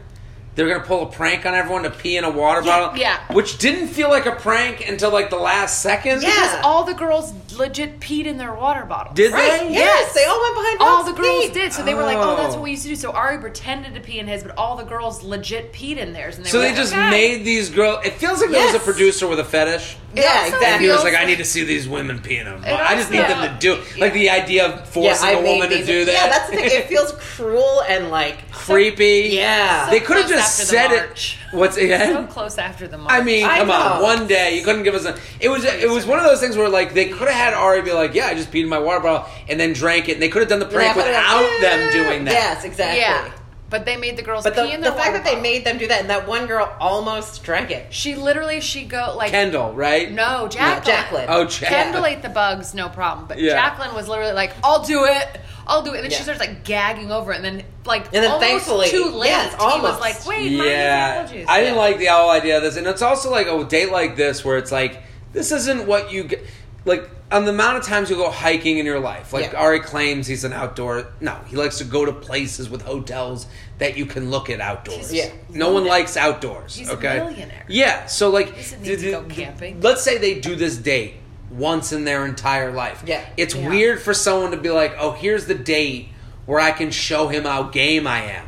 They 0.56 0.64
were 0.64 0.70
gonna 0.70 0.84
pull 0.86 1.04
a 1.04 1.12
prank 1.12 1.46
on 1.46 1.54
everyone 1.54 1.84
to 1.84 1.90
pee 1.92 2.16
in 2.18 2.24
a 2.24 2.30
water 2.32 2.62
bottle. 2.62 2.98
yeah. 2.98 3.20
Which 3.34 3.58
didn't 3.58 3.90
feel 3.90 4.10
like 4.10 4.26
a 4.26 4.32
prank 4.32 4.88
until 4.88 5.12
like 5.12 5.30
the 5.30 5.36
last 5.38 5.82
second. 5.82 6.22
Yeah. 6.24 6.30
because 6.30 6.60
all 6.64 6.84
the 6.86 6.94
girls 6.94 7.34
legit 7.58 8.00
peed 8.00 8.26
in 8.26 8.38
their 8.38 8.54
water 8.54 8.86
bottles. 8.86 9.16
Did 9.16 9.34
Right. 9.34 9.62
they? 9.68 9.74
Yes. 9.74 10.14
They 10.14 10.24
all 10.26 10.42
went 10.42 10.56
behind 10.56 10.78
all 10.80 11.04
Rob's 11.04 11.10
the 11.16 11.22
girls 11.22 11.44
feet. 11.46 11.54
did. 11.54 11.74
So 11.74 11.84
they 11.84 11.94
were 11.94 12.04
like, 12.04 12.18
"Oh, 12.18 12.36
that's 12.38 12.54
Oh. 12.54 12.58
what 12.58 12.64
we 12.64 12.72
used 12.72 12.84
to 12.84 12.90
do." 12.90 12.96
So 12.96 13.12
Ari 13.12 13.40
pretended 13.40 13.94
to 13.96 14.00
pee 14.00 14.20
in 14.20 14.28
his, 14.28 14.44
but 14.44 14.58
all 14.58 14.76
the 14.78 14.84
girls 14.84 15.24
legit 15.24 15.74
peed 15.74 15.98
in 15.98 16.14
theirs, 16.14 16.38
and 16.38 16.46
they 16.46 16.50
So 16.50 16.58
were 16.58 16.64
they 16.64 16.70
like, 16.70 16.78
just 16.78 16.94
"Okay." 16.94 17.10
made 17.10 17.46
these 17.46 17.70
girls. 17.70 18.06
It 18.06 18.14
feels 18.14 18.40
like 18.42 18.52
there 18.52 18.66
was 18.66 18.76
a 18.76 18.80
producer 18.80 19.28
with 19.28 19.40
a 19.40 19.44
fetish. 19.46 19.98
It 20.16 20.22
Yeah, 20.24 20.44
also 20.44 20.56
exactly. 20.56 20.86
He 20.88 20.92
was 20.94 21.04
like, 21.04 21.16
I 21.16 21.26
need 21.26 21.40
to 21.40 21.46
see 21.46 21.66
these 21.66 21.90
women 21.90 22.20
pee 22.20 22.38
in 22.38 22.46
them. 22.46 22.64
It 22.64 22.72
I 22.74 22.96
just 22.96 23.12
need 23.12 23.20
also- 23.20 23.36
them 23.42 23.54
to 23.54 23.60
do 23.60 23.78
like 24.00 24.14
the 24.14 24.30
idea 24.30 24.66
of 24.68 24.88
forcing 24.88 25.28
I 25.28 25.32
a 25.32 25.42
made 25.42 25.52
woman 25.52 25.70
to 25.72 25.86
do 25.86 26.06
that. 26.06 26.14
Yeah, 26.14 26.28
that's 26.30 26.50
the 26.50 26.56
thing. 26.56 26.66
It 26.72 26.88
feels 26.88 27.12
cruel 27.36 27.84
and 27.90 28.10
like 28.12 28.50
creepy. 28.52 29.30
yeah. 29.34 29.90
they 29.90 30.00
could 30.00 30.16
have 30.18 30.26
close 30.28 30.45
just 30.46 30.70
said 30.70 30.92
it. 30.92 31.08
march. 31.08 31.38
What's 31.52 31.76
so 31.76 31.82
again? 31.84 32.28
close 32.28 32.58
after 32.58 32.88
the 32.88 32.98
march. 32.98 33.12
I 33.12 33.24
mean, 33.24 33.46
I 33.46 33.60
come 33.60 33.72
on, 33.72 34.02
one 34.02 34.28
day 34.28 34.58
you 34.58 34.64
couldn't 34.64 34.84
give 34.84 34.96
us 34.96 35.06
a. 35.06 35.18
It 35.40 35.50
was 35.50 35.64
it 35.64 35.90
was 35.90 36.06
one 36.06 36.20
of 36.20 36.26
those 36.26 36.40
things 36.40 36.58
where 36.58 36.70
like 36.70 36.94
they 36.94 37.10
could 37.10 37.28
have 37.28 37.36
had 37.36 37.54
Ari 37.54 37.82
be 37.82 37.92
like, 37.94 38.14
yeah, 38.14 38.28
I 38.28 38.34
just 38.36 38.52
peed 38.52 38.64
in 38.64 38.70
my 38.70 38.80
water 38.80 39.00
bottle 39.02 39.30
and 39.50 39.60
then 39.60 39.74
drank 39.74 40.10
it, 40.10 40.14
and 40.14 40.22
they 40.22 40.30
could 40.30 40.42
have 40.42 40.50
done 40.50 40.60
the 40.60 40.66
prank 40.66 40.96
Yeah, 40.96 41.06
without 41.06 41.62
them 41.62 41.92
doing 41.92 42.26
that. 42.26 42.34
Yes, 42.34 42.64
exactly. 42.64 43.00
yeah, 43.00 43.32
but 43.76 43.86
they 43.86 43.98
made 43.98 44.16
the 44.16 44.22
girls 44.22 44.46
But 44.46 44.54
pee 44.56 44.62
the, 44.62 44.74
in 44.74 44.80
the 44.80 44.90
their 44.90 44.98
fact 44.98 45.12
water 45.12 45.24
that 45.24 45.26
they 45.36 45.42
made 45.42 45.66
them 45.66 45.78
do 45.78 45.86
that 45.88 46.00
and 46.00 46.10
that 46.10 46.26
one 46.28 46.46
girl 46.48 46.74
almost 46.80 47.44
drank 47.44 47.72
it. 47.72 47.94
She 47.94 48.16
literally 48.16 48.62
she 48.62 48.86
go 48.86 49.14
like 49.18 49.32
Kendall, 49.32 49.74
right? 49.74 50.10
No, 50.10 50.48
Jacqueline. 50.48 50.86
Jacqueline. 50.96 51.26
Oh, 51.28 51.44
Jack. 51.46 51.68
Kendall 51.70 52.06
ate 52.06 52.22
the 52.22 52.30
bugs, 52.30 52.74
no 52.74 52.88
problem. 52.88 53.28
But 53.28 53.40
Yeah. 53.40 53.52
Jacqueline 53.52 53.94
was 53.94 54.08
literally 54.08 54.32
like, 54.32 54.54
"I'll 54.64 54.84
do 54.86 55.04
it, 55.04 55.28
I'll 55.68 55.82
do 55.82 55.92
it," 55.94 55.96
and 55.98 56.04
then 56.06 56.12
Yeah. 56.12 56.18
she 56.18 56.24
starts 56.24 56.40
like 56.40 56.64
gagging 56.64 57.12
over 57.12 57.34
it, 57.34 57.36
and 57.36 57.44
then 57.46 57.64
like 57.86 58.06
And 58.06 58.24
then 58.24 58.32
almost 58.32 58.50
thankfully- 58.50 58.90
too 58.90 59.10
late, 59.10 59.30
yeah, 59.32 59.46
it's 59.48 59.56
he 59.56 59.82
was 59.82 60.00
like, 60.00 60.26
"Wait, 60.26 60.52
yeah, 60.52 61.18
mind 61.18 61.30
his 61.32 61.42
allergies." 61.42 61.50
I 61.50 61.60
didn't 61.60 61.76
like 61.78 61.98
the 61.98 62.06
whole 62.06 62.30
idea 62.30 62.56
of 62.58 62.64
this, 62.64 62.78
and 62.78 62.88
it's 62.88 63.02
also 63.02 63.30
like 63.30 63.48
a 63.48 63.62
date 63.66 63.92
like 63.92 64.16
this 64.16 64.46
where 64.46 64.58
it's 64.58 64.72
like 64.72 65.04
this 65.34 65.52
isn't 65.52 65.86
what 65.86 66.14
you 66.14 66.24
get. 66.24 66.46
Like 66.86 67.10
on 67.32 67.44
the 67.46 67.50
amount 67.52 67.76
of 67.78 67.84
times 67.84 68.12
you 68.12 68.16
go 68.16 68.30
hiking 68.30 68.78
in 68.78 68.86
your 68.86 69.00
life, 69.00 69.34
like 69.34 69.52
Yeah. 69.52 69.60
Ari 69.60 69.80
claims 69.80 70.28
he's 70.28 70.44
an 70.44 70.54
outdoor. 70.54 71.08
No, 71.20 71.36
he 71.48 71.56
likes 71.56 71.80
to 71.80 71.84
go 71.84 72.06
to 72.06 72.12
places 72.14 72.70
with 72.70 72.84
hotels 72.84 73.48
that 73.78 73.98
you 73.98 74.06
can 74.06 74.30
look 74.32 74.50
at 74.50 74.62
outdoors. 74.62 75.14
Yeah. 75.14 75.30
no 75.50 75.72
one 75.74 75.86
likes 75.86 76.16
outdoors. 76.18 76.76
He's 76.76 76.90
a 76.90 76.94
okay, 76.94 77.18
millionaire. 77.18 77.66
Yeah, 77.68 78.06
so 78.06 78.30
like, 78.30 78.54
He 78.56 78.62
doesn't 78.62 78.82
need 78.82 79.00
to 79.00 79.12
go 79.12 79.24
camping. 79.24 79.82
Let's 79.82 80.02
say 80.02 80.18
they 80.18 80.40
do 80.40 80.56
this 80.56 80.78
date 80.78 81.16
once 81.52 81.92
in 81.92 82.06
their 82.06 82.26
entire 82.26 82.72
life. 82.72 83.04
Yeah. 83.06 83.22
it's 83.38 83.54
Yeah. 83.56 83.70
weird 83.70 84.02
for 84.02 84.14
someone 84.14 84.52
to 84.52 84.58
be 84.58 84.70
like, 84.70 84.96
"Oh, 85.00 85.12
here's 85.12 85.46
the 85.46 85.56
date 85.56 86.10
where 86.46 86.60
I 86.60 86.72
can 86.72 86.92
show 86.92 87.28
him 87.28 87.44
how 87.44 87.64
game 87.64 88.08
I 88.08 88.24
am." 88.24 88.46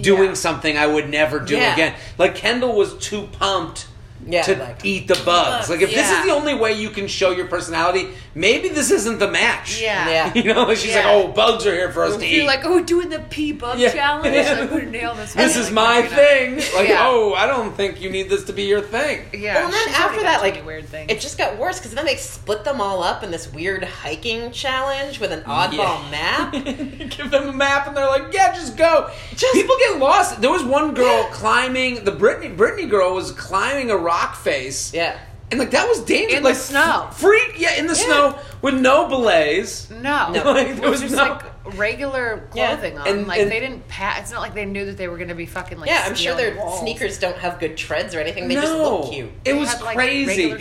Doing 0.00 0.30
Yeah. 0.30 0.34
something 0.34 0.76
I 0.76 0.86
would 0.88 1.08
never 1.08 1.38
do 1.38 1.54
Yeah. 1.56 1.72
again. 1.72 1.94
Like 2.18 2.34
Kendall 2.34 2.74
was 2.74 2.94
too 2.94 3.28
pumped 3.30 3.86
Yeah, 4.26 4.42
to 4.42 4.56
like- 4.56 4.84
eat 4.84 5.06
the 5.08 5.20
bugs. 5.24 5.68
Like 5.68 5.82
if 5.82 5.90
this 5.90 6.10
is 6.10 6.24
the 6.24 6.30
only 6.30 6.54
way 6.54 6.72
you 6.72 6.90
can 6.90 7.06
show 7.08 7.30
your 7.30 7.46
personality, 7.46 8.08
maybe 8.34 8.68
this 8.70 8.90
isn't 8.90 9.18
the 9.18 9.30
match. 9.30 9.80
Yeah. 9.82 10.08
Yeah. 10.08 10.32
You 10.44 10.52
know, 10.52 10.64
like 10.64 10.78
she's 10.78 10.94
like, 10.94 11.04
"Oh, 11.06 11.28
bugs 11.28 11.66
are 11.66 11.72
here 11.72 11.90
for 11.92 12.04
us 12.04 12.16
to 12.16 12.26
You're 12.26 12.42
eat." 12.42 12.46
like, 12.46 12.64
"Oh, 12.64 12.82
doing 12.82 13.08
the 13.08 13.20
pee 13.20 13.52
bug 13.52 13.78
Yeah. 13.78 13.92
challenge." 13.92 14.34
Yeah. 14.34 14.60
Like, 14.60 14.70
we're 14.70 14.82
nail 14.84 15.14
this. 15.14 15.32
this 15.34 15.56
is 15.56 15.66
Like, 15.66 15.74
my 15.74 16.00
we're 16.00 16.06
thing. 16.08 16.56
Like, 16.74 16.88
Yeah. 16.88 17.06
oh, 17.08 17.34
I 17.34 17.46
don't 17.46 17.74
think 17.76 18.00
you 18.00 18.10
need 18.10 18.28
this 18.30 18.44
to 18.44 18.52
be 18.52 18.64
your 18.64 18.80
thing. 18.80 19.20
Yeah. 19.32 19.54
well, 19.56 19.64
and 19.66 19.72
then 19.74 19.86
she's 19.88 19.96
after 19.96 20.22
that, 20.22 20.40
like 20.40 20.64
weird 20.66 20.86
thing, 20.88 21.08
it 21.10 21.20
just 21.20 21.36
got 21.38 21.58
worse 21.58 21.78
because 21.78 21.94
then 21.94 22.04
they 22.06 22.16
split 22.16 22.64
them 22.64 22.80
all 22.80 23.02
up 23.02 23.22
in 23.22 23.30
this 23.30 23.52
weird 23.52 23.84
hiking 23.84 24.50
challenge 24.52 25.20
with 25.20 25.32
an 25.32 25.42
oddball 25.42 26.10
map. 26.10 26.52
Give 27.16 27.30
them 27.30 27.48
a 27.48 27.52
map, 27.52 27.86
and 27.86 27.96
they're 27.96 28.06
like, 28.06 28.32
"Yeah, 28.32 28.54
just 28.54 28.76
go." 28.76 29.10
People 29.52 29.76
get 29.78 29.98
lost. 29.98 30.40
There 30.40 30.50
was 30.50 30.62
one 30.64 30.94
girl 30.94 31.24
climbing. 31.30 32.04
The 32.04 32.12
Brittany 32.12 32.48
Brittany 32.48 32.86
girl 32.86 33.14
was 33.14 33.30
climbing 33.32 33.90
a 33.90 33.96
rock 33.96 34.13
face. 34.36 34.92
Yeah. 34.94 35.18
And 35.50 35.60
like 35.60 35.72
that 35.72 35.86
was 35.86 36.00
dangerous. 36.04 36.36
In 36.38 36.42
the 36.42 36.48
like 36.48 36.58
snow. 36.58 37.08
freak. 37.12 37.54
Yeah, 37.60 37.74
in 37.76 37.86
the 37.86 37.94
Yeah. 37.94 38.04
snow 38.06 38.38
with 38.62 38.74
no 38.74 39.06
belays. 39.08 39.88
No, 39.90 40.32
No. 40.32 40.42
Like, 40.52 40.76
there 40.76 40.86
it 40.86 40.90
was 40.90 41.00
just 41.02 41.14
no- 41.14 41.22
like 41.32 41.42
regular 41.78 42.48
Yeah. 42.54 42.68
clothing 42.74 42.98
on. 42.98 43.06
And- 43.06 43.26
like 43.28 43.40
and- 43.40 43.50
they 43.50 43.60
didn't 43.60 43.86
pat. 43.86 44.20
It's 44.22 44.32
not 44.32 44.40
like 44.40 44.54
they 44.54 44.64
knew 44.64 44.86
that 44.86 44.96
they 44.96 45.06
were 45.06 45.16
going 45.18 45.28
to 45.28 45.34
be 45.34 45.46
fucking 45.46 45.78
like. 45.78 45.88
Yeah, 45.90 46.02
I'm 46.06 46.14
sure 46.14 46.34
their 46.34 46.56
walls. 46.56 46.80
sneakers 46.80 47.18
don't 47.18 47.36
have 47.38 47.60
good 47.60 47.76
treads 47.76 48.14
or 48.14 48.20
anything. 48.20 48.48
They 48.48 48.54
just 48.54 48.72
look 48.72 49.12
cute. 49.12 49.26
It 49.26 49.44
They 49.44 49.52
was 49.52 49.72
had, 49.72 49.82
like, 49.82 49.96
crazy. 49.96 50.56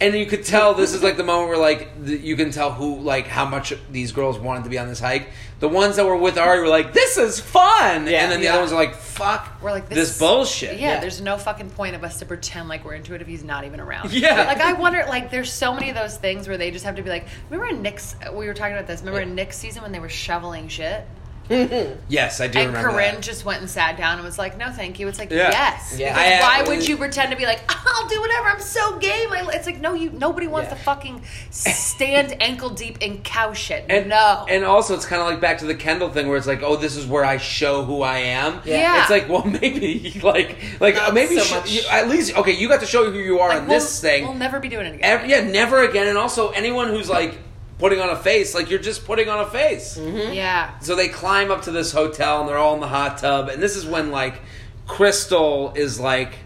And 0.00 0.14
you 0.14 0.26
could 0.26 0.44
tell 0.44 0.74
this 0.74 0.92
is 0.92 1.02
like 1.02 1.16
the 1.16 1.24
moment 1.32 1.48
where 1.48 1.58
like 1.58 2.04
the, 2.04 2.16
you 2.16 2.36
can 2.36 2.50
tell 2.50 2.70
who 2.72 3.00
like 3.00 3.26
how 3.26 3.46
much 3.46 3.72
these 3.90 4.12
girls 4.12 4.38
wanted 4.38 4.64
to 4.64 4.70
be 4.70 4.78
on 4.78 4.86
this 4.88 5.00
hike. 5.00 5.28
The 5.58 5.68
ones 5.68 5.96
that 5.96 6.04
were 6.04 6.16
with 6.16 6.36
Ari 6.36 6.60
were 6.60 6.68
like, 6.68 6.92
"This 6.92 7.16
is 7.16 7.40
fun," 7.40 8.06
Yeah. 8.06 8.22
and 8.22 8.30
then 8.32 8.40
the 8.40 8.44
Yeah. 8.44 8.52
other 8.52 8.60
ones 8.60 8.72
are 8.72 8.76
like, 8.76 8.94
"Fuck, 8.94 9.56
We're 9.62 9.70
like 9.70 9.88
this, 9.88 9.96
this, 10.10 10.18
bullshit." 10.18 10.78
Yeah, 10.78 10.94
Yeah. 10.94 11.00
there's 11.00 11.22
no 11.22 11.38
fucking 11.38 11.70
point 11.70 11.96
of 11.96 12.04
us 12.04 12.18
to 12.18 12.26
pretend 12.26 12.68
like 12.68 12.84
we're 12.84 12.92
into 12.94 13.14
it 13.14 13.22
if 13.22 13.26
he's 13.26 13.42
not 13.42 13.64
even 13.64 13.80
around. 13.80 14.12
Yeah. 14.12 14.44
like 14.44 14.60
I 14.60 14.74
wonder, 14.74 15.04
like 15.08 15.30
there's 15.30 15.50
so 15.50 15.72
many 15.72 15.88
of 15.88 15.94
those 15.96 16.18
things 16.18 16.46
where 16.46 16.58
they 16.58 16.70
just 16.70 16.84
have 16.84 16.96
to 16.96 17.02
be 17.02 17.08
like. 17.08 17.26
Remember 17.48 17.74
in 17.74 17.80
Nick's? 17.80 18.16
We 18.34 18.46
were 18.46 18.54
talking 18.54 18.74
about 18.74 18.86
this. 18.86 19.00
Remember 19.00 19.20
in 19.20 19.34
Nick's 19.34 19.56
season 19.56 19.82
when 19.82 19.92
they 19.92 19.98
were 19.98 20.10
shoveling 20.10 20.68
shit, 20.68 21.06
Yes, 22.08 22.40
I 22.40 22.46
do 22.48 22.58
and 22.58 22.68
remember 22.68 22.90
Corinne 22.90 23.14
that. 23.16 23.22
just 23.22 23.44
went 23.44 23.60
and 23.60 23.68
sat 23.70 23.96
down 23.96 24.14
and 24.16 24.24
was 24.24 24.38
like, 24.38 24.56
"No, 24.58 24.70
thank 24.70 24.98
you." 24.98 25.08
It's 25.08 25.18
like 25.18 25.30
Yeah. 25.30 25.50
yes. 25.50 25.96
Yeah. 25.98 26.14
I- 26.16 26.40
why 26.40 26.64
I- 26.64 26.68
would 26.68 26.86
you 26.86 26.96
pretend 26.96 27.30
to 27.30 27.36
be 27.36 27.44
like, 27.46 27.60
ah, 27.68 27.82
"I'll 27.96 28.08
do 28.08 28.20
whatever. 28.20 28.48
I'm 28.48 28.60
so 28.60 28.98
game." 28.98 29.28
It's 29.32 29.66
like 29.66 29.80
no, 29.80 29.94
you. 29.94 30.10
Nobody 30.10 30.46
wants 30.46 30.70
Yeah. 30.70 30.76
to 30.76 30.82
fucking 30.82 31.22
stand 31.50 32.36
ankle 32.42 32.70
deep 32.70 32.98
in 33.02 33.22
cow 33.22 33.52
shit. 33.52 33.84
And 33.88 34.08
no. 34.08 34.46
and 34.48 34.64
also 34.64 34.94
it's 34.94 35.04
kind 35.06 35.20
of 35.22 35.28
like 35.28 35.40
back 35.40 35.58
to 35.58 35.66
the 35.66 35.74
Kendall 35.74 36.10
thing 36.10 36.28
where 36.28 36.36
it's 36.36 36.46
like, 36.46 36.62
oh, 36.62 36.76
this 36.76 36.96
is 36.96 37.06
where 37.06 37.24
I 37.24 37.36
show 37.38 37.82
who 37.84 38.02
I 38.02 38.18
am. 38.18 38.60
Yeah. 38.64 39.00
It's 39.02 39.10
like, 39.10 39.28
well, 39.28 39.44
maybe 39.60 40.20
like 40.22 40.56
like 40.80 40.94
Not 40.96 41.14
maybe 41.14 41.38
so 41.38 41.62
sh- 41.64 41.82
you, 41.84 41.88
at 41.90 42.08
least 42.08 42.36
okay, 42.36 42.52
you 42.52 42.68
got 42.68 42.80
to 42.80 42.86
show 42.86 43.10
who 43.10 43.18
you 43.18 43.40
are 43.40 43.48
Like, 43.50 43.62
on 43.62 43.66
we'll, 43.68 43.78
this 43.78 44.00
thing. 44.00 44.24
we'll 44.24 44.34
never 44.34 44.60
be 44.60 44.68
doing 44.68 44.86
it 44.86 44.94
again. 44.96 45.28
Yeah, 45.28 45.40
never 45.42 45.82
again. 45.82 46.06
And 46.08 46.18
also 46.18 46.50
anyone 46.50 46.88
who's 46.88 47.08
like 47.08 47.38
putting 47.78 48.00
on 48.00 48.08
a 48.10 48.16
face, 48.16 48.54
like 48.54 48.70
you're 48.70 48.78
just 48.78 49.04
putting 49.04 49.28
on 49.28 49.40
a 49.40 49.50
face. 49.50 49.98
Mm-hmm. 49.98 50.32
Yeah. 50.34 50.78
So 50.80 50.94
they 50.94 51.08
climb 51.08 51.50
up 51.50 51.62
to 51.62 51.70
this 51.70 51.92
hotel 51.92 52.40
and 52.40 52.48
they're 52.48 52.58
all 52.58 52.74
in 52.74 52.80
the 52.80 52.88
hot 52.88 53.18
tub, 53.18 53.48
and 53.48 53.62
this 53.62 53.76
is 53.76 53.86
when 53.86 54.10
like 54.10 54.40
Krystal 54.86 55.76
is 55.76 55.98
like 56.00 56.38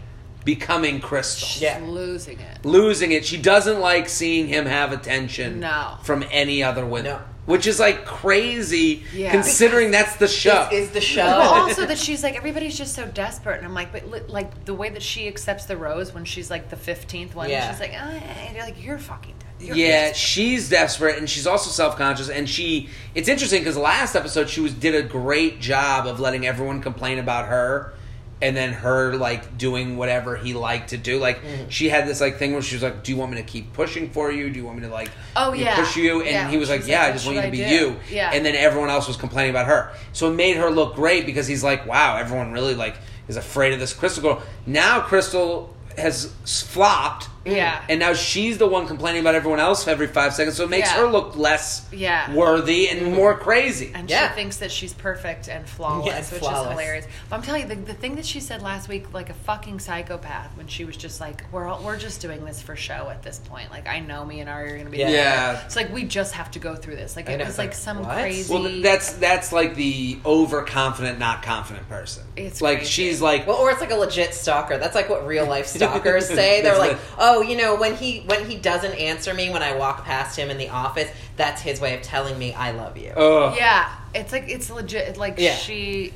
becoming 0.43 0.99
Krystal. 0.99 1.61
Yeah. 1.61 1.79
Losing 1.83 2.39
it. 2.39 2.65
Losing 2.65 3.11
it. 3.11 3.25
She 3.25 3.37
doesn't 3.37 3.79
like 3.79 4.09
seeing 4.09 4.47
him 4.47 4.65
have 4.65 4.91
attention 4.91 5.59
No. 5.59 5.97
from 6.03 6.23
any 6.31 6.63
other 6.63 6.85
women. 6.85 7.13
No. 7.13 7.21
Which 7.47 7.65
is 7.65 7.79
like 7.79 8.05
crazy 8.05 9.03
Yeah. 9.13 9.31
considering 9.31 9.89
that's 9.91 10.15
the 10.17 10.27
show. 10.27 10.69
Is, 10.71 10.87
is 10.87 10.91
the 10.91 11.01
show? 11.01 11.25
Well, 11.25 11.53
also 11.67 11.85
that 11.87 11.97
she's 11.97 12.21
like 12.23 12.35
everybody's 12.35 12.77
just 12.77 12.93
so 12.93 13.07
desperate, 13.07 13.57
and 13.57 13.65
I'm 13.65 13.73
like, 13.73 13.91
but 13.91 14.09
li- 14.09 14.21
like 14.27 14.65
the 14.65 14.73
way 14.75 14.89
that 14.89 15.01
she 15.01 15.27
accepts 15.27 15.65
the 15.65 15.75
rose 15.75 16.13
when 16.13 16.23
she's 16.23 16.51
like 16.51 16.69
the 16.69 16.75
fifteenth 16.75 17.33
one, 17.35 17.49
Yeah. 17.49 17.71
she's 17.71 17.79
like, 17.79 17.93
oh, 17.93 17.97
and 17.97 18.55
you're 18.55 18.63
like, 18.65 18.83
you're 18.83 18.99
fucking. 18.99 19.33
You're 19.59 19.75
yeah, 19.75 19.87
desperate." 20.07 20.15
she's 20.17 20.69
desperate 20.69 21.17
and 21.19 21.29
she's 21.29 21.45
also 21.45 21.69
self-conscious 21.69 22.29
and 22.29 22.49
she 22.49 22.89
it's 23.13 23.27
interesting 23.29 23.61
because 23.61 23.77
last 23.77 24.15
episode 24.15 24.49
she 24.49 24.59
was 24.59 24.73
did 24.73 24.95
a 24.95 25.03
great 25.07 25.59
job 25.59 26.07
of 26.07 26.19
letting 26.19 26.47
everyone 26.47 26.81
complain 26.81 27.19
about 27.19 27.45
her 27.47 27.93
and 28.41 28.57
then 28.57 28.73
her 28.73 29.15
like 29.15 29.57
doing 29.57 29.97
whatever 29.97 30.35
he 30.35 30.53
liked 30.53 30.89
to 30.89 30.97
do 30.97 31.19
like 31.19 31.41
Mm-hmm. 31.41 31.69
she 31.69 31.89
had 31.89 32.07
this 32.07 32.19
like 32.21 32.37
thing 32.37 32.53
where 32.53 32.61
she 32.61 32.75
was 32.75 32.83
like 32.83 33.03
do 33.03 33.11
you 33.11 33.17
want 33.17 33.31
me 33.31 33.37
to 33.37 33.43
keep 33.43 33.71
pushing 33.73 34.09
for 34.09 34.31
you 34.31 34.49
do 34.49 34.57
you 34.59 34.65
want 34.65 34.79
me 34.79 34.83
to 34.87 34.91
like 34.93 35.11
Oh, 35.35 35.53
yeah. 35.53 35.75
push 35.75 35.95
you 35.97 36.21
and 36.21 36.29
Yeah, 36.31 36.49
he 36.49 36.57
was 36.57 36.69
like 36.69 36.81
she's 36.81 36.89
yeah 36.89 37.01
like, 37.03 37.09
i 37.09 37.13
just 37.13 37.25
want 37.25 37.35
you 37.37 37.41
should 37.43 37.45
to 37.47 37.51
be 37.51 37.57
do?" 37.57 37.75
you 37.75 37.99
Yeah. 38.09 38.31
and 38.33 38.45
then 38.45 38.55
everyone 38.55 38.89
else 38.89 39.07
was 39.07 39.17
complaining 39.17 39.51
about 39.51 39.67
her 39.67 39.91
so 40.13 40.29
it 40.31 40.35
made 40.35 40.57
her 40.57 40.69
look 40.69 40.95
great 40.95 41.25
because 41.25 41.47
he's 41.47 41.63
like 41.63 41.85
wow 41.85 42.17
everyone 42.17 42.51
really 42.51 42.75
like 42.75 42.95
is 43.27 43.37
afraid 43.37 43.73
of 43.73 43.79
this 43.79 43.93
krystal 43.93 44.21
girl 44.21 44.41
now 44.65 45.01
krystal 45.01 45.69
has 45.97 46.33
flopped 46.45 47.27
Yeah. 47.45 47.81
and 47.89 47.99
now 47.99 48.13
she's 48.13 48.57
the 48.59 48.67
one 48.67 48.85
complaining 48.87 49.21
about 49.21 49.33
everyone 49.35 49.59
else 49.59 49.87
every 49.87 50.07
five 50.07 50.33
seconds, 50.33 50.57
so 50.57 50.63
it 50.65 50.69
makes 50.69 50.89
Yeah. 50.91 51.01
her 51.01 51.07
look 51.07 51.35
less 51.35 51.81
Yeah. 51.91 52.31
worthy 52.33 52.87
and 52.89 53.13
more 53.15 53.35
crazy. 53.35 53.91
And 53.95 54.09
Yeah. 54.09 54.29
she 54.29 54.35
thinks 54.35 54.57
that 54.57 54.71
she's 54.71 54.93
perfect 54.93 55.47
and 55.47 55.67
flawless, 55.67 56.05
Yeah, 56.07 56.17
which 56.19 56.39
flawless. 56.41 56.65
is 56.65 56.71
hilarious. 56.71 57.05
But 57.29 57.35
I'm 57.37 57.41
telling 57.41 57.61
you, 57.63 57.67
the, 57.69 57.75
the 57.75 57.93
thing 57.93 58.15
that 58.15 58.25
she 58.25 58.39
said 58.39 58.61
last 58.61 58.87
week, 58.87 59.13
like 59.13 59.29
a 59.29 59.33
fucking 59.33 59.79
psychopath, 59.79 60.49
when 60.55 60.67
she 60.67 60.85
was 60.85 60.95
just 60.97 61.19
like, 61.19 61.43
"We're 61.51 61.67
all, 61.67 61.81
we're 61.83 61.97
just 61.97 62.21
doing 62.21 62.45
this 62.45 62.61
for 62.61 62.75
show 62.75 63.09
at 63.09 63.23
this 63.23 63.39
point. 63.39 63.71
Like, 63.71 63.87
I 63.87 63.99
know 64.01 64.23
me 64.23 64.39
and 64.41 64.49
Ari 64.49 64.73
are 64.73 64.77
gonna 64.77 64.89
be 64.89 64.99
Yeah. 64.99 65.07
together. 65.07 65.23
Yeah. 65.27 65.65
It's 65.65 65.75
like 65.75 65.91
we 65.93 66.03
just 66.03 66.33
have 66.33 66.51
to 66.51 66.59
go 66.59 66.75
through 66.75 66.95
this. 66.97 67.15
Like 67.15 67.27
it 67.29 67.39
was 67.39 67.49
it's 67.49 67.57
like 67.57 67.69
like, 67.69 67.75
some 67.75 68.03
what? 68.05 68.17
crazy. 68.19 68.53
Well, 68.53 68.69
that's 68.81 69.13
that's 69.13 69.51
like 69.51 69.75
the 69.75 70.19
overconfident, 70.25 71.17
not 71.19 71.43
confident 71.43 71.87
person. 71.89 72.23
It's 72.35 72.61
like 72.61 72.79
crazy. 72.79 72.91
she's 72.91 73.21
like, 73.21 73.47
Well, 73.47 73.57
or 73.57 73.71
it's 73.71 73.81
like 73.81 73.91
a 73.91 73.95
legit 73.95 74.33
stalker. 74.33 74.77
That's 74.77 74.95
like 74.95 75.09
what 75.09 75.25
real 75.25 75.45
life 75.45 75.67
stalkers 75.75 76.27
say. 76.27 76.61
They're 76.61 76.77
like, 76.77 76.91
it. 76.93 76.97
Oh, 77.17 77.30
"Oh, 77.31 77.41
you 77.41 77.55
know, 77.57 77.75
when 77.75 77.95
he 77.95 78.19
when 78.21 78.49
he 78.49 78.57
doesn't 78.57 78.93
answer 78.93 79.33
me 79.33 79.49
when 79.49 79.63
I 79.63 79.75
walk 79.75 80.05
past 80.05 80.37
him 80.37 80.49
in 80.49 80.57
the 80.57 80.69
office, 80.69 81.09
that's 81.37 81.61
his 81.61 81.79
way 81.79 81.95
of 81.95 82.01
telling 82.01 82.37
me 82.37 82.53
I 82.53 82.71
love 82.71 82.97
you." 82.97 83.09
ugh. 83.11 83.55
yeah, 83.57 83.95
it's 84.13 84.31
like 84.31 84.45
it's 84.47 84.69
legit. 84.69 85.17
Like 85.17 85.35
Yeah. 85.37 85.55
she. 85.55 86.13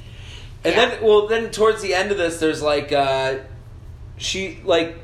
And 0.64 0.74
yeah. 0.76 0.90
then, 0.90 1.04
well, 1.04 1.28
then 1.28 1.52
towards 1.52 1.84
the 1.84 1.94
end 1.94 2.12
of 2.12 2.18
this, 2.18 2.40
there's 2.40 2.62
like, 2.62 2.92
uh, 2.92 3.38
she 4.18 4.60
like 4.64 4.98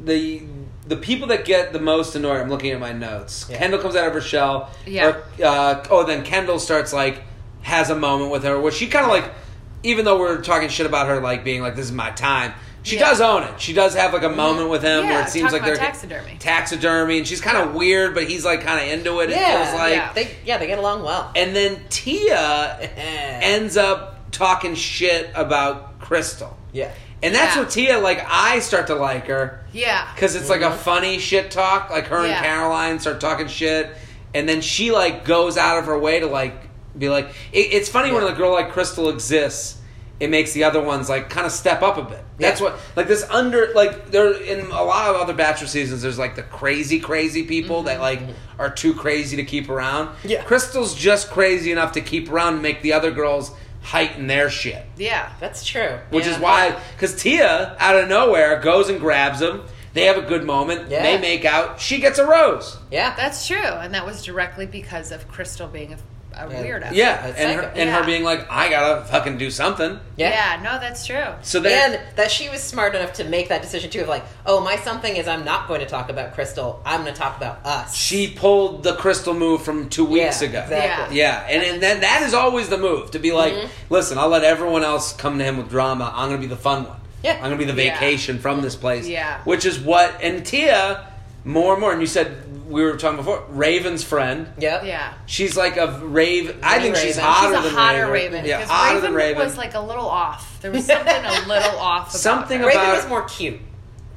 the 0.00 0.42
the 0.86 0.96
people 0.96 1.28
that 1.28 1.44
get 1.44 1.72
the 1.72 1.80
most 1.80 2.14
annoyed. 2.16 2.40
I'm 2.40 2.48
looking 2.48 2.70
at 2.72 2.80
my 2.80 2.92
notes. 2.92 3.46
Yeah. 3.48 3.58
Kendall 3.58 3.80
comes 3.80 3.94
out 3.94 4.06
of 4.08 4.14
her 4.14 4.20
shell. 4.20 4.70
Yeah. 4.86 5.08
Or, 5.08 5.44
uh, 5.44 5.84
oh, 5.90 6.04
then 6.04 6.24
Kendall 6.24 6.58
starts 6.58 6.92
like 6.92 7.22
has 7.62 7.90
a 7.90 7.94
moment 7.94 8.30
with 8.30 8.42
her 8.44 8.58
where 8.58 8.72
she 8.72 8.88
kind 8.88 9.04
of 9.04 9.10
like, 9.12 9.30
even 9.84 10.04
though 10.04 10.18
we're 10.18 10.42
talking 10.42 10.68
shit 10.68 10.86
about 10.86 11.06
her 11.06 11.20
like 11.20 11.44
being 11.44 11.62
like 11.62 11.76
this 11.76 11.86
is 11.86 11.92
my 11.92 12.10
time. 12.10 12.52
She 12.84 12.96
Yeah. 12.96 13.10
does 13.10 13.20
own 13.20 13.44
it. 13.44 13.60
She 13.60 13.72
does 13.72 13.94
have 13.94 14.12
like 14.12 14.22
a 14.22 14.26
mm-hmm. 14.26 14.36
moment 14.36 14.68
with 14.68 14.82
him 14.82 15.06
where 15.06 15.22
it 15.22 15.28
seems 15.28 15.44
talk 15.44 15.52
like 15.52 15.62
about 15.62 15.68
they're 15.68 15.76
taxidermy. 15.86 16.36
taxidermy, 16.40 17.18
and 17.18 17.26
she's 17.28 17.40
kind 17.40 17.56
of 17.56 17.74
weird, 17.74 18.14
but 18.14 18.24
he's 18.24 18.44
like 18.44 18.62
kind 18.62 18.84
of 18.84 18.92
into 18.98 19.20
it. 19.20 19.30
Yeah, 19.30 19.36
It 19.36 19.40
Yeah, 19.40 19.64
feels 19.64 19.78
like, 19.80 19.94
yeah. 19.94 20.12
They 20.14 20.36
yeah, 20.44 20.58
they 20.58 20.66
get 20.66 20.78
along 20.78 21.02
well. 21.04 21.30
and 21.36 21.54
then 21.54 21.80
Tia 21.90 22.76
ends 22.96 23.76
up 23.76 24.30
talking 24.32 24.74
shit 24.74 25.30
about 25.34 26.00
Krystal. 26.00 26.54
yeah. 26.72 26.90
And 27.24 27.32
that's 27.32 27.54
Yeah. 27.54 27.62
where 27.62 27.70
Tia, 27.70 27.98
like, 28.00 28.26
I 28.28 28.58
start 28.58 28.88
to 28.88 28.96
like 28.96 29.28
her 29.28 29.60
Yeah. 29.72 30.08
because 30.12 30.34
it's 30.34 30.48
like 30.50 30.62
a 30.62 30.70
mm-hmm. 30.70 30.78
funny 30.78 31.18
shit 31.20 31.52
talk. 31.52 31.88
Like 31.90 32.08
her 32.08 32.26
Yeah. 32.26 32.32
and 32.38 32.44
Caroline 32.44 32.98
start 32.98 33.20
talking 33.20 33.46
shit, 33.46 33.90
and 34.34 34.48
then 34.48 34.60
she 34.60 34.90
like 34.90 35.24
goes 35.24 35.56
out 35.56 35.78
of 35.78 35.84
her 35.86 35.96
way 35.96 36.18
to 36.18 36.26
like 36.26 36.54
be 36.98 37.08
like. 37.08 37.28
It, 37.52 37.72
it's 37.74 37.88
funny 37.88 38.10
when 38.10 38.24
a 38.24 38.32
girl 38.32 38.52
like 38.52 38.72
Krystal 38.72 39.08
exists. 39.12 39.76
It 40.22 40.30
makes 40.30 40.52
the 40.52 40.62
other 40.62 40.80
ones 40.80 41.08
like 41.08 41.30
kind 41.30 41.46
of 41.46 41.50
step 41.52 41.82
up 41.82 41.98
a 41.98 42.02
bit. 42.02 42.24
That's 42.38 42.60
Yeah. 42.60 42.68
what 42.68 42.78
like 42.94 43.08
this 43.08 43.24
under 43.28 43.72
like 43.74 44.12
there 44.12 44.32
in 44.40 44.66
a 44.70 44.84
lot 44.84 45.10
of 45.12 45.20
other 45.20 45.32
Bachelor 45.32 45.66
seasons. 45.66 46.02
There's 46.02 46.16
like 46.16 46.36
the 46.36 46.44
crazy 46.44 47.00
crazy 47.00 47.42
people 47.42 47.82
that 47.82 47.94
mm-hmm. 47.98 48.28
like 48.28 48.36
are 48.56 48.70
too 48.70 48.94
crazy 48.94 49.36
to 49.38 49.44
keep 49.44 49.68
around. 49.68 50.10
Yeah. 50.22 50.44
Krystal's 50.44 50.94
just 50.94 51.28
crazy 51.28 51.72
enough 51.72 51.90
to 51.92 52.00
keep 52.00 52.30
around 52.30 52.52
and 52.54 52.62
make 52.62 52.82
the 52.82 52.92
other 52.92 53.10
girls 53.10 53.50
heighten 53.80 54.28
their 54.28 54.48
shit. 54.48 54.86
Yeah. 54.96 55.32
That's 55.40 55.64
true. 55.64 55.98
Which 56.10 56.26
Yeah. 56.26 56.34
is 56.34 56.38
why, 56.38 56.76
because 56.94 57.16
Tia, 57.20 57.74
out 57.80 57.96
of 57.96 58.08
nowhere, 58.08 58.60
goes 58.60 58.88
and 58.88 59.00
grabs 59.00 59.40
him. 59.42 59.62
They 59.92 60.04
have 60.04 60.18
a 60.18 60.22
good 60.22 60.44
moment. 60.44 60.88
Yeah. 60.88 61.02
They 61.02 61.18
make 61.18 61.44
out. 61.44 61.80
She 61.80 61.98
gets 61.98 62.20
a 62.20 62.24
rose. 62.26 62.78
Yeah. 62.92 63.14
That's 63.16 63.44
true, 63.44 63.56
and 63.56 63.92
that 63.92 64.06
was 64.06 64.24
directly 64.24 64.66
because 64.66 65.10
of 65.10 65.28
Krystal 65.30 65.70
being 65.70 65.92
a, 65.94 65.98
a 66.34 66.48
Yeah. 66.50 66.62
weirdo. 66.62 66.88
Yeah, 66.92 67.26
That's 67.26 67.38
and 67.38 67.52
her, 67.56 67.62
psycho. 67.62 67.78
and 67.80 67.90
her 67.90 68.04
being 68.04 68.24
like, 68.24 68.46
I 68.50 68.68
gotta 68.68 69.04
fucking 69.04 69.38
do 69.38 69.50
something. 69.50 69.98
yeah. 70.16 70.30
Yeah, 70.56 70.62
no, 70.62 70.78
that's 70.80 71.06
true. 71.06 71.24
So 71.42 71.60
then, 71.60 71.92
And 71.94 72.00
that 72.16 72.30
she 72.30 72.48
was 72.48 72.62
smart 72.62 72.94
enough 72.94 73.12
to 73.14 73.24
make 73.24 73.48
that 73.48 73.62
decision 73.62 73.90
too 73.90 74.00
of 74.02 74.08
like, 74.08 74.24
oh, 74.46 74.60
my 74.60 74.76
something 74.76 75.16
is 75.16 75.26
I'm 75.28 75.44
not 75.44 75.68
going 75.68 75.80
to 75.80 75.86
talk 75.86 76.08
about 76.10 76.34
Krystal. 76.36 76.78
I'm 76.86 77.02
going 77.02 77.12
to 77.14 77.18
talk 77.20 77.36
about 77.36 77.64
us. 77.66 77.94
she 77.94 78.28
pulled 78.32 78.82
the 78.82 78.92
Krystal 78.94 79.36
move 79.36 79.62
from 79.62 79.88
two 79.88 80.04
weeks 80.04 80.42
Yeah, 80.42 80.48
ago. 80.48 80.60
exactly. 80.62 81.16
Yeah, 81.18 81.46
and, 81.48 81.62
and 81.62 81.82
then 81.82 82.00
that 82.00 82.22
is 82.22 82.34
always 82.34 82.68
the 82.68 82.78
move 82.78 83.10
to 83.12 83.18
be 83.18 83.32
like, 83.32 83.52
Mhm. 83.54 83.68
listen, 83.90 84.18
I'll 84.18 84.28
let 84.28 84.44
everyone 84.44 84.84
else 84.84 85.12
come 85.12 85.38
to 85.38 85.44
him 85.44 85.56
with 85.58 85.68
drama. 85.68 86.12
I'm 86.14 86.28
gonna 86.28 86.40
be 86.40 86.46
the 86.46 86.56
fun 86.56 86.84
one. 86.86 86.96
Yeah. 87.22 87.34
I'm 87.36 87.42
gonna 87.44 87.56
be 87.56 87.64
the 87.64 87.74
Yeah. 87.82 87.94
vacation 87.98 88.38
from 88.40 88.62
this 88.62 88.74
place. 88.74 89.06
Yeah. 89.06 89.38
which 89.44 89.64
is 89.64 89.78
what 89.78 90.12
and 90.22 90.44
Tia 90.44 91.06
more 91.44 91.72
and 91.72 91.80
more. 91.80 91.92
And 91.92 92.00
you 92.00 92.06
said 92.06 92.68
we 92.68 92.82
were 92.82 92.96
talking 92.96 93.16
before. 93.18 93.44
Raven's 93.50 94.02
friend. 94.04 94.48
Yep. 94.58 94.84
Yeah. 94.84 95.14
She's 95.26 95.56
like 95.56 95.76
a 95.76 95.98
Rave. 96.02 96.58
I 96.62 96.80
think 96.80 96.96
she's 96.96 97.16
Raven. 97.16 97.24
hotter 97.24 97.48
She's 97.56 97.58
a 97.58 97.62
than 97.68 97.74
hotter 97.74 97.98
Raven. 98.10 98.32
Raven. 98.34 98.44
Yeah, 98.46 98.60
'cause 98.60 98.68
hotter 98.70 98.94
Raven 98.94 99.02
than 99.02 99.14
Raven. 99.14 99.44
was 99.44 99.56
like 99.58 99.74
a 99.74 99.80
little 99.80 100.08
off. 100.08 100.58
There 100.62 100.70
was 100.70 100.86
something 100.86 101.14
a 101.24 101.30
little 101.48 101.78
off. 101.78 102.08
About 102.10 102.12
Something 102.20 102.60
her. 102.60 102.66
Raven 102.66 102.88
was 102.90 103.08
more 103.08 103.22
cute. 103.24 103.60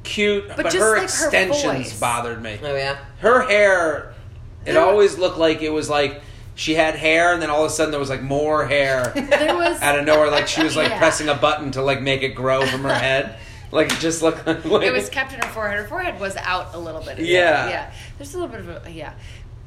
cute, 0.04 0.46
but, 0.48 0.56
But 0.58 0.64
just 0.66 0.76
her 0.76 0.90
like 0.92 0.98
her 0.98 1.04
extensions 1.04 1.90
voice. 1.90 2.00
bothered 2.00 2.42
me. 2.42 2.58
Oh 2.62 2.74
yeah. 2.76 2.96
Her 3.20 3.42
hair, 3.42 4.14
it 4.64 4.72
There- 4.74 4.82
always 4.84 5.18
looked 5.18 5.36
like 5.38 5.62
it 5.62 5.70
was 5.70 5.90
like 5.90 6.22
she 6.54 6.74
had 6.74 6.94
hair, 6.94 7.32
and 7.34 7.42
then 7.42 7.50
all 7.50 7.64
of 7.64 7.70
a 7.70 7.74
sudden 7.74 7.90
there 7.90 8.00
was 8.00 8.08
like 8.08 8.22
more 8.22 8.64
hair 8.66 9.12
There 9.14 9.54
was 9.56 9.82
out 9.82 9.98
of 9.98 10.04
nowhere. 10.06 10.30
Like 10.30 10.46
she 10.48 10.62
was 10.62 10.76
like 10.76 10.88
Yeah. 10.90 10.98
pressing 10.98 11.28
a 11.28 11.34
button 11.34 11.72
to 11.72 11.82
like 11.82 12.00
make 12.00 12.22
it 12.22 12.30
grow 12.36 12.64
from 12.64 12.84
her 12.84 12.94
head. 12.94 13.36
Like 13.72 13.88
just 14.00 14.22
looked 14.22 14.46
like 14.46 14.64
it 14.64 14.92
was 14.92 15.08
kept 15.10 15.32
in 15.32 15.40
her 15.40 15.48
forehead. 15.48 15.78
Her 15.78 15.88
forehead 15.88 16.20
was 16.20 16.36
out 16.36 16.74
a 16.74 16.78
little 16.78 17.02
bit. 17.02 17.18
Yeah. 17.18 17.68
yeah. 17.68 17.92
There's 18.18 18.34
a 18.34 18.38
little 18.38 18.54
bit 18.54 18.60
of 18.66 18.86
a 18.86 18.90
yeah. 18.90 19.12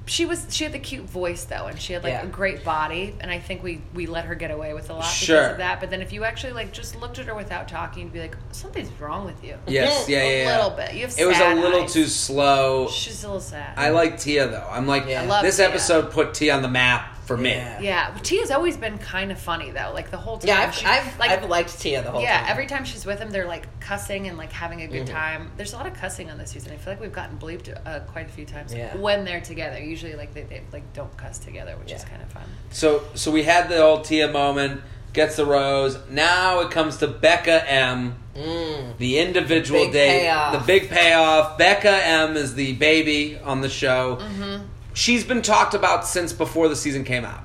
She 0.05 0.25
was 0.25 0.47
she 0.49 0.63
had 0.63 0.73
the 0.73 0.79
cute 0.79 1.03
voice 1.05 1.43
though, 1.43 1.67
and 1.67 1.79
she 1.79 1.93
had 1.93 2.03
like 2.03 2.13
Yeah. 2.13 2.23
a 2.23 2.27
great 2.27 2.63
body, 2.63 3.15
and 3.19 3.29
I 3.29 3.37
think 3.37 3.61
we 3.61 3.81
we 3.93 4.07
let 4.07 4.25
her 4.25 4.33
get 4.33 4.49
away 4.49 4.73
with 4.73 4.89
a 4.89 4.93
lot 4.93 5.03
Sure. 5.03 5.37
because 5.37 5.51
of 5.51 5.57
that. 5.59 5.79
But 5.79 5.91
then 5.91 6.01
if 6.01 6.11
you 6.11 6.23
actually 6.23 6.53
like 6.53 6.71
just 6.71 6.95
looked 6.99 7.19
at 7.19 7.27
her 7.27 7.35
without 7.35 7.67
talking, 7.67 8.05
you'd 8.05 8.13
be 8.13 8.19
like, 8.21 8.35
something's 8.51 8.89
wrong 8.99 9.25
with 9.25 9.43
you. 9.43 9.55
Yes, 9.67 10.09
yeah, 10.09 10.17
yeah, 10.17 10.23
a 10.23 10.43
yeah. 10.45 10.55
little 10.63 10.75
bit. 10.75 10.93
You 10.95 11.01
have 11.01 11.19
It 11.19 11.25
was 11.25 11.37
a 11.39 11.53
little 11.53 11.83
eyes. 11.83 11.93
too 11.93 12.05
slow. 12.07 12.87
She's 12.89 13.23
a 13.23 13.27
little 13.27 13.39
sad. 13.41 13.77
I 13.77 13.89
like 13.89 14.19
Tia 14.19 14.47
though. 14.47 14.67
I'm 14.71 14.87
like, 14.87 15.05
Yeah. 15.05 15.21
I 15.21 15.25
love 15.27 15.43
this 15.43 15.57
Tia. 15.57 15.67
episode 15.69 16.09
put 16.11 16.33
Tia 16.33 16.55
on 16.55 16.63
the 16.63 16.69
map 16.69 17.15
for 17.29 17.37
me. 17.37 17.51
Yeah. 17.51 17.79
yeah, 17.79 18.17
Tia's 18.23 18.49
always 18.49 18.75
been 18.75 18.97
kind 18.97 19.31
of 19.31 19.39
funny 19.39 19.69
though. 19.69 19.91
Like 19.93 20.09
the 20.09 20.17
whole 20.17 20.39
time. 20.39 20.47
Yeah, 20.47 20.61
I've, 20.61 20.73
she- 20.75 20.85
I've, 20.87 21.19
like 21.19 21.29
I've 21.29 21.47
liked 21.47 21.79
Tia 21.79 22.01
the 22.01 22.09
whole 22.09 22.21
yeah, 22.23 22.37
time. 22.37 22.45
Yeah, 22.45 22.51
every 22.51 22.65
time 22.65 22.85
she's 22.85 23.05
with 23.05 23.19
him, 23.19 23.29
they're 23.29 23.45
like 23.45 23.79
cussing 23.79 24.27
and 24.27 24.35
like 24.35 24.51
having 24.51 24.81
a 24.81 24.87
good 24.87 25.05
Mm-hmm. 25.05 25.15
time. 25.15 25.51
There's 25.57 25.73
a 25.73 25.77
lot 25.77 25.85
of 25.85 25.93
cussing 25.93 26.31
on 26.31 26.39
this 26.39 26.49
season. 26.49 26.73
I 26.73 26.77
feel 26.77 26.93
like 26.93 26.99
we've 27.01 27.13
gotten 27.13 27.37
bleeped 27.37 27.69
uh, 27.85 27.99
quite 28.11 28.25
a 28.25 28.29
few 28.29 28.45
times 28.45 28.73
Yeah. 28.73 28.97
when 28.97 29.25
they're 29.25 29.41
together. 29.41 29.79
Usually, 29.79 30.15
like 30.15 30.33
they, 30.33 30.41
they 30.43 30.63
like 30.73 30.91
don't 30.93 31.15
cuss 31.17 31.37
together, 31.37 31.75
which 31.77 31.91
is 31.91 32.03
kind 32.03 32.21
of 32.23 32.29
fun. 32.31 32.43
So 32.71 33.03
so 33.13 33.29
we 33.31 33.43
had 33.43 33.69
the 33.69 33.77
old 33.79 34.05
Tia 34.05 34.27
moment, 34.31 34.81
gets 35.13 35.35
the 35.35 35.45
rose. 35.45 35.99
Now 36.09 36.61
it 36.61 36.71
comes 36.71 36.97
to 36.97 37.07
Becca 37.07 37.69
M. 37.69 38.15
Mm. 38.35 38.97
The 38.97 39.19
individual 39.19 39.81
Big 39.85 39.91
date, 39.93 40.21
payoff. 40.21 40.53
the 40.53 40.59
big 40.65 40.89
payoff. 40.89 41.57
Becca 41.59 41.91
M 42.05 42.35
is 42.37 42.55
the 42.55 42.73
baby 42.73 43.37
on 43.37 43.61
the 43.61 43.69
show. 43.69 44.15
Mm-hmm. 44.17 44.65
She's 44.99 45.23
been 45.23 45.41
talked 45.41 45.73
about 45.73 46.05
since 46.05 46.33
before 46.33 46.67
the 46.67 46.75
season 46.75 47.05
came 47.05 47.23
out, 47.23 47.43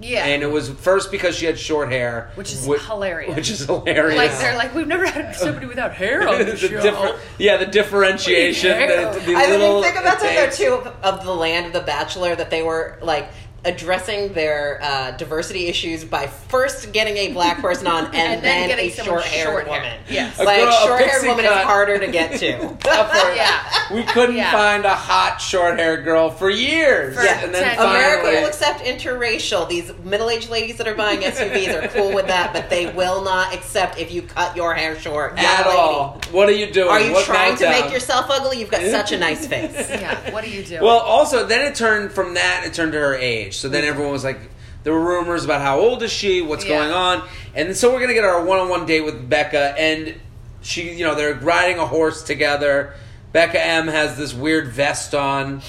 Yeah, 0.00 0.26
and 0.26 0.42
it 0.42 0.50
was 0.50 0.68
first 0.68 1.10
because 1.10 1.34
she 1.34 1.46
had 1.46 1.58
short 1.58 1.90
hair, 1.90 2.30
Which 2.34 2.52
is 2.52 2.66
whi- 2.66 2.76
hilarious. 2.78 3.34
Which 3.34 3.48
is 3.50 3.60
hilarious. 3.64 4.18
like 4.18 4.32
they're 4.38 4.56
like 4.58 4.74
we've 4.74 4.86
never 4.86 5.06
had 5.06 5.34
somebody 5.34 5.64
without 5.66 5.94
hair 5.94 6.28
on 6.28 6.38
the, 6.40 6.44
the 6.52 6.56
show. 6.58 6.82
differ- 6.82 7.18
yeah, 7.38 7.56
the 7.56 7.64
differentiation, 7.66 8.70
the, 8.70 9.22
the 9.24 9.34
I 9.34 9.46
little 9.48 9.74
mean, 9.80 9.82
think 9.84 9.96
about 9.96 10.20
that 10.20 10.34
though 10.36 10.44
takes. 10.44 10.58
too 10.58 10.74
of, 10.74 10.86
of 11.02 11.24
the 11.24 11.34
land 11.34 11.66
of 11.66 11.72
the 11.72 11.80
Bachelor 11.80 12.34
that 12.36 12.50
they 12.50 12.62
were 12.62 12.98
like 13.00 13.28
addressing 13.64 14.32
their 14.32 14.78
uh, 14.82 15.10
diversity 15.12 15.66
issues 15.66 16.04
by 16.04 16.26
first 16.26 16.92
getting 16.92 17.16
a 17.16 17.32
black 17.32 17.60
person 17.60 17.86
on 17.86 18.04
and, 18.14 18.14
And 18.16 18.42
then 18.44 18.68
getting 18.68 18.86
a 18.90 18.90
someone 18.92 19.16
short-haired 19.22 19.46
short 19.46 19.66
hair. 19.66 19.80
woman. 19.82 20.00
Yes. 20.08 20.38
A 20.38 20.44
like 20.44 20.58
girl- 20.60 20.68
a 20.68 20.72
short-haired 20.86 21.10
pixie 21.10 21.28
woman 21.28 21.44
cut. 21.44 21.58
is 21.58 21.64
harder 21.64 21.98
to 21.98 22.06
get 22.10 22.38
to. 22.40 22.76
Yeah. 23.34 23.62
We 23.92 24.02
couldn't 24.04 24.36
Yeah. 24.36 24.52
find 24.52 24.84
a 24.84 24.94
hot 24.94 25.38
short 25.40 25.78
haired 25.78 26.04
girl 26.04 26.30
for 26.30 26.48
years. 26.50 27.16
For 27.16 27.24
Yeah. 27.24 27.44
and 27.44 27.54
then 27.54 27.76
finally, 27.76 27.96
America 27.98 28.40
will 28.40 28.46
accept 28.48 28.80
interracial. 28.80 29.68
These 29.68 29.92
middle-aged 30.04 30.50
ladies 30.50 30.76
that 30.76 30.86
are 30.88 30.94
buying 30.94 31.20
SUVs 31.20 31.82
are 31.84 31.88
cool 31.88 32.12
with 32.14 32.26
that, 32.28 32.52
but 32.52 32.70
they 32.70 32.86
will 32.92 33.22
not 33.22 33.52
accept 33.54 33.98
if 33.98 34.12
you 34.12 34.22
cut 34.22 34.56
your 34.56 34.74
hair 34.74 34.98
short. 34.98 35.34
Yeah, 35.36 35.42
at 35.58 35.66
lady. 35.66 35.78
all. 35.78 36.20
What 36.30 36.48
are 36.48 36.52
you 36.52 36.70
doing? 36.72 36.88
Are 36.88 37.00
you 37.00 37.12
What 37.12 37.24
trying 37.24 37.56
to 37.56 37.64
meltdown? 37.64 37.82
make 37.82 37.92
yourself 37.92 38.26
ugly? 38.30 38.58
You've 38.60 38.70
got 38.70 38.82
such 38.82 39.12
a 39.12 39.18
nice 39.18 39.46
face. 39.46 39.72
yeah, 39.90 40.30
what 40.30 40.44
are 40.44 40.48
you 40.48 40.62
doing? 40.62 40.82
Well, 40.82 40.98
also 41.00 41.44
then 41.46 41.64
it 41.70 41.74
turned 41.74 42.12
from 42.12 42.34
that 42.34 42.62
it 42.66 42.74
turned 42.74 42.92
to 42.92 42.98
her 42.98 43.14
age. 43.14 43.53
So 43.58 43.68
then 43.68 43.84
everyone 43.84 44.12
was 44.12 44.24
like, 44.24 44.38
there 44.82 44.92
were 44.92 45.00
rumors 45.00 45.44
about 45.44 45.60
how 45.62 45.78
old 45.80 46.02
is 46.02 46.12
she, 46.12 46.42
what's 46.42 46.64
Yeah. 46.64 46.78
going 46.78 46.90
on, 46.92 47.22
and 47.54 47.74
so 47.76 47.92
we're 47.92 48.00
gonna 48.00 48.12
get 48.14 48.24
our 48.24 48.44
one-on-one 48.44 48.84
date 48.86 49.00
with 49.00 49.28
Becca, 49.30 49.74
and 49.78 50.14
she, 50.60 50.92
you 50.92 51.04
know, 51.04 51.14
they're 51.14 51.34
riding 51.34 51.78
a 51.78 51.86
horse 51.86 52.22
together. 52.22 52.92
Becca 53.32 53.58
M 53.64 53.88
has 53.88 54.16
this 54.18 54.34
weird 54.34 54.68
vest 54.68 55.14
on. 55.14 55.62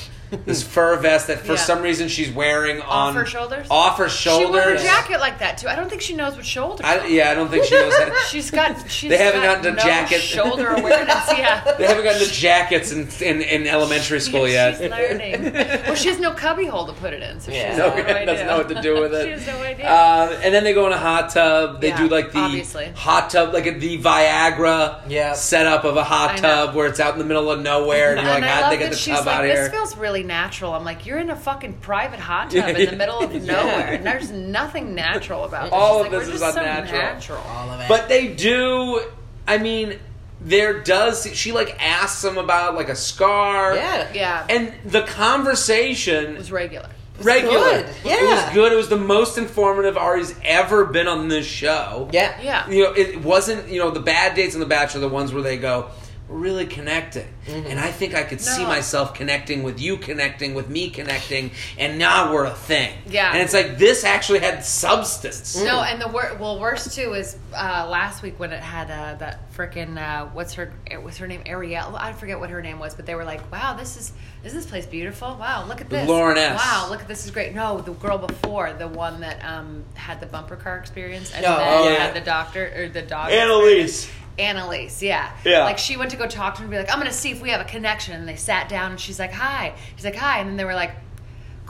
This 0.45 0.63
fur 0.63 0.97
vest 0.97 1.27
that 1.27 1.39
for 1.39 1.53
Yeah. 1.53 1.57
some 1.57 1.81
reason 1.81 2.07
she's 2.07 2.31
wearing 2.31 2.81
on 2.81 3.09
off 3.09 3.13
her 3.15 3.25
shoulders? 3.25 3.67
Off 3.69 3.97
her 3.97 4.09
shoulders. 4.09 4.47
she 4.47 4.51
wore 4.51 4.69
a 4.75 4.77
jacket 4.83 5.19
like 5.19 5.39
that 5.39 5.57
too. 5.57 5.67
I 5.67 5.75
don't 5.75 5.89
think 5.89 6.01
she 6.01 6.15
knows 6.15 6.35
what 6.35 6.45
shoulders. 6.45 6.85
I, 6.85 7.05
yeah, 7.07 7.31
I 7.31 7.33
don't 7.35 7.49
think 7.49 7.63
she 7.65 7.75
knows 7.75 7.97
how 7.97 8.05
to. 8.05 8.15
She's 8.29 8.51
got. 8.51 8.89
She's 8.91 9.09
They 9.09 9.17
haven't 9.17 9.41
got 9.41 9.57
gotten 9.63 9.75
to 9.75 9.77
no 9.77 9.83
jacket. 9.83 10.21
shoulder 10.21 10.67
awareness. 10.69 11.25
Yeah. 11.37 11.63
They 11.77 11.85
haven't 11.87 12.03
gotten 12.03 12.21
to 12.25 12.31
jackets 12.33 12.91
in, 12.91 13.07
in, 13.21 13.41
in 13.41 13.67
elementary 13.67 14.19
school 14.19 14.47
yet. 14.47 14.77
She's 14.77 14.89
learning. 14.89 15.53
well, 15.53 15.95
she 15.95 16.09
has 16.09 16.19
no 16.19 16.31
cubby 16.31 16.65
hole 16.65 16.85
to 16.87 16.93
put 16.93 17.13
it 17.13 17.21
in, 17.21 17.39
so 17.39 17.51
she 17.51 17.57
Yeah. 17.57 17.67
has 17.73 17.77
No, 17.77 17.95
no, 17.95 18.25
doesn't 18.25 18.47
know 18.47 18.57
what 18.57 18.69
to 18.69 18.81
do 18.81 18.99
with 19.01 19.13
it. 19.13 19.25
she 19.25 19.31
has 19.31 19.47
no 19.47 19.61
idea. 19.63 19.85
Uh, 19.87 20.39
and 20.43 20.53
then 20.53 20.63
they 20.63 20.73
go 20.73 20.85
in 20.87 20.93
a 20.93 20.97
hot 20.97 21.29
tub. 21.31 21.81
They 21.81 21.89
Yeah, 21.89 21.97
do 21.97 22.07
like 22.07 22.31
the 22.31 22.39
obviously. 22.39 22.91
hot 22.95 23.29
tub, 23.29 23.53
like 23.53 23.65
the 23.79 23.97
Viagra 23.99 25.01
Yeah. 25.07 25.33
setup 25.33 25.83
of 25.83 25.97
a 25.97 26.03
hot 26.03 26.37
tub 26.37 26.75
where 26.75 26.87
it's 26.87 26.99
out 26.99 27.13
in 27.13 27.19
the 27.19 27.25
middle 27.25 27.51
of 27.51 27.59
nowhere, 27.61 28.11
and 28.15 28.21
you're 28.21 28.29
like, 28.29 28.37
and 28.43 28.45
I 28.45 28.47
how'd 28.49 28.61
love 28.63 28.71
they 28.71 28.77
get 28.77 28.83
that 28.85 28.91
the 28.91 28.97
she's 28.97 29.15
tub 29.15 29.25
like, 29.25 29.35
out 29.37 29.41
this 29.43 29.59
here? 29.59 29.69
feels 29.69 29.97
really 29.97 30.23
natural. 30.27 30.73
I'm 30.73 30.83
like, 30.83 31.05
you're 31.05 31.19
in 31.19 31.29
a 31.29 31.35
fucking 31.35 31.73
private 31.75 32.19
hot 32.19 32.51
tub 32.51 32.75
in 32.75 32.89
the 32.89 32.95
middle 32.95 33.19
of 33.19 33.33
Yeah. 33.45 33.53
nowhere, 33.53 33.93
and 33.93 34.05
there's 34.05 34.31
nothing 34.31 34.95
natural 34.95 35.43
about 35.45 35.67
it. 35.67 35.73
All 35.73 35.99
She's 36.03 36.07
of 36.07 36.11
like, 36.13 36.19
this 36.21 36.29
"We're 36.29 36.35
is 36.35 36.41
just 36.41 36.53
so 36.55 36.61
unnatural." 36.61 37.01
natural. 37.01 37.41
All 37.47 37.69
of 37.71 37.79
it. 37.81 37.87
But 37.89 38.09
they 38.09 38.27
do. 38.33 39.01
I 39.47 39.57
mean, 39.57 39.99
there 40.41 40.81
does. 40.81 41.27
She 41.35 41.51
like 41.51 41.75
asks 41.83 42.21
them 42.21 42.37
about 42.37 42.75
like 42.75 42.89
a 42.89 42.95
scar. 42.95 43.75
yeah, 43.75 44.11
Yeah, 44.13 44.45
And 44.49 44.73
the 44.85 45.03
conversation 45.03 46.35
it 46.35 46.37
was 46.37 46.51
regular. 46.51 46.89
regular. 47.21 47.53
good. 47.59 47.85
It 48.03 48.23
was 48.29 48.53
good. 48.53 48.71
It 48.73 48.75
was 48.75 48.89
the 48.89 48.97
most 48.97 49.37
informative 49.37 49.97
Ari's 49.97 50.35
ever 50.43 50.85
been 50.85 51.07
on 51.07 51.27
this 51.29 51.45
show. 51.45 52.09
yeah, 52.11 52.39
Yeah. 52.41 52.69
You 52.69 52.83
know, 52.85 52.91
it 52.93 53.21
wasn't, 53.23 53.69
you 53.69 53.79
know, 53.79 53.91
the 53.91 53.99
bad 53.99 54.35
dates 54.35 54.53
on 54.55 54.59
The 54.59 54.65
Bachelor, 54.65 55.01
the 55.01 55.09
ones 55.09 55.31
where 55.31 55.43
they 55.43 55.57
go, 55.57 55.87
we're 55.87 55.89
really 56.27 56.65
connecting. 56.65 57.27
And 57.47 57.79
I 57.79 57.91
think 57.91 58.15
I 58.15 58.23
could 58.23 58.41
see 58.41 58.63
myself 58.63 59.13
connecting 59.13 59.61
with 59.63 59.79
you 59.79 59.97
connecting, 59.97 60.55
with 60.55 60.69
me 60.69 60.89
connecting, 60.89 61.51
and 61.77 61.99
now 61.99 62.33
we're 62.33 62.45
a 62.45 62.51
thing. 62.53 62.93
Yeah. 63.07 63.31
And 63.31 63.41
it's 63.41 63.53
like, 63.53 63.77
this 63.77 64.03
actually 64.03 64.39
had 64.39 64.65
substance. 64.65 65.55
No, 65.55 65.81
and 65.81 66.01
the 66.01 66.07
wor- 66.07 66.35
well, 66.39 66.59
worst 66.59 66.95
too 66.95 67.13
is 67.13 67.37
uh, 67.53 67.87
last 67.89 68.23
week 68.23 68.39
when 68.39 68.51
it 68.51 68.61
had 68.61 68.89
uh, 68.89 69.15
that 69.19 69.51
freaking 69.55 69.97
uh, 69.97 70.25
what's 70.27 70.53
her 70.55 70.73
what's 71.01 71.17
her 71.17 71.27
name 71.27 71.41
Ariel 71.45 71.95
I 71.95 72.11
forget 72.13 72.39
what 72.39 72.49
her 72.49 72.61
name 72.61 72.79
was, 72.79 72.95
but 72.95 73.05
they 73.05 73.15
were 73.15 73.23
like, 73.23 73.51
"Wow, 73.51 73.73
this 73.75 73.95
is 73.97 74.11
is 74.43 74.53
this 74.53 74.65
place 74.65 74.85
beautiful? 74.85 75.35
Wow, 75.39 75.65
look 75.67 75.81
at 75.81 75.89
this, 75.89 76.07
Lauren 76.07 76.37
S. 76.37 76.59
Wow, 76.59 76.87
look 76.89 77.01
at 77.01 77.07
this 77.07 77.25
is 77.25 77.31
great." 77.31 77.53
No, 77.53 77.79
the 77.81 77.93
girl 77.93 78.17
before 78.17 78.73
the 78.73 78.87
one 78.87 79.21
that 79.21 79.43
um, 79.45 79.83
had 79.93 80.19
the 80.19 80.25
bumper 80.25 80.55
car 80.55 80.77
experience 80.77 81.33
and 81.33 81.45
Oh, 81.45 81.57
then 81.57 81.67
oh, 81.79 81.89
yeah. 81.89 81.95
had 81.95 82.15
the 82.15 82.21
doctor 82.21 82.71
or 82.75 82.89
the 82.89 83.01
dog. 83.01 83.29
Annaliese. 83.31 84.09
Annaliese, 84.37 85.01
yeah. 85.01 85.35
Yeah. 85.43 85.63
Like 85.63 85.77
she 85.77 85.97
went 85.97 86.11
to 86.11 86.17
go 86.17 86.27
talk 86.27 86.55
to 86.55 86.61
him 86.61 86.65
and 86.65 86.71
be 86.71 86.77
like, 86.77 86.91
I'm 86.91 86.97
gonna 86.99 87.11
see 87.11 87.31
if 87.31 87.41
we 87.41 87.49
have 87.49 87.61
a 87.61 87.65
connection. 87.65 88.13
And 88.13 88.27
they 88.27 88.35
sat 88.35 88.69
down 88.69 88.91
and 88.91 88.99
she's 88.99 89.19
like, 89.19 89.31
Hi. 89.31 89.75
He's 89.95 90.05
like, 90.05 90.15
Hi. 90.15 90.39
And 90.39 90.49
then 90.49 90.57
they 90.57 90.65
were 90.65 90.75
like, 90.75 90.91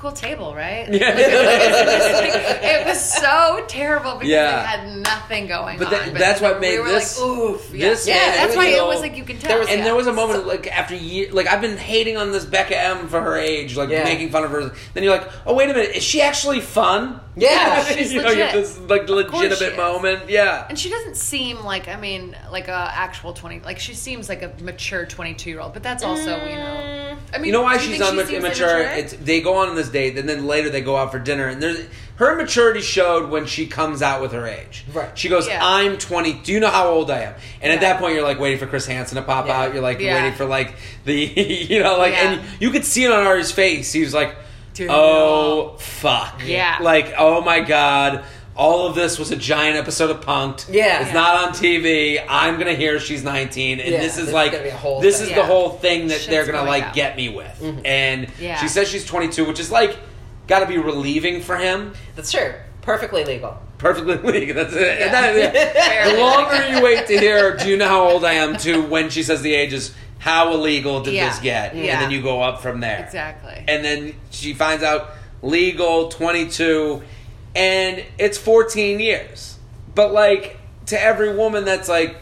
Cool 0.05 0.11
table, 0.13 0.53
right? 0.53 0.87
Yeah. 0.93 1.15
it 1.17 2.85
was 2.85 3.13
so 3.13 3.65
terrible 3.67 4.13
because 4.13 4.29
Yeah. 4.29 4.51
they 4.61 4.67
had 4.67 4.97
nothing 4.97 5.47
going 5.47 5.79
But 5.79 5.87
on. 5.87 5.93
that- 5.93 6.13
that's 6.13 6.41
what 6.41 6.59
made 6.59 6.73
we 6.73 6.79
were 6.83 6.89
this- 6.89 7.19
like, 7.19 7.27
oof. 7.27 7.71
this 7.71 8.07
yeah. 8.07 8.13
made 8.13 8.19
yeah, 8.19 8.33
it 8.33 8.35
that's 8.37 8.55
why 8.55 8.65
feel- 8.71 8.85
it 8.85 8.87
was 8.87 9.01
like 9.01 9.17
you 9.17 9.23
can 9.23 9.39
tell. 9.39 9.49
there 9.49 9.59
was- 9.59 9.67
And 9.69 9.79
yeah. 9.79 9.83
there 9.85 9.95
was 9.95 10.05
a 10.05 10.13
moment 10.13 10.45
like 10.45 10.67
after 10.67 10.93
years, 10.95 11.33
like 11.33 11.47
I've 11.47 11.61
been 11.61 11.77
hating 11.77 12.17
on 12.17 12.31
this 12.31 12.45
Becca 12.45 12.79
M 12.79 13.07
for 13.07 13.19
her 13.19 13.35
age, 13.35 13.75
like 13.75 13.89
Yeah. 13.89 14.03
making 14.03 14.29
fun 14.29 14.43
of 14.43 14.51
her. 14.51 14.71
Then 14.93 15.03
you're 15.03 15.11
like, 15.17 15.27
oh 15.47 15.55
wait 15.55 15.71
a 15.71 15.73
minute, 15.73 15.95
is 15.95 16.03
she 16.03 16.21
actually 16.21 16.61
fun? 16.61 17.19
Yeah, 17.35 17.83
she's 17.95 18.13
you 18.13 18.21
know, 18.21 18.29
you 18.29 18.43
have 18.43 18.53
this 18.53 18.77
like 18.87 19.07
course 19.07 19.31
she 19.31 19.37
legitimate 19.49 19.71
is. 19.71 19.77
moment. 19.77 20.29
Yeah. 20.29 20.65
And 20.69 20.77
she 20.77 20.89
doesn't 20.89 21.17
seem 21.17 21.63
like 21.65 21.87
I 21.87 21.95
mean 21.99 22.35
like 22.51 22.67
a 22.67 22.91
actual 22.95 23.33
twenty 23.33 23.59
like 23.65 23.79
she 23.79 23.93
seems 23.95 24.29
like 24.29 24.43
a 24.43 24.51
mature 24.61 25.05
twenty 25.07 25.33
two 25.33 25.49
year 25.49 25.61
old, 25.61 25.73
but 25.73 25.81
that's 25.83 26.03
also 26.03 26.45
you 26.45 26.55
know 26.55 27.04
I 27.35 27.37
mean 27.39 27.47
You 27.47 27.51
know 27.51 27.63
why 27.63 27.77
she's 27.77 27.97
think 27.99 28.03
she 28.03 28.09
unma- 28.09 28.37
immature? 28.37 28.79
immature? 28.79 28.81
It's 28.97 29.13
they 29.13 29.41
go 29.41 29.55
on 29.57 29.75
this 29.75 29.89
date, 29.89 30.17
and 30.17 30.27
then 30.29 30.47
later 30.47 30.69
they 30.69 30.81
go 30.81 30.95
out 30.95 31.11
for 31.11 31.19
dinner, 31.19 31.47
and 31.47 31.61
there's 31.61 31.85
her 32.15 32.33
maturity 32.35 32.79
showed 32.81 33.29
when 33.29 33.45
she 33.45 33.67
comes 33.67 34.01
out 34.01 34.21
with 34.21 34.31
her 34.31 34.47
age. 34.47 34.85
Right. 34.93 35.09
She 35.17 35.27
goes, 35.27 35.47
Yeah. 35.47 35.59
"I'm 35.61 35.97
20. 35.97 36.31
Do 36.33 36.53
you 36.53 36.61
know 36.61 36.69
how 36.69 36.87
old 36.87 37.11
I 37.11 37.21
am?" 37.23 37.33
And 37.61 37.73
at 37.73 37.81
that 37.81 37.99
point, 37.99 38.13
you're 38.15 38.23
like 38.23 38.39
waiting 38.39 38.57
for 38.57 38.67
Chris 38.67 38.85
Hansen 38.85 39.17
to 39.17 39.21
pop 39.21 39.47
Yeah. 39.47 39.59
out. 39.63 39.73
You're 39.73 39.83
like 39.83 39.99
Yeah. 39.99 40.15
waiting 40.15 40.33
for 40.33 40.45
like 40.45 40.75
the 41.03 41.13
you 41.69 41.83
know 41.83 41.97
like 41.97 42.13
Yeah. 42.13 42.31
and 42.31 42.41
you 42.61 42.71
could 42.71 42.85
see 42.85 43.03
it 43.03 43.11
on 43.11 43.25
Ari's 43.27 43.51
face. 43.51 43.91
He 43.91 43.99
was 44.01 44.13
like, 44.13 44.33
Dude. 44.73 44.89
"Oh 44.91 45.75
fuck." 45.77 46.41
Yeah. 46.45 46.77
Like, 46.81 47.13
"Oh 47.17 47.41
my 47.41 47.59
god." 47.59 48.23
All 48.57 48.87
of 48.87 48.95
this 48.95 49.19
was 49.19 49.31
a 49.31 49.35
giant 49.35 49.75
episode 49.77 50.09
of 50.09 50.21
Punk'd. 50.21 50.65
Yeah. 50.69 50.99
It's 51.01 51.07
Yeah. 51.09 51.13
not 51.13 51.47
on 51.47 51.53
TV. 51.53 52.19
I'm 52.27 52.57
gonna 52.57 52.73
hear 52.73 52.99
she's 52.99 53.23
19, 53.23 53.79
and 53.81 53.91
Yeah, 53.91 53.99
this 53.99 54.17
is 54.17 54.27
this 54.27 54.33
like 54.33 54.51
gonna 54.53 54.63
be 54.63 54.69
a 54.69 54.77
whole 54.77 55.01
this 55.01 55.15
thing. 55.17 55.23
is 55.25 55.29
Yeah. 55.31 55.35
the 55.37 55.43
whole 55.45 55.69
thing 55.71 56.07
that 56.07 56.15
Shit's 56.15 56.27
they're 56.27 56.45
gonna 56.45 56.59
going 56.59 56.67
like 56.69 56.83
down. 56.85 56.93
get 56.93 57.17
me 57.17 57.29
with. 57.29 57.59
Mm-hmm. 57.61 57.85
And 57.85 58.27
Yeah. 58.39 58.55
she 58.61 58.67
says 58.69 58.87
she's 58.87 59.05
22, 59.05 59.43
which 59.45 59.59
is 59.59 59.71
like 59.71 59.97
got 60.47 60.59
to 60.59 60.67
be 60.67 60.77
relieving 60.77 61.41
for 61.41 61.57
him. 61.57 61.93
That's 62.15 62.31
true. 62.31 62.53
Perfectly 62.81 63.25
legal. 63.25 63.57
Perfectly 63.79 64.15
legal. 64.31 64.55
That's 64.55 64.73
it. 64.73 64.99
Yeah. 64.99 65.09
that- 65.11 65.35
yeah. 65.55 66.09
The 66.11 66.17
longer 66.19 66.67
you 66.69 66.81
wait 66.81 67.07
to 67.07 67.17
hear, 67.19 67.57
do 67.57 67.67
you 67.67 67.75
know 67.77 67.87
how 67.89 68.07
old 68.07 68.23
I 68.23 68.33
am? 68.33 68.55
To 68.57 68.81
when 68.83 69.09
she 69.09 69.23
says 69.23 69.41
the 69.41 69.53
age 69.53 69.73
is, 69.73 69.91
how 70.19 70.53
illegal 70.53 71.01
did 71.01 71.13
Yeah. 71.15 71.29
this 71.29 71.39
get? 71.39 71.75
Yeah. 71.75 71.93
And 71.93 72.01
then 72.03 72.11
you 72.11 72.21
go 72.21 72.41
up 72.41 72.61
from 72.61 72.79
there. 72.79 72.99
Exactly. 73.03 73.63
And 73.67 73.83
then 73.83 74.13
she 74.31 74.53
finds 74.53 74.81
out 74.83 75.09
legal 75.41 76.07
22, 76.09 77.01
and 77.55 78.03
it's 78.17 78.37
14 78.37 78.99
years. 78.99 79.57
But 79.93 80.11
like 80.13 80.57
to 80.87 81.01
every 81.01 81.35
woman, 81.35 81.65
that's 81.65 81.87
like, 81.89 82.17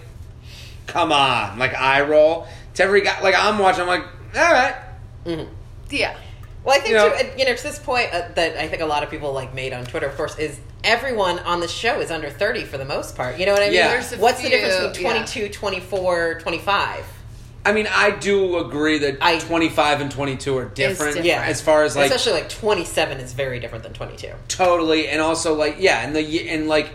come 0.87 1.11
on, 1.11 1.57
like 1.59 1.73
eye 1.73 2.01
roll. 2.01 2.47
To 2.75 2.83
every 2.83 3.01
guy, 3.01 3.19
like 3.21 3.35
I'm 3.37 3.59
watching, 3.59 3.81
I'm 3.81 3.87
like, 3.87 4.03
all 4.35 4.51
right. 4.51 4.75
yeah. 5.89 6.17
Well, 6.63 6.75
I 6.75 6.79
think 6.79 6.89
You 6.91 6.95
know- 6.95 7.09
too, 7.09 7.15
uh, 7.15 7.31
you 7.37 7.45
know, 7.45 7.55
to 7.55 7.63
this 7.63 7.77
point 7.79 8.09
uh, 8.13 8.29
that 8.35 8.57
I 8.57 8.67
think 8.67 8.81
a 8.81 8.85
lot 8.85 9.03
of 9.03 9.09
people 9.09 9.33
like 9.33 9.53
made 9.53 9.73
on 9.73 9.85
Twitter, 9.85 10.07
of 10.07 10.15
course, 10.15 10.37
is 10.39 10.59
everyone 10.83 11.39
on 11.39 11.59
the 11.59 11.67
show 11.67 11.99
is 11.99 12.09
under 12.09 12.29
30 12.29 12.63
for 12.63 12.77
the 12.77 12.85
most 12.85 13.15
part. 13.15 13.37
You 13.37 13.45
know 13.45 13.51
what 13.53 13.61
I 13.61 13.65
mean? 13.65 13.75
Yeah. 13.75 13.89
There's 13.89 14.13
a 14.13 14.17
What's 14.17 14.41
the 14.41 14.49
difference 14.49 14.87
between 14.97 15.07
yeah. 15.15 15.25
22, 15.25 15.49
24, 15.49 16.39
25? 16.39 17.05
I 17.65 17.71
mean, 17.71 17.87
I 17.89 18.11
do 18.11 18.57
agree 18.57 18.97
that 18.99 19.17
I- 19.21 19.39
25 19.39 20.01
and 20.01 20.11
22 20.11 20.57
are 20.57 20.65
different. 20.65 20.97
different. 21.15 21.25
Yeah. 21.25 21.41
As 21.43 21.61
far 21.61 21.83
as 21.83 21.95
like 21.95 22.11
Especially 22.11 22.33
like 22.33 22.49
27 22.49 23.19
is 23.19 23.31
very 23.33 23.59
different 23.59 23.83
than 23.83 23.93
22. 23.93 24.29
totally, 24.49 25.07
and 25.07 25.21
also 25.21 25.53
like 25.55 25.77
yeah, 25.79 26.01
and 26.05 26.15
the 26.15 26.49
and 26.49 26.67
like. 26.67 26.89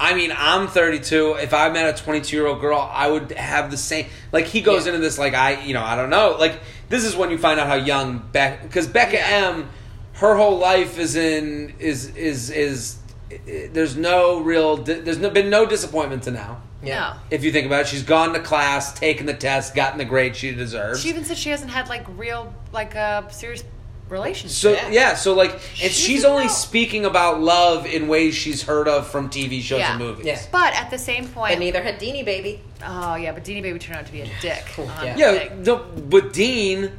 I 0.00 0.12
mean, 0.14 0.32
I'm 0.36 0.66
32. 0.66 1.34
If 1.40 1.54
I 1.54 1.68
met 1.70 1.86
a 1.98 2.02
22 2.02 2.36
year 2.36 2.48
old 2.48 2.60
girl, 2.60 2.78
I 2.92 3.08
would 3.08 3.30
have 3.30 3.70
the 3.70 3.76
same. 3.76 4.06
Like 4.32 4.46
he 4.46 4.60
goes 4.60 4.86
Yeah. 4.86 4.92
into 4.92 5.00
this 5.06 5.18
like 5.18 5.34
I, 5.34 5.62
you 5.64 5.72
know, 5.72 5.84
I 5.84 5.94
don't 5.94 6.10
know. 6.10 6.36
Like 6.38 6.58
this 6.88 7.04
is 7.04 7.14
when 7.14 7.30
you 7.30 7.38
find 7.38 7.60
out 7.60 7.68
how 7.68 7.76
young 7.76 8.18
Beck 8.32 8.62
because 8.62 8.88
Becca 8.88 9.12
Yeah. 9.16 9.52
M, 9.54 9.70
her 10.14 10.34
whole 10.34 10.58
life 10.58 10.98
is 10.98 11.14
in 11.14 11.74
is 11.78 12.06
is 12.16 12.50
is. 12.50 12.96
i- 13.30 13.68
There's 13.72 13.96
no 13.96 14.40
real. 14.40 14.78
di- 14.78 14.94
There's 14.94 15.18
no, 15.18 15.30
been 15.30 15.48
no 15.48 15.64
disappointment 15.64 16.24
to 16.24 16.32
now. 16.32 16.60
No. 16.90 17.14
If 17.30 17.44
you 17.44 17.52
think 17.52 17.66
about 17.66 17.82
it, 17.82 17.86
she's 17.88 18.02
gone 18.02 18.32
to 18.34 18.40
class, 18.40 18.92
taken 18.92 19.26
the 19.26 19.34
test, 19.34 19.74
gotten 19.74 19.98
the 19.98 20.04
grade 20.04 20.36
she 20.36 20.54
deserves. 20.54 21.00
She 21.02 21.08
even 21.08 21.24
said 21.24 21.36
she 21.38 21.50
hasn't 21.50 21.70
had 21.70 21.88
like 21.88 22.04
real, 22.16 22.52
like 22.72 22.94
a 22.94 23.26
serious 23.30 23.64
relationship. 24.08 24.54
So 24.56 24.72
yeah. 24.72 24.88
Yeah. 24.90 25.14
so 25.16 25.34
like, 25.34 25.52
and 25.52 25.60
She's 25.62 25.94
she's 25.96 26.24
only 26.24 26.44
no. 26.44 26.50
speaking 26.50 27.04
about 27.06 27.40
love 27.40 27.86
in 27.86 28.06
ways 28.08 28.34
she's 28.34 28.62
heard 28.62 28.86
of 28.86 29.06
from 29.08 29.30
TV 29.30 29.60
shows 29.62 29.78
Yeah. 29.80 29.90
and 29.96 29.98
movies. 29.98 30.26
Yeah. 30.26 30.40
But 30.52 30.74
at 30.74 30.90
the 30.90 30.98
same 30.98 31.26
point, 31.28 31.52
But 31.54 31.58
neither 31.58 31.82
had 31.82 31.98
Deanie 31.98 32.24
Baby. 32.24 32.60
oh 32.84 33.14
yeah, 33.14 33.32
but 33.32 33.44
Deanie 33.44 33.62
Baby 33.62 33.78
turned 33.78 33.98
out 33.98 34.06
to 34.06 34.12
be 34.12 34.20
a 34.20 34.28
dick. 34.40 34.64
Cool, 34.74 34.88
on 34.88 35.06
yeah. 35.06 35.14
the 35.14 35.20
Yeah, 35.20 35.54
no, 35.64 35.76
but 35.78 36.32
Dean, 36.34 36.92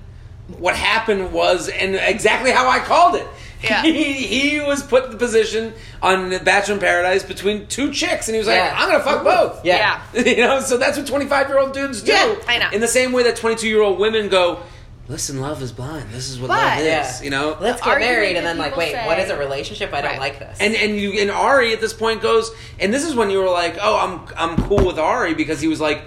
what 0.57 0.75
happened 0.75 1.31
was, 1.31 1.69
and 1.69 1.95
exactly 1.95 2.51
how 2.51 2.67
I 2.69 2.79
called 2.79 3.15
it. 3.15 3.27
Yeah. 3.65 3.81
He, 3.95 4.13
he 4.13 4.59
was 4.59 4.81
put 4.83 5.05
in 5.05 5.11
the 5.11 5.17
position 5.17 5.73
on 6.01 6.29
Bachelor 6.43 6.75
in 6.75 6.79
Paradise 6.79 7.23
between 7.23 7.67
two 7.67 7.91
chicks, 7.91 8.27
and 8.27 8.35
he 8.35 8.39
was 8.39 8.47
like, 8.47 8.57
Yeah. 8.57 8.75
"I'm 8.77 8.89
gonna 8.91 9.03
fuck 9.03 9.23
both." 9.23 9.65
Yeah. 9.65 10.01
you 10.13 10.37
know, 10.37 10.59
so 10.61 10.77
that's 10.77 10.97
what 10.97 11.07
25 11.07 11.47
year 11.49 11.59
old 11.59 11.73
dudes 11.73 12.01
do. 12.01 12.11
Yeah, 12.11 12.35
I 12.47 12.57
know. 12.59 12.69
In 12.71 12.81
the 12.81 12.87
same 12.87 13.11
way 13.11 13.23
that 13.23 13.35
22 13.35 13.67
year 13.67 13.81
old 13.81 13.99
women 13.99 14.29
go, 14.29 14.59
"Listen, 15.07 15.39
love 15.41 15.61
is 15.61 15.71
blind. 15.71 16.09
This 16.11 16.29
is 16.29 16.39
what 16.39 16.47
But- 16.49 16.57
love 16.57 16.79
is." 16.79 16.85
Yeah. 16.85 17.21
You 17.23 17.29
know, 17.29 17.57
Let's 17.59 17.81
get 17.81 17.87
argument 17.89 18.11
married. 18.13 18.35
And 18.37 18.45
that 18.45 18.51
then, 18.51 18.57
like, 18.57 18.71
people 18.71 18.79
wait, 18.79 18.91
say- 18.93 19.05
what 19.05 19.19
is 19.19 19.29
a 19.29 19.37
relationship? 19.37 19.93
I 19.93 20.01
don't 20.01 20.11
Right. 20.11 20.19
like 20.19 20.39
this. 20.39 20.57
And 20.59 20.75
and 20.75 20.99
you 20.99 21.13
and 21.21 21.29
Ari 21.31 21.73
at 21.73 21.81
this 21.81 21.93
point 21.93 22.21
goes, 22.21 22.51
and 22.79 22.93
this 22.93 23.03
is 23.05 23.15
when 23.15 23.29
you 23.29 23.39
were 23.39 23.49
like, 23.49 23.77
oh, 23.81 23.97
I'm 23.97 24.27
I'm 24.37 24.67
cool 24.67 24.85
with 24.85 24.97
Ari 24.99 25.33
because 25.35 25.59
he 25.61 25.67
was 25.67 25.79
like, 25.81 26.03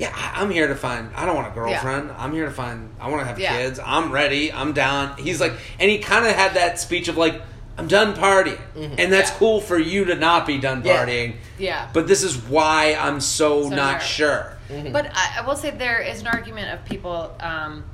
yeah, 0.00 0.12
I- 0.14 0.40
I'm 0.40 0.50
here 0.50 0.66
to 0.66 0.74
find. 0.74 1.10
I 1.14 1.26
don't 1.26 1.36
want 1.36 1.48
a 1.48 1.54
girlfriend. 1.54 2.10
I'm 2.16 2.32
here 2.32 2.46
to 2.46 2.50
find. 2.50 2.88
I 2.98 3.10
want 3.10 3.20
to 3.20 3.26
have 3.26 3.38
Yeah. 3.38 3.58
kids. 3.58 3.78
I'm 3.84 4.10
ready. 4.10 4.50
I'm 4.50 4.72
down. 4.72 5.14
He's 5.18 5.40
like, 5.40 5.52
and 5.78 5.90
he 5.90 5.98
kind 5.98 6.24
of 6.24 6.32
had 6.34 6.54
that 6.54 6.78
speech 6.80 7.08
of 7.08 7.18
like, 7.18 7.42
I'm 7.76 7.86
done 7.86 8.14
partying, 8.14 8.58
mm-hmm. 8.74 8.94
and 8.98 9.12
that's 9.12 9.30
Yeah. 9.30 9.36
cool 9.36 9.60
for 9.60 9.78
you 9.78 10.06
to 10.06 10.14
not 10.14 10.46
be 10.46 10.56
done 10.56 10.82
partying. 10.82 11.34
Yeah. 11.58 11.88
But 11.92 12.08
this 12.08 12.22
is 12.22 12.36
why 12.38 12.96
I'm 12.98 13.20
so, 13.20 13.64
So 13.64 13.68
not 13.68 13.92
nervous. 13.92 14.06
sure. 14.08 14.56
Mm-hmm. 14.70 14.92
But 14.92 15.10
I, 15.14 15.38
I 15.38 15.46
will 15.46 15.56
say 15.56 15.70
there 15.70 16.00
is 16.00 16.22
an 16.22 16.28
argument 16.28 16.72
of 16.72 16.84
people, 16.86 17.34
um, 17.40 17.84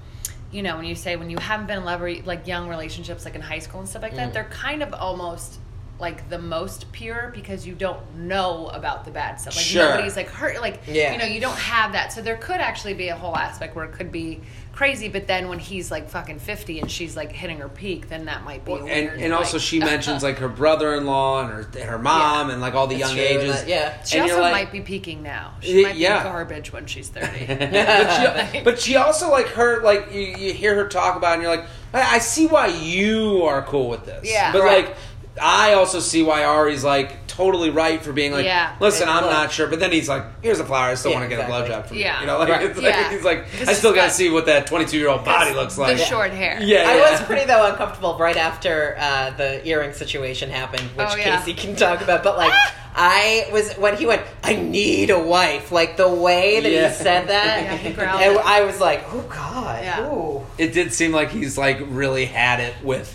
you 0.53 0.62
know, 0.62 0.77
when 0.77 0.85
you 0.85 0.95
say 0.95 1.16
when 1.16 1.29
you 1.29 1.38
haven't 1.38 1.66
been 1.66 1.79
in 1.79 1.85
love 1.85 2.01
or 2.03 2.14
like 2.23 2.47
young 2.47 2.69
relationships, 2.69 3.25
like 3.25 3.35
in 3.35 3.40
high 3.40 3.59
school 3.59 3.81
and 3.81 3.88
stuff 3.88 4.03
like 4.03 4.14
that, 4.14 4.31
mm. 4.31 4.33
they're 4.33 4.45
kind 4.45 4.83
of 4.83 4.95
almost 4.95 5.59
like 5.99 6.29
the 6.29 6.39
most 6.39 6.93
pure 6.93 7.33
because 7.35 7.67
you 7.67 7.75
don't 7.75 8.17
know 8.19 8.69
about 8.69 9.05
the 9.07 9.11
bad 9.11 9.41
stuff. 9.41 9.57
Like 9.57 9.65
Sure. 9.65 9.91
nobody's 9.91 10.15
like 10.17 10.29
hurt. 10.29 10.61
Like 10.61 10.81
Yeah. 10.87 11.13
you 11.13 11.19
know, 11.19 11.25
you 11.25 11.41
don't 11.41 11.57
have 11.59 11.93
that. 11.93 12.13
So 12.13 12.21
there 12.21 12.37
could 12.37 12.61
actually 12.61 12.95
be 12.95 13.09
a 13.09 13.17
whole 13.17 13.35
aspect 13.35 13.75
where 13.75 13.87
it 13.87 13.93
could 13.93 14.13
be 14.13 14.41
crazy. 14.75 15.09
But 15.09 15.27
then 15.27 15.49
when 15.49 15.59
he's 15.59 15.91
like 15.91 16.11
fucking 16.11 16.39
fifty 16.41 16.81
and 16.81 16.91
she's 16.91 17.17
like 17.17 17.33
hitting 17.33 17.61
her 17.61 17.69
peak, 17.71 18.11
then 18.11 18.27
that 18.27 18.45
might 18.45 18.63
be. 18.67 18.73
and 18.75 18.85
weird, 18.85 19.21
and 19.21 19.33
also 19.33 19.57
like- 19.57 19.65
she 19.65 19.79
mentions 19.93 20.23
like 20.23 20.37
her 20.37 20.49
brother-in-law 20.51 21.41
and 21.49 21.51
her 21.75 21.85
her 21.87 21.99
mom 21.99 22.51
and 22.51 22.61
like 22.61 22.75
all 22.75 22.87
the 22.87 22.97
It's 22.97 23.01
young 23.01 23.15
true, 23.15 23.23
ages. 23.25 23.61
that- 23.61 23.69
yeah. 23.69 24.03
She 24.05 24.19
and 24.19 24.31
also 24.31 24.43
like- 24.43 24.53
might 24.53 24.73
be 24.73 24.83
peaking 24.83 25.23
now. 25.23 25.55
She 25.63 25.77
Y- 25.77 25.83
might 25.85 25.97
yeah. 25.97 26.19
be 26.23 26.29
garbage 26.29 26.75
when 26.75 26.85
she's 26.85 27.09
thirty. 27.09 27.47
but, 27.47 28.53
she, 28.53 28.61
but 28.65 28.79
she 28.81 28.97
also 28.97 29.31
like 29.31 29.47
her 29.49 29.81
like 29.83 30.13
you, 30.13 30.21
you 30.21 30.53
hear 30.53 30.75
her 30.75 30.89
talk 30.89 31.17
about 31.17 31.31
it 31.31 31.35
and 31.35 31.43
you're 31.45 31.57
like 31.57 31.65
I, 31.95 32.17
I 32.17 32.19
see 32.19 32.47
why 32.47 32.67
you 32.67 33.45
are 33.45 33.63
cool 33.63 33.89
with 33.89 34.05
this 34.05 34.29
Yeah. 34.31 34.53
but 34.53 34.61
Right. 34.63 34.87
like 34.89 34.97
I 35.40 35.75
also 35.75 36.01
see 36.01 36.22
why 36.22 36.44
Ari's 36.44 36.83
like 36.85 37.27
totally 37.27 37.68
right 37.68 38.01
for 38.03 38.14
being 38.14 38.33
like 38.33 38.46
Yeah. 38.46 38.75
listen 38.81 39.09
I'm 39.11 39.25
not 39.25 39.53
sure 39.53 39.66
but 39.66 39.79
then 39.79 39.92
he's 39.92 40.09
like 40.09 40.25
here's 40.42 40.59
a 40.59 40.64
flower 40.64 40.87
I 40.87 40.94
still 40.94 41.11
Yeah, 41.11 41.18
want 41.18 41.31
to 41.31 41.37
get 41.37 41.44
exactly. 41.44 41.75
a 41.75 41.77
blowjob 41.79 41.87
from 41.88 41.96
Yeah. 41.99 42.14
you 42.14 42.20
you 42.22 42.27
know 42.29 42.38
like, 42.38 42.49
Right. 42.49 42.62
it's 42.64 42.77
like 42.79 42.87
Yeah. 42.94 43.11
he's 43.11 43.25
like 43.25 43.44
I 43.68 43.72
still 43.75 43.94
gotta 43.94 44.11
see 44.11 44.31
what 44.31 44.46
that 44.46 44.66
22 44.66 44.96
year 44.96 45.09
old 45.11 45.25
body 45.25 45.53
looks 45.53 45.77
like 45.77 45.99
The 45.99 46.05
short 46.05 46.31
hair. 46.31 46.59
yeah, 46.62 46.85
I 46.88 47.11
was 47.11 47.20
pretty 47.22 47.44
though 47.44 47.66
uncomfortable 47.66 48.16
right 48.18 48.38
after 48.38 48.96
uh, 48.99 49.31
the 49.37 49.66
earring 49.68 49.92
situation 49.92 50.49
happened, 50.49 50.85
which 50.94 51.07
Oh, 51.11 51.16
yeah. 51.16 51.37
Casey 51.38 51.53
can 51.53 51.77
talk 51.77 52.01
about. 52.01 52.22
But 52.25 52.38
like, 52.38 52.53
I 52.96 53.49
was 53.53 53.75
when 53.75 53.96
he 53.99 54.07
went, 54.07 54.22
"I 54.42 54.57
need 54.57 55.11
a 55.11 55.18
wife." 55.18 55.70
Like 55.70 55.99
the 55.99 56.09
way 56.09 56.61
that 56.61 56.70
Yeah. 56.72 56.88
he 56.88 56.94
said 56.94 57.29
that, 57.29 57.62
Yeah, 57.64 57.77
he 57.77 57.92
growled 57.92 58.20
and. 58.22 58.38
I 58.38 58.62
was 58.62 58.81
like, 58.81 59.05
"Oh 59.12 59.20
God!" 59.29 59.83
Yeah. 59.83 60.11
Ooh. 60.11 60.46
it 60.57 60.72
did 60.72 60.92
seem 60.94 61.12
like 61.12 61.31
he's 61.31 61.59
like 61.59 61.79
really 61.88 62.25
had 62.25 62.61
it 62.61 62.75
with 62.83 63.14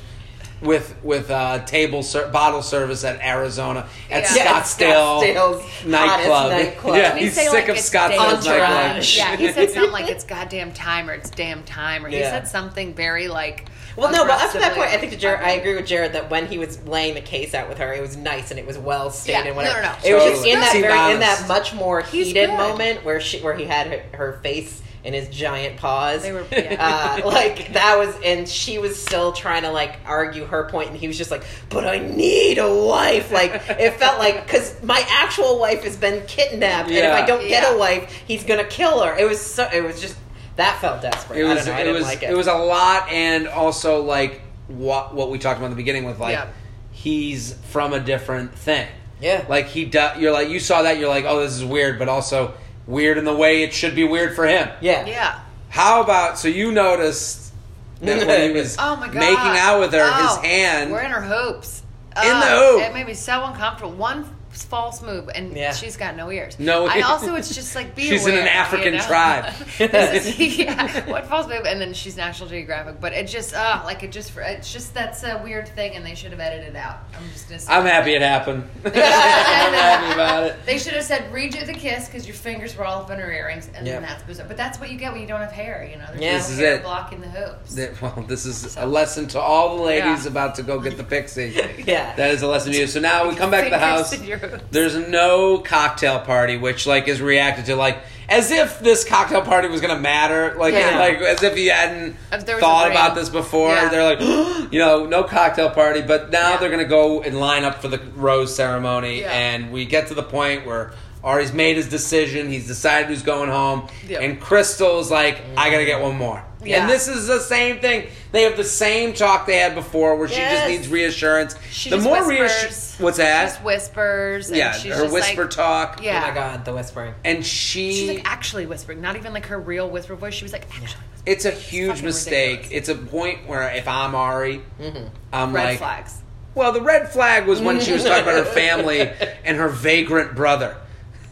with 0.62 0.96
with 1.04 1.30
uh, 1.32 1.64
table 1.66 2.04
ser- 2.04 2.28
bottle 2.30 2.62
service 2.62 3.04
at 3.04 3.20
Arizona 3.22 3.88
at 4.10 4.24
Yeah. 4.24 4.44
Yeah, 4.44 4.62
Scottsdale 4.62 5.22
Scottsdale's 5.22 5.86
nightclub. 5.86 6.52
nightclub. 6.52 6.96
Yeah, 6.98 7.16
he's 7.18 7.34
sick 7.34 7.52
like, 7.52 7.68
of 7.70 7.76
it's 7.78 7.90
Scottsdale's 7.90 8.46
nightclub. 8.46 9.04
Yeah, 9.16 9.36
he 9.38 9.52
said 9.52 9.72
something 9.72 9.92
like 9.92 10.10
it's 10.10 10.24
goddamn 10.36 10.72
time 10.74 11.10
or 11.10 11.14
it's 11.14 11.30
damn 11.30 11.64
time 11.64 12.06
or 12.06 12.10
he 12.10 12.20
Yeah. 12.20 12.30
said 12.32 12.48
something 12.48 12.94
very 12.94 13.28
like. 13.28 13.68
Well, 13.98 14.10
no, 14.10 14.24
but 14.26 14.42
up 14.42 14.52
to 14.54 14.60
that 14.60 14.74
point, 14.74 14.90
I 14.90 14.98
think 14.98 15.18
Jared, 15.20 15.42
I 15.42 15.52
agree 15.52 15.76
with 15.76 15.86
Jared 15.86 16.14
that 16.14 16.30
when 16.30 16.46
he 16.48 16.58
was 16.58 16.82
laying 16.86 17.14
the 17.14 17.20
case 17.22 17.54
out 17.54 17.68
with 17.68 17.78
her, 17.80 17.92
it 17.94 18.02
was 18.02 18.16
nice 18.16 18.50
and 18.50 18.58
it 18.58 18.66
was 18.66 18.78
well 18.78 19.10
stated. 19.10 19.40
Yeah, 19.40 19.48
and 19.48 19.56
whatever. 19.58 19.82
no, 19.82 19.88
no, 19.90 19.94
no. 19.94 20.10
It 20.10 20.14
was 20.14 20.24
just 20.24 20.46
in 20.46 20.60
that 20.62 20.72
very 20.72 21.14
in 21.14 21.20
that 21.20 21.46
much 21.50 21.74
more 21.74 22.02
He's 22.02 22.28
heated 22.28 22.52
good. 22.52 22.58
moment 22.58 23.04
where 23.04 23.20
she 23.20 23.40
where 23.42 23.54
he 23.56 23.66
had 23.66 23.88
her, 23.88 24.18
her 24.18 24.40
face 24.42 24.82
in 25.04 25.14
his 25.14 25.30
giant 25.30 25.78
paws. 25.78 26.22
They 26.24 26.32
were- 26.32 26.46
yeah. 26.52 27.20
uh, 27.24 27.28
like 27.28 27.74
that 27.74 27.98
was, 27.98 28.16
and 28.24 28.48
she 28.48 28.78
was 28.78 29.02
still 29.02 29.32
trying 29.32 29.64
to 29.64 29.72
like 29.72 30.00
argue 30.06 30.46
her 30.46 30.70
point, 30.70 30.90
and 30.90 30.98
he 30.98 31.08
was 31.08 31.18
just 31.18 31.32
like, 31.32 31.44
"But 31.70 31.86
I 31.88 31.98
need 32.00 32.58
a 32.60 32.74
wife." 32.86 33.32
Like 33.32 33.52
it 33.70 33.94
felt 33.96 34.20
like 34.20 34.46
because 34.46 34.82
my 34.84 35.04
actual 35.10 35.60
wife 35.60 35.84
has 35.84 35.98
been 35.98 36.26
kidnapped, 36.28 36.90
and 36.90 36.98
if 36.98 37.12
I 37.14 37.26
don't 37.26 37.42
get 37.48 37.64
Yeah. 37.64 37.74
a 37.76 37.78
wife, 37.78 38.12
he's 38.28 38.44
gonna 38.44 38.64
kill 38.66 39.02
her. 39.04 39.18
It 39.18 39.28
was 39.28 39.42
so. 39.42 39.68
It 39.74 39.84
was 39.84 40.00
just 40.02 40.16
that 40.58 40.80
felt 40.82 41.02
desperate. 41.02 41.40
It 41.40 41.46
I 41.46 41.54
was 41.56 41.66
don't 41.66 41.74
know. 41.74 41.78
I 41.78 41.82
it 41.82 41.84
didn't 41.86 41.94
was 41.96 42.04
like 42.06 42.24
it. 42.24 42.36
was 42.38 42.48
a 42.48 42.54
lot, 42.56 43.10
and 43.10 43.48
also 43.48 44.04
like 44.04 44.42
what 44.68 45.16
what 45.16 45.32
we 45.32 45.40
talked 45.40 45.58
about 45.58 45.66
in 45.68 45.72
the 45.72 45.78
beginning 45.78 46.04
with 46.06 46.20
like 46.20 46.34
Yeah. 46.34 46.48
he's 46.92 47.54
from 47.72 47.94
a 47.94 48.00
different 48.00 48.54
thing. 48.56 48.88
Yeah. 49.22 49.46
like 49.50 49.68
he 49.68 49.86
does. 49.86 50.20
you're 50.20 50.32
like 50.32 50.50
you 50.50 50.60
saw 50.60 50.82
that 50.82 50.98
you're 50.98 51.10
like 51.10 51.26
oh 51.26 51.40
this 51.42 51.54
is 51.54 51.64
weird, 51.66 52.00
but 52.00 52.10
also 52.10 52.54
weird 52.92 53.18
in 53.18 53.26
the 53.26 53.36
way 53.36 53.64
it 53.64 53.74
should 53.74 53.96
be 53.96 54.04
weird 54.04 54.36
for 54.36 54.46
him. 54.46 54.70
yeah. 54.82 55.06
Yeah. 55.06 55.40
How 55.70 56.02
about 56.04 56.38
so 56.38 56.48
you 56.50 56.72
noticed 56.72 57.54
that 58.02 58.28
when 58.28 58.50
he 58.52 58.56
was 58.60 58.76
Oh 58.78 58.96
my 58.98 59.08
god. 59.08 59.16
making 59.16 59.38
out 59.38 59.80
with 59.80 59.94
her, 59.94 60.02
Oh, 60.04 60.28
his 60.28 60.38
hand 60.46 60.92
We're 60.92 61.02
in 61.02 61.12
her 61.12 61.22
hoops. 61.22 61.82
In 62.18 62.24
the 62.40 62.46
Oh, 62.50 62.78
hoop. 62.80 62.90
It 62.90 62.94
made 62.94 63.08
me 63.08 63.14
so 63.14 63.46
uncomfortable. 63.46 63.94
One 63.94 64.26
false 64.54 65.02
move, 65.02 65.30
and 65.34 65.56
Yeah. 65.56 65.74
she's 65.74 65.98
got 65.98 66.16
no 66.16 66.30
ears. 66.32 66.60
No 66.60 66.86
I 66.88 67.02
also, 67.02 67.36
it's 67.36 67.54
just 67.56 67.76
like 67.76 67.96
be 67.96 68.04
She's 68.04 68.28
in 68.28 68.36
an 68.38 68.48
African 68.48 68.94
you 68.94 69.00
know? 69.00 69.06
tribe. 69.06 69.54
Is- 69.80 70.38
yeah, 70.58 71.10
what 71.10 71.26
false 71.28 71.48
move? 71.48 71.66
And 71.66 71.80
then 71.82 71.94
she's 71.94 72.18
National 72.18 72.50
Geographic, 72.50 73.00
but 73.00 73.14
it 73.14 73.28
just, 73.28 73.54
uh, 73.54 73.82
like 73.86 74.04
it 74.04 74.12
just, 74.12 74.32
it's 74.38 74.72
just 74.72 74.94
that's 74.94 75.24
a 75.24 75.42
weird 75.44 75.68
thing, 75.70 75.96
and 75.96 76.06
they 76.06 76.16
should 76.16 76.32
have 76.32 76.40
edited 76.40 76.70
it 76.70 76.76
out. 76.76 77.00
I'm 77.18 77.30
just 77.32 77.48
gonna 77.50 77.60
say. 77.60 77.72
I'm 77.74 77.86
happy 77.86 78.14
it 78.14 78.22
happened. 78.22 78.64
I'm 78.86 78.92
happy 78.94 80.14
about 80.14 80.44
it. 80.44 80.56
They 80.66 80.78
should 80.78 80.94
have 80.94 81.04
said 81.04 81.32
redo 81.32 81.66
the 81.66 81.74
kiss 81.74 82.08
because 82.08 82.26
your 82.28 82.36
fingers 82.36 82.76
were 82.76 82.86
all 82.86 83.02
up 83.04 83.12
in 83.12 83.20
her 83.20 83.32
earrings, 83.32 83.70
and 83.76 83.86
Yep. 83.88 83.96
then 83.96 84.02
that's 84.10 84.24
bizarre. 84.24 84.48
But 84.48 84.58
that's 84.58 84.80
what 84.80 84.92
you 84.92 84.98
get 84.98 85.12
when 85.12 85.22
you 85.22 85.28
don't 85.28 85.42
have 85.42 85.52
hair. 85.52 85.88
You 85.90 85.98
know, 85.98 86.06
there's 86.10 86.22
Yeah. 86.22 86.32
no 86.32 86.38
This 86.38 86.50
is 86.50 86.60
hair 86.60 86.76
it. 86.76 86.84
blocking 86.84 87.22
the 87.22 87.28
hoops. 87.30 87.76
That- 87.76 88.02
Well, 88.02 88.26
this 88.28 88.46
is 88.46 88.78
a 88.78 88.86
lesson 88.86 89.28
to 89.30 89.40
all 89.40 89.78
the 89.78 89.84
ladies 89.84 90.26
Yeah. 90.26 90.32
about 90.32 90.56
to 90.56 90.64
go 90.64 90.80
get 90.80 90.98
the 90.98 91.04
pixie. 91.04 91.56
Yeah. 91.86 92.16
That 92.16 92.32
is 92.32 92.42
a 92.42 92.48
lesson 92.48 92.72
to 92.74 92.78
you. 92.80 92.88
So 92.88 93.00
now 93.00 93.28
we 93.28 93.36
come 93.36 93.52
back 93.52 93.64
to 93.66 93.70
the 93.70 93.80
house. 93.80 94.12
In 94.44 94.50
your 94.50 94.58
hoops. 94.60 94.72
There's 94.72 94.96
no 94.96 95.60
cocktail 95.60 96.20
party, 96.20 96.58
which 96.58 96.86
like 96.88 97.08
is 97.08 97.22
reacted 97.22 97.66
to 97.66 97.76
like 97.76 97.98
as 98.30 98.50
if 98.52 98.80
this 98.80 99.04
cocktail 99.04 99.42
party 99.42 99.68
was 99.68 99.82
gonna 99.82 100.00
matter. 100.00 100.56
Like 100.58 100.74
Yeah. 100.74 100.98
like 101.00 101.18
as 101.20 101.44
if 101.44 101.58
you 101.58 101.72
hadn't 101.72 102.16
If 102.32 102.46
there 102.46 102.56
was 102.56 102.64
a 102.64 102.66
thought 102.66 102.90
about 102.92 103.16
this 103.16 103.30
before. 103.30 103.70
Yeah. 103.74 103.90
They're 103.90 104.04
like, 104.16 104.20
you 104.72 104.80
know, 104.80 105.06
no 105.06 105.24
cocktail 105.24 105.70
party. 105.70 106.02
But 106.02 106.32
now 106.32 106.52
Yeah. 106.52 106.58
they're 106.58 106.70
gonna 106.72 106.86
go 106.86 107.22
and 107.22 107.40
line 107.40 107.64
up 107.66 107.82
for 107.82 107.88
the 107.88 108.00
rose 108.16 108.56
ceremony, 108.56 109.22
Yeah. 109.22 109.32
and 109.32 109.72
we 109.72 109.86
get 109.86 110.08
to 110.08 110.14
the 110.14 110.24
point 110.24 110.66
where. 110.66 110.94
Arie's 111.24 111.54
made 111.54 111.78
his 111.78 111.88
decision. 111.88 112.50
He's 112.50 112.68
decided 112.68 113.10
who's 113.10 113.24
going 113.24 113.50
home. 113.50 113.88
Yep. 114.08 114.22
And 114.22 114.42
Krystal's 114.42 115.12
like, 115.12 115.42
I 115.58 115.70
gotta 115.70 115.86
get 115.86 116.02
one 116.02 116.18
more. 116.18 116.44
Yeah. 116.64 116.82
And 116.82 116.90
this 116.90 117.08
is 117.08 117.28
the 117.28 117.40
same 117.40 117.80
thing. 117.80 118.08
They 118.32 118.44
have 118.44 118.56
the 118.56 118.64
same 118.64 119.14
talk 119.14 119.48
they 119.48 119.58
had 119.58 119.74
before 119.76 120.16
where 120.16 120.28
she 120.28 120.36
just 120.36 120.68
needs 120.68 120.88
reassurance. 120.88 121.56
She 121.72 121.90
the 121.90 121.98
just 121.98 122.08
more 122.08 122.28
reassurance. 122.28 122.98
What's 123.00 123.18
that? 123.18 123.46
Just 123.46 123.64
whispers. 123.64 124.50
And 124.50 124.58
yeah, 124.58 124.74
she's 124.74 124.94
her 124.94 125.04
just 125.04 125.14
whisper 125.14 125.42
like, 125.44 125.52
talk. 125.52 126.04
Yeah. 126.04 126.24
Oh 126.24 126.28
my 126.28 126.34
god, 126.34 126.66
the 126.66 126.74
whispering. 126.74 127.14
And 127.24 127.46
she. 127.46 127.94
She's 127.94 128.10
like 128.10 128.30
actually 128.30 128.66
whispering, 128.68 129.02
not 129.02 129.16
even 129.16 129.34
like 129.34 129.48
her 129.48 129.60
real 129.60 129.90
whisper 129.90 130.16
voice. 130.16 130.34
She 130.34 130.46
was 130.46 130.54
like 130.54 130.64
actually. 130.66 130.86
whispering. 130.86 131.24
it's 131.26 131.46
a 131.46 131.52
huge 131.52 131.90
fucking 131.90 132.06
mistake. 132.06 132.58
ridiculous. 132.58 132.90
It's 132.90 132.90
a 132.90 132.96
point 132.96 133.48
where 133.48 133.70
if 133.76 133.88
I'm 133.88 134.14
Arie, 134.16 134.62
mm-hmm. 134.80 135.08
I'm 135.34 135.54
Red 135.54 135.64
like, 135.64 135.78
flags. 135.80 136.22
well, 136.54 136.72
the 136.72 136.82
red 136.82 137.10
flag 137.10 137.48
was 137.48 137.60
when 137.60 137.80
she 137.80 137.92
was 137.92 138.04
talking 138.04 138.24
about 138.24 138.46
her 138.46 138.52
family 138.54 139.02
and 139.44 139.58
her 139.58 139.70
vagrant 139.70 140.36
brother. 140.36 140.78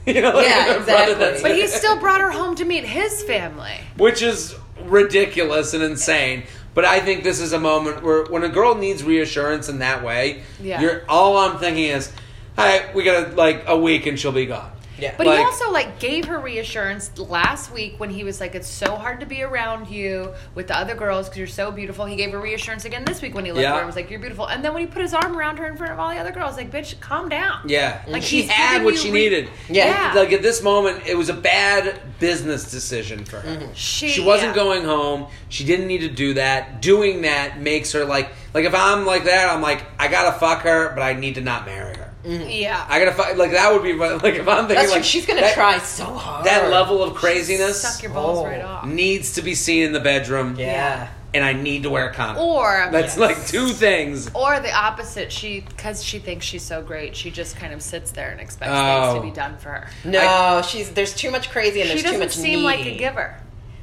You 0.15 0.22
know, 0.22 0.39
Yeah, 0.41 0.74
her 0.74 0.80
exactly. 0.80 1.41
But 1.41 1.52
he 1.56 1.67
still 1.67 2.00
brought 2.00 2.22
her 2.22 2.32
home 2.32 2.56
to 2.56 2.65
meet 2.65 2.84
his 2.84 3.24
family. 3.24 3.76
which 3.98 4.22
is 4.22 4.56
ridiculous 4.86 5.74
and 5.74 5.84
insane. 5.84 6.43
But 6.74 6.86
I 6.86 7.00
think 7.00 7.24
this 7.24 7.39
is 7.41 7.52
a 7.54 7.60
moment 7.60 8.04
where 8.04 8.24
when 8.26 8.43
a 8.43 8.50
girl 8.50 8.76
needs 8.76 9.04
reassurance 9.04 9.69
in 9.69 9.80
that 9.80 10.04
way, 10.04 10.43
Yeah. 10.62 10.80
you're 10.82 11.04
all 11.10 11.38
I'm 11.38 11.58
thinking 11.58 11.86
is, 11.86 12.12
all 12.58 12.65
right, 12.65 12.93
we 12.95 13.04
got 13.04 13.36
like 13.36 13.63
a 13.67 13.78
week 13.78 14.06
and 14.06 14.17
she'll 14.19 14.32
be 14.32 14.45
gone. 14.45 14.72
Yeah. 15.00 15.14
But 15.18 15.28
Like- 15.28 15.40
he 15.40 15.44
also 15.46 15.72
like 15.72 16.00
gave 16.00 16.26
her 16.26 16.40
reassurance 16.40 17.12
last 17.18 17.72
week 17.72 17.96
when 18.00 18.10
he 18.10 18.24
was 18.24 18.40
like, 18.40 18.56
"It's 18.56 18.68
so 18.70 18.96
hard 18.96 19.20
to 19.22 19.26
be 19.26 19.42
around 19.44 19.88
you 19.90 20.34
with 20.56 20.68
the 20.68 20.78
other 20.78 20.96
girls 20.96 21.28
because 21.28 21.38
you're 21.38 21.48
so 21.48 21.72
beautiful." 21.72 22.06
He 22.06 22.16
gave 22.16 22.32
her 22.32 22.40
reassurance 22.40 22.86
again 22.86 23.06
this 23.06 23.22
week 23.22 23.34
when 23.36 23.46
he 23.46 23.52
looked 23.52 23.62
Yeah. 23.64 23.70
at 23.70 23.76
her 23.76 23.80
and 23.80 23.88
was 23.88 23.96
like, 23.96 24.10
"You're 24.10 24.20
beautiful." 24.20 24.46
And 24.46 24.64
then 24.64 24.74
when 24.74 24.82
he 24.82 24.88
put 24.88 25.02
his 25.02 25.14
arm 25.14 25.38
around 25.38 25.58
her 25.58 25.68
in 25.68 25.78
front 25.78 25.94
of 25.94 26.00
all 26.00 26.10
the 26.10 26.18
other 26.18 26.32
girls, 26.32 26.58
like, 26.58 26.72
"Bitch, 26.72 27.00
calm 27.00 27.30
down." 27.30 27.62
Yeah, 27.66 28.00
Like, 28.08 28.24
she 28.24 28.44
had 28.44 28.84
what 28.84 28.98
she 28.98 29.12
re- 29.12 29.20
needed. 29.22 29.50
Yeah. 29.70 30.12
like 30.16 30.32
at 30.34 30.42
this 30.42 30.62
moment, 30.62 31.04
it 31.06 31.18
was 31.18 31.30
a 31.30 31.34
bad 31.34 32.00
business 32.20 32.70
decision 32.70 33.24
for 33.26 33.40
her. 33.40 33.50
Mm-hmm. 33.50 33.74
She, 33.74 34.10
She 34.10 34.22
wasn't 34.22 34.50
yeah. 34.56 34.64
going 34.64 34.84
home. 34.84 35.28
She 35.50 35.64
didn't 35.64 35.88
need 35.88 36.02
to 36.02 36.10
do 36.10 36.34
that. 36.36 36.82
Doing 36.82 37.22
that 37.22 37.60
makes 37.60 37.92
her 37.94 38.06
like 38.06 38.30
like 38.54 38.66
if 38.66 38.74
I'm 38.76 39.06
like 39.06 39.26
that, 39.26 39.50
I'm 39.50 39.62
like 39.62 39.84
I 40.00 40.08
gotta 40.08 40.38
fuck 40.38 40.62
her, 40.64 40.92
but 40.96 41.02
I 41.04 41.14
need 41.14 41.36
to 41.36 41.42
not 41.42 41.66
marry 41.66 41.96
her. 41.96 41.99
Yeah. 42.25 42.86
I 42.89 42.99
gotta 42.99 43.13
fuck 43.13 43.38
like 43.38 43.51
that 43.51 43.71
would 43.71 43.84
be 43.84 43.93
what- 43.93 44.21
like 44.23 44.36
if 44.36 44.47
I'm 44.47 44.67
thinking 44.67 44.75
That's 44.75 44.89
like 44.89 44.97
like 44.97 45.03
she's 45.05 45.25
gonna 45.25 45.41
that, 45.41 45.53
try 45.53 45.77
so 45.79 46.05
hard. 46.05 46.45
that 46.45 46.69
level 46.69 47.01
of 47.01 47.15
craziness 47.15 47.82
Suck 47.82 48.03
your 48.03 48.12
balls 48.12 48.39
Oh. 48.39 48.45
right 48.45 48.62
off. 48.62 48.86
needs 48.86 49.34
to 49.36 49.41
be 49.41 49.55
seen 49.55 49.84
in 49.84 49.93
the 49.93 49.99
bedroom. 50.01 50.55
Yeah. 50.58 51.08
and 51.32 51.45
I 51.45 51.53
need 51.53 51.84
to 51.84 51.91
wear 51.91 52.10
a 52.10 52.13
condom. 52.13 52.43
Or 52.43 52.89
That's 52.91 53.15
Yes. 53.15 53.17
like 53.17 53.45
two 53.47 53.67
things. 53.67 54.32
or 54.34 54.60
the 54.60 54.73
opposite. 54.73 55.32
She 55.32 55.60
because 55.62 56.03
she 56.03 56.17
thinks 56.19 56.43
she's 56.45 56.63
so 56.63 56.82
great, 56.82 57.15
she 57.15 57.29
just 57.29 57.55
kind 57.55 57.71
of 57.71 57.82
sits 57.84 58.10
there 58.12 58.32
and 58.32 58.41
expects 58.41 58.71
Oh. 58.73 59.12
things 59.12 59.15
to 59.15 59.21
be 59.29 59.32
done 59.32 59.58
for 59.58 59.69
her. 59.69 59.88
No, 60.03 60.62
she's 60.67 60.89
there's 60.89 61.13
too 61.13 61.29
much 61.32 61.51
crazy 61.51 61.82
and 61.82 61.89
there's 61.89 62.01
too 62.01 62.08
doesn't 62.08 62.19
much 62.19 62.32
seem 62.32 62.45
needy. 62.45 62.63
like 62.63 62.86
a 62.86 62.97
giver. 62.97 63.36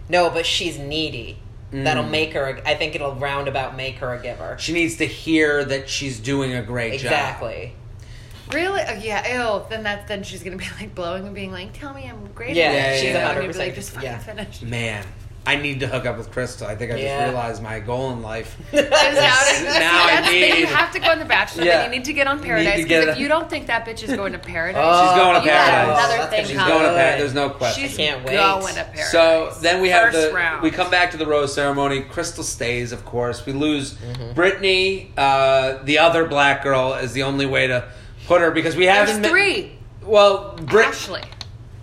No, 0.09 0.29
but 0.29 0.45
she's 0.45 0.77
needy. 0.77 1.39
Mm. 1.73 1.85
That'll 1.85 2.03
make 2.05 2.33
her. 2.35 2.61
I 2.67 2.75
think 2.75 2.95
it'll 2.97 3.15
roundabout 3.15 3.77
make 3.77 3.99
her 3.99 4.13
a 4.15 4.21
giver. 4.21 4.57
She 4.59 4.73
needs 4.73 4.97
to 4.97 5.07
hear 5.07 5.65
that 5.65 5.89
she's 5.89 6.19
doing 6.21 6.53
a 6.55 6.63
great 6.63 6.95
job. 7.01 7.05
Exactly. 7.13 7.73
Really? 8.53 8.81
Uh, 8.83 8.95
yeah. 9.01 9.57
Ew. 9.57 9.63
Then 9.69 9.83
that 9.85 10.07
then 10.09 10.23
she's 10.23 10.43
gonna 10.43 10.57
be 10.57 10.67
like 10.81 10.95
blowing 10.95 11.27
and 11.27 11.35
being 11.35 11.53
like, 11.53 11.73
"Tell 11.79 11.93
me 11.95 12.09
I'm 12.09 12.27
great." 12.35 12.55
Yeah, 12.57 12.67
at 12.67 12.73
Yeah, 12.75 12.95
she's 12.97 13.05
you 13.05 13.13
know, 13.15 13.21
100% 13.21 13.43
you'd 13.45 13.53
be 13.53 13.59
like, 13.59 13.75
"Just 13.75 13.91
fucking 13.91 14.09
yeah. 14.09 14.19
finish." 14.19 14.63
Man, 14.63 15.05
I 15.49 15.55
need 15.57 15.79
to 15.81 15.87
hook 15.87 16.07
up 16.07 16.17
with 16.19 16.33
Krystal. 16.33 16.67
I 16.67 16.75
think 16.75 16.91
I 16.93 17.01
just 17.01 17.25
realized 17.25 17.63
my 17.63 17.79
goal 17.79 18.11
in 18.13 18.21
life. 18.23 18.57
Is 18.73 18.83
now, 18.91 18.91
Now 18.91 18.97
I 18.97 20.11
that's 20.11 20.27
the 20.27 20.33
thing, 20.33 20.51
need- 20.55 20.59
You 20.61 20.67
have 20.67 20.93
to 20.93 20.99
go 20.99 21.11
on 21.11 21.21
The 21.21 21.25
Bachelor. 21.25 21.63
Yeah. 21.65 21.85
You 21.85 21.91
need 21.91 22.05
to 22.07 22.13
get 22.13 22.27
on 22.27 22.43
Paradise. 22.43 22.83
Because 22.83 23.05
a- 23.07 23.11
if 23.13 23.19
you 23.19 23.29
don't 23.29 23.49
think 23.49 23.69
that 23.69 23.87
bitch 23.87 24.03
is 24.03 24.15
going 24.17 24.33
to 24.33 24.39
Paradise, 24.41 24.83
Oh, 24.85 25.07
She's 25.07 25.17
going 25.23 25.35
to 25.43 25.49
paradise. 25.49 25.99
another 25.99 26.17
That's 26.17 26.31
thing 26.31 26.39
gonna 26.39 26.49
She's 26.49 26.57
coming. 26.57 26.75
going 26.79 26.89
to 26.91 26.97
paradise. 26.97 27.21
There's 27.21 27.35
no 27.35 27.51
question. 27.51 27.89
She's 27.89 27.97
can't 27.97 28.25
wait. 28.25 28.35
going 28.37 28.75
to 28.75 28.85
Paradise. 28.85 29.13
So 29.13 29.53
then 29.61 29.81
we 29.81 29.89
have 29.91 30.13
First 30.13 30.29
the 30.31 30.35
round. 30.35 30.63
we 30.65 30.71
come 30.73 30.91
back 30.91 31.13
to 31.13 31.17
the 31.17 31.27
rose 31.27 31.55
ceremony. 31.55 32.03
Krystal 32.03 32.43
stays, 32.43 32.91
of 32.91 33.05
course. 33.05 33.47
We 33.47 33.53
lose 33.53 33.95
Brittany, 34.35 35.13
uh, 35.17 35.79
the 35.85 35.99
other 35.99 36.25
black 36.27 36.65
girl, 36.65 36.95
is 36.95 37.13
the 37.13 37.23
only 37.23 37.47
way 37.47 37.69
to 37.69 37.85
put 38.27 38.41
her 38.41 38.51
because 38.51 38.77
we 38.77 38.87
haven't. 38.87 39.23
ma- 39.23 39.29
three. 39.29 39.73
Well, 40.03 40.57
Brit. 40.57 40.89
Ashley, 40.89 41.23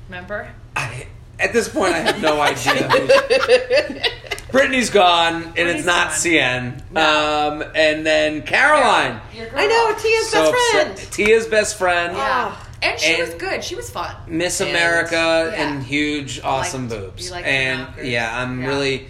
remember? 0.08 0.50
I, 0.76 1.08
at 1.40 1.52
this 1.54 1.68
point, 1.68 1.94
I 1.94 2.00
have 2.00 2.22
no 2.22 2.40
idea. 2.42 4.04
Brittany's 4.52 4.90
gone, 4.92 5.44
and 5.58 5.58
it's 5.68 5.86
not 5.86 6.10
gone. 6.10 6.16
CN. 6.16 6.96
Um, 6.96 7.64
and 7.76 8.06
then 8.06 8.44
Caroline. 8.44 9.20
Your. 9.36 9.48
I 9.56 9.66
know 9.66 9.96
Tia's 10.00 10.30
So 10.30 10.52
best 10.52 10.56
upset- 10.76 11.00
friend. 11.00 11.12
Tia's 11.14 11.48
best 11.48 11.78
friend. 11.78 12.16
Yeah. 12.16 12.56
And 12.84 13.00
she 13.00 13.20
was 13.20 13.34
good. 13.36 13.64
She 13.64 13.76
was 13.76 13.90
fun. 13.90 14.14
Miss 14.28 14.60
And- 14.62 14.70
America 14.70 15.52
Yeah. 15.56 15.64
and 15.72 15.84
huge, 15.84 16.42
awesome 16.44 16.90
liked- 16.90 17.02
boobs. 17.02 17.26
you 17.28 17.32
liked 17.32 17.46
the 17.46 17.52
and 17.52 17.88
yeah, 18.08 18.42
I'm 18.42 18.62
Yeah. 18.62 18.68
really 18.68 19.08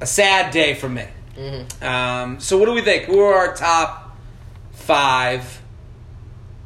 a 0.00 0.06
sad 0.06 0.50
day 0.52 0.74
for 0.74 0.88
me. 0.88 1.04
Mm-hmm. 1.38 1.84
Um, 1.84 2.40
so 2.40 2.58
what 2.58 2.66
do 2.66 2.72
we 2.72 2.82
think? 2.82 3.04
Who 3.04 3.20
are 3.20 3.34
our 3.34 3.54
top 3.54 4.16
five? 4.72 5.60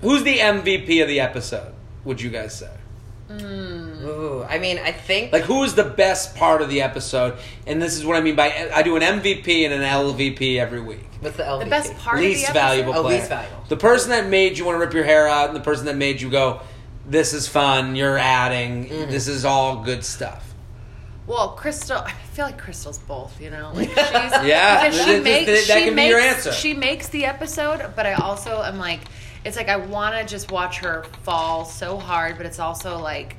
Who's 0.00 0.22
the 0.22 0.38
MVP 0.38 1.02
of 1.02 1.08
the 1.08 1.20
episode? 1.20 1.72
Would 2.04 2.20
you 2.20 2.30
guys 2.30 2.56
say? 2.56 2.70
Ooh, 3.30 4.44
I 4.48 4.58
mean, 4.58 4.78
I 4.78 4.90
think 4.92 5.32
Like, 5.32 5.42
who 5.42 5.62
is 5.64 5.74
the 5.74 5.84
best 5.84 6.34
part 6.34 6.62
of 6.62 6.70
the 6.70 6.80
episode? 6.82 7.36
And 7.66 7.82
this 7.82 7.96
is 7.96 8.06
what 8.06 8.16
I 8.16 8.20
mean 8.22 8.36
by 8.36 8.70
I 8.74 8.82
do 8.82 8.96
an 8.96 9.02
MVP 9.02 9.64
and 9.64 9.74
an 9.74 9.82
LVP 9.82 10.56
every 10.58 10.80
week. 10.80 11.04
what's 11.20 11.36
the 11.36 11.42
LVP? 11.42 11.64
The 11.64 11.70
best 11.70 11.96
part 11.98 12.20
least 12.20 12.42
of 12.48 12.54
the 12.54 12.60
valuable 12.60 12.94
Oh, 12.96 13.02
player. 13.02 13.18
least 13.18 13.28
valuable. 13.28 13.64
The 13.68 13.76
person 13.76 14.10
that 14.10 14.28
made 14.28 14.56
you 14.56 14.64
want 14.64 14.76
to 14.76 14.80
rip 14.80 14.94
your 14.94 15.04
hair 15.04 15.28
out, 15.28 15.48
and 15.48 15.56
the 15.56 15.60
person 15.60 15.86
that 15.86 15.96
made 15.96 16.22
you 16.22 16.30
go, 16.30 16.60
"This 17.06 17.34
is 17.34 17.46
fun." 17.46 17.96
You're 17.96 18.16
adding. 18.16 18.86
Mm-hmm. 18.86 19.10
This 19.10 19.28
is 19.28 19.44
all 19.44 19.82
good 19.84 20.04
stuff. 20.04 20.44
Well, 21.26 21.54
Krystal, 21.58 22.02
I 22.02 22.12
feel 22.32 22.46
like 22.46 22.58
Krystal's 22.58 22.96
both. 22.98 23.38
You 23.40 23.50
know, 23.50 23.72
like 23.74 23.88
she's 23.94 23.96
Yeah, 23.98 24.88
because 24.88 25.04
she 25.04 25.12
that- 25.16 25.22
makes 25.24 25.46
that 25.68 25.74
she 25.76 25.84
can 25.84 25.88
be 25.90 25.94
makes 25.96 26.10
your 26.10 26.20
answer. 26.20 26.52
she 26.52 26.72
makes 26.72 27.08
the 27.08 27.26
episode, 27.26 27.92
but 27.94 28.06
I 28.06 28.14
also 28.14 28.62
am 28.62 28.78
like, 28.78 29.00
it's 29.44 29.56
like 29.56 29.68
I 29.68 29.76
want 29.76 30.14
to 30.16 30.24
just 30.30 30.50
watch 30.50 30.78
her 30.78 31.04
fall 31.22 31.64
so 31.64 31.98
hard, 31.98 32.36
but 32.36 32.46
it's 32.46 32.58
also 32.58 32.98
like 32.98 33.36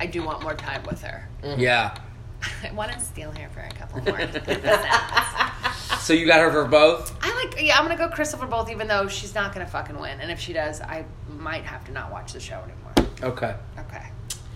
I 0.00 0.06
do 0.06 0.22
want 0.22 0.42
more 0.42 0.54
time 0.54 0.82
with 0.84 1.02
her. 1.02 1.28
Mm-hmm. 1.42 1.60
Yeah. 1.60 1.96
I 2.62 2.72
want 2.72 2.92
to 2.92 3.00
steal 3.00 3.32
her 3.32 3.48
for 3.48 3.60
a 3.60 3.70
couple 3.70 4.02
more. 4.02 4.20
So 6.06 6.12
you 6.12 6.24
got 6.24 6.38
her 6.40 6.52
for 6.52 6.64
both. 6.66 7.16
I 7.20 7.34
like, 7.34 7.60
yeah, 7.60 7.76
I'm 7.76 7.82
gonna 7.84 7.96
go 7.96 8.08
Krystal 8.08 8.38
for 8.38 8.46
both, 8.46 8.70
even 8.70 8.86
though 8.86 9.08
she's 9.08 9.34
not 9.34 9.52
gonna 9.52 9.66
fucking 9.66 9.98
win, 9.98 10.20
and 10.20 10.30
if 10.30 10.38
she 10.38 10.52
does, 10.52 10.80
I 10.80 11.04
might 11.28 11.64
have 11.64 11.84
to 11.86 11.92
not 11.92 12.12
watch 12.12 12.32
the 12.32 12.38
show 12.38 12.62
anymore. 12.62 13.12
Okay. 13.24 13.56
Okay, 13.76 14.06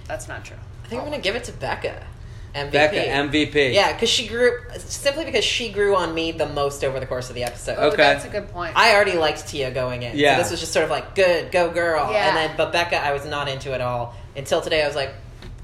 that's 0.07 0.29
not 0.29 0.45
true. 0.45 0.57
I 0.85 0.87
think 0.87 1.03
I'm 1.03 1.09
gonna 1.09 1.21
give 1.21 1.35
it 1.35 1.43
to 1.45 1.53
Becca. 1.53 2.07
MVP. 2.55 2.73
Becca 2.73 2.97
MVP. 2.97 3.75
Yeah, 3.75 3.93
because 3.93 4.09
she 4.09 4.27
grew 4.27 4.59
simply 4.79 5.25
because 5.25 5.45
she 5.45 5.71
grew 5.71 5.95
on 5.97 6.15
me 6.15 6.33
the 6.33 6.47
most 6.49 6.83
over 6.85 6.99
the 6.99 7.07
course 7.07 7.29
of 7.29 7.35
the 7.35 7.45
episode. 7.45 7.77
Oh, 7.79 7.89
Okay. 7.89 7.97
that's 7.99 8.25
a 8.25 8.29
good 8.29 8.49
point. 8.51 8.73
I 8.77 8.95
already 8.95 9.13
liked 9.17 9.47
Tia 9.47 9.71
going 9.71 10.03
in. 10.03 10.17
Yeah. 10.19 10.37
So 10.37 10.43
this 10.43 10.51
was 10.53 10.61
just 10.61 10.73
sort 10.73 10.85
of 10.85 10.91
like, 10.91 11.15
good, 11.15 11.53
go 11.53 11.71
girl. 11.71 12.11
Yeah. 12.13 12.29
And 12.29 12.37
then, 12.37 12.57
but 12.57 12.73
Becca, 12.73 12.97
I 12.97 13.13
was 13.13 13.25
not 13.25 13.49
into 13.49 13.73
at 13.73 13.81
all 13.81 14.15
until 14.37 14.61
today. 14.61 14.83
I 14.83 14.87
was 14.87 14.97
like, 14.97 15.13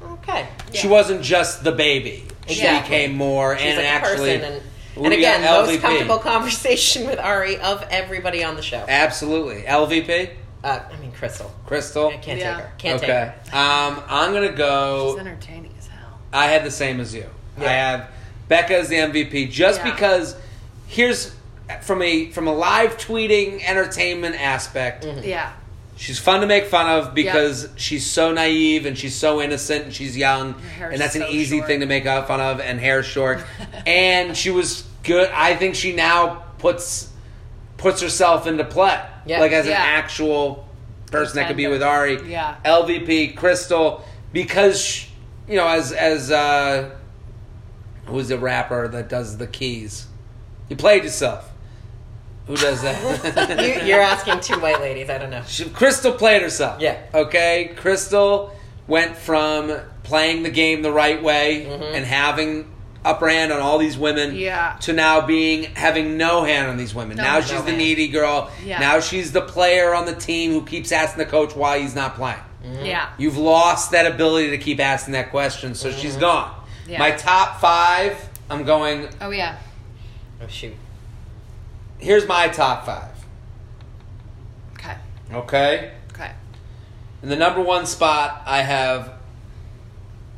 okay. 0.03 0.49
She 0.73 0.87
wasn't 0.89 1.23
just 1.23 1.65
the 1.65 1.73
baby. 1.73 2.25
She 2.49 2.61
became 2.63 3.15
more 3.17 3.57
She's 3.59 3.67
and 3.67 3.77
like 3.79 3.87
actually. 3.87 4.31
a. 4.31 4.35
And, 4.45 4.45
and 4.97 5.05
do 5.05 5.11
you 5.11 5.17
again, 5.19 5.43
most 5.43 5.81
comfortable 5.81 6.19
conversation 6.19 7.07
with 7.07 7.19
Arie 7.19 7.59
of 7.59 7.83
everybody 7.91 8.43
on 8.45 8.55
the 8.57 8.63
show. 8.63 8.85
Absolutely. 8.89 9.63
LVP. 9.65 10.31
Uh, 10.65 10.81
I 10.91 10.97
mean, 10.99 11.13
Krystal. 11.13 11.51
Krystal. 11.67 12.13
I 12.13 12.17
can't 12.17 12.41
Yeah. 12.41 12.55
take 12.57 12.65
her. 12.65 12.73
Can't 12.79 13.03
okay. 13.03 13.07
take 13.45 13.53
her. 13.53 13.59
Um, 13.59 14.03
I'm 14.09 14.33
gonna 14.33 14.49
She's 14.49 14.57
go. 14.59 15.17
entertaining 15.19 15.67
as 15.67 15.71
hell. 15.71 15.76
I 16.33 16.47
had 16.47 16.65
the 16.65 16.71
same 16.71 17.01
as 17.01 17.15
you. 17.15 17.27
Yeah. 17.59 17.65
I 17.65 17.73
have 17.73 18.11
Becca 18.49 18.77
as 18.77 18.89
the 18.89 18.97
MVP 18.97 19.51
just 19.51 19.81
Yeah. 19.81 19.93
because. 19.93 20.37
Here's 20.89 21.35
from 21.83 22.01
a 22.03 22.31
from 22.31 22.47
a 22.47 22.53
live 22.55 22.97
tweeting 22.97 23.61
entertainment 23.67 24.41
aspect. 24.41 25.05
Mm-hmm. 25.05 25.25
Yeah. 25.29 25.53
She's 25.97 26.19
fun 26.19 26.43
to 26.43 26.47
make 26.47 26.67
fun 26.67 26.87
of 26.89 27.13
because 27.15 27.69
she's 27.77 28.05
so 28.09 28.31
naive 28.33 28.87
and 28.87 28.97
she's 28.97 29.15
so 29.17 29.41
innocent 29.43 29.87
and 29.87 29.93
she's 29.95 30.17
young, 30.17 30.55
and 30.81 31.01
that's 31.01 31.17
an 31.17 31.25
easy 31.31 31.57
short. 31.57 31.67
thing 31.69 31.81
to 31.81 31.87
make 31.87 32.07
out 32.07 32.29
fun 32.29 32.41
of. 32.41 32.61
And 32.61 32.79
hair 32.79 33.03
short, 33.03 33.43
and 33.87 34.37
she 34.37 34.51
was 34.51 34.85
good. 35.03 35.29
I 35.33 35.57
think 35.57 35.75
she 35.75 35.93
now 35.93 36.45
puts 36.59 37.11
puts 37.79 38.01
herself 38.01 38.47
into 38.47 38.63
play, 38.65 39.01
Yeah. 39.27 39.41
like 39.41 39.51
as 39.53 39.67
an 39.67 39.73
actual 39.73 40.69
person 41.11 41.37
that 41.37 41.49
could 41.49 41.57
be 41.57 41.67
with 41.67 41.83
Arie. 41.83 42.31
Yeah. 42.31 42.57
LVP 42.65 43.35
Krystal 43.37 44.03
because 44.33 44.81
sh 44.81 45.06
you 45.49 45.57
know 45.57 45.67
as 45.69 45.93
as 45.93 46.31
uh, 46.31 46.91
who's 48.07 48.29
the 48.29 48.39
rapper 48.39 48.89
that 48.89 49.09
does 49.09 49.39
the 49.39 49.47
keys? 49.47 50.07
You 50.69 50.77
played 50.77 51.05
yourself. 51.05 51.51
Who 52.47 52.57
does 52.57 52.83
that? 52.83 53.61
You, 53.83 53.87
you're 53.89 54.01
asking 54.01 54.41
two 54.41 54.61
white 54.61 54.81
ladies. 54.81 55.11
I 55.11 55.19
don't 55.19 55.31
know. 55.31 55.43
She- 55.47 55.65
Krystal 55.65 56.17
played 56.17 56.43
herself. 56.43 56.81
Yeah. 56.81 57.01
Okay. 57.13 57.73
Krystal 57.77 58.53
went 58.87 59.17
from 59.17 59.77
playing 60.05 60.45
the 60.45 60.51
game 60.51 60.83
the 60.83 60.93
right 60.93 61.21
way 61.23 61.67
Mm-hmm. 61.69 61.83
and 61.97 62.05
having 62.05 62.73
upper 63.05 63.29
hand 63.29 63.53
on 63.53 63.61
all 63.61 63.79
these 63.79 63.99
women 63.99 64.35
Yeah. 64.37 64.77
to 64.83 64.93
now 64.93 65.21
being 65.27 65.65
having 65.75 66.17
no 66.17 66.45
hand 66.45 66.69
on 66.69 66.77
these 66.77 66.95
women. 66.95 67.17
No 67.17 67.23
now 67.25 67.33
hand. 67.35 67.45
she's 67.45 67.53
No 67.55 67.63
the 67.63 67.67
hand. 67.71 67.79
needy 67.79 68.09
girl. 68.09 68.51
Yeah. 68.65 68.79
Now 68.79 69.01
she's 69.01 69.33
the 69.33 69.43
player 69.43 69.93
on 69.95 70.07
the 70.07 70.15
team 70.15 70.53
who 70.53 70.65
keeps 70.65 70.93
asking 70.93 71.19
the 71.19 71.31
coach 71.31 71.55
why 71.57 71.81
he's 71.81 71.95
not 71.97 72.15
playing. 72.15 72.39
Mm-hmm. 72.67 72.85
Yeah. 72.85 73.11
You've 73.19 73.37
lost 73.37 73.93
that 73.93 74.11
ability 74.13 74.51
to 74.51 74.59
keep 74.59 74.81
asking 74.81 75.13
that 75.13 75.31
question, 75.31 75.75
so 75.75 75.89
mm-hmm. 75.91 76.01
she's 76.01 76.17
gone. 76.17 76.53
Yeah. 76.89 76.99
My 76.99 77.13
top 77.13 77.61
five, 77.61 78.29
I'm 78.51 78.65
going. 78.65 79.09
Oh 79.21 79.31
yeah. 79.31 79.59
Oh 80.43 80.47
shoot. 80.49 80.75
Here's 81.99 82.27
my 82.27 82.49
top 82.49 82.85
five. 82.87 83.13
Okay. 84.75 84.97
Okay. 85.33 85.93
Okay. 86.13 86.33
In 87.23 87.29
the 87.29 87.37
number 87.37 87.63
one 87.63 87.87
spot, 87.87 88.43
I 88.47 88.63
have 88.63 89.13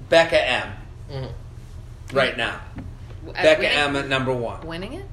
Becca 0.08 0.48
M. 0.48 0.72
Mhm. 1.10 1.32
Right 2.12 2.36
now, 2.36 2.60
At 3.34 3.40
uh, 3.40 3.42
Becca 3.42 3.60
winning, 3.60 3.76
M 3.76 3.96
at 3.96 4.08
number 4.08 4.32
one. 4.32 4.66
Winning 4.66 4.92
it. 4.94 5.06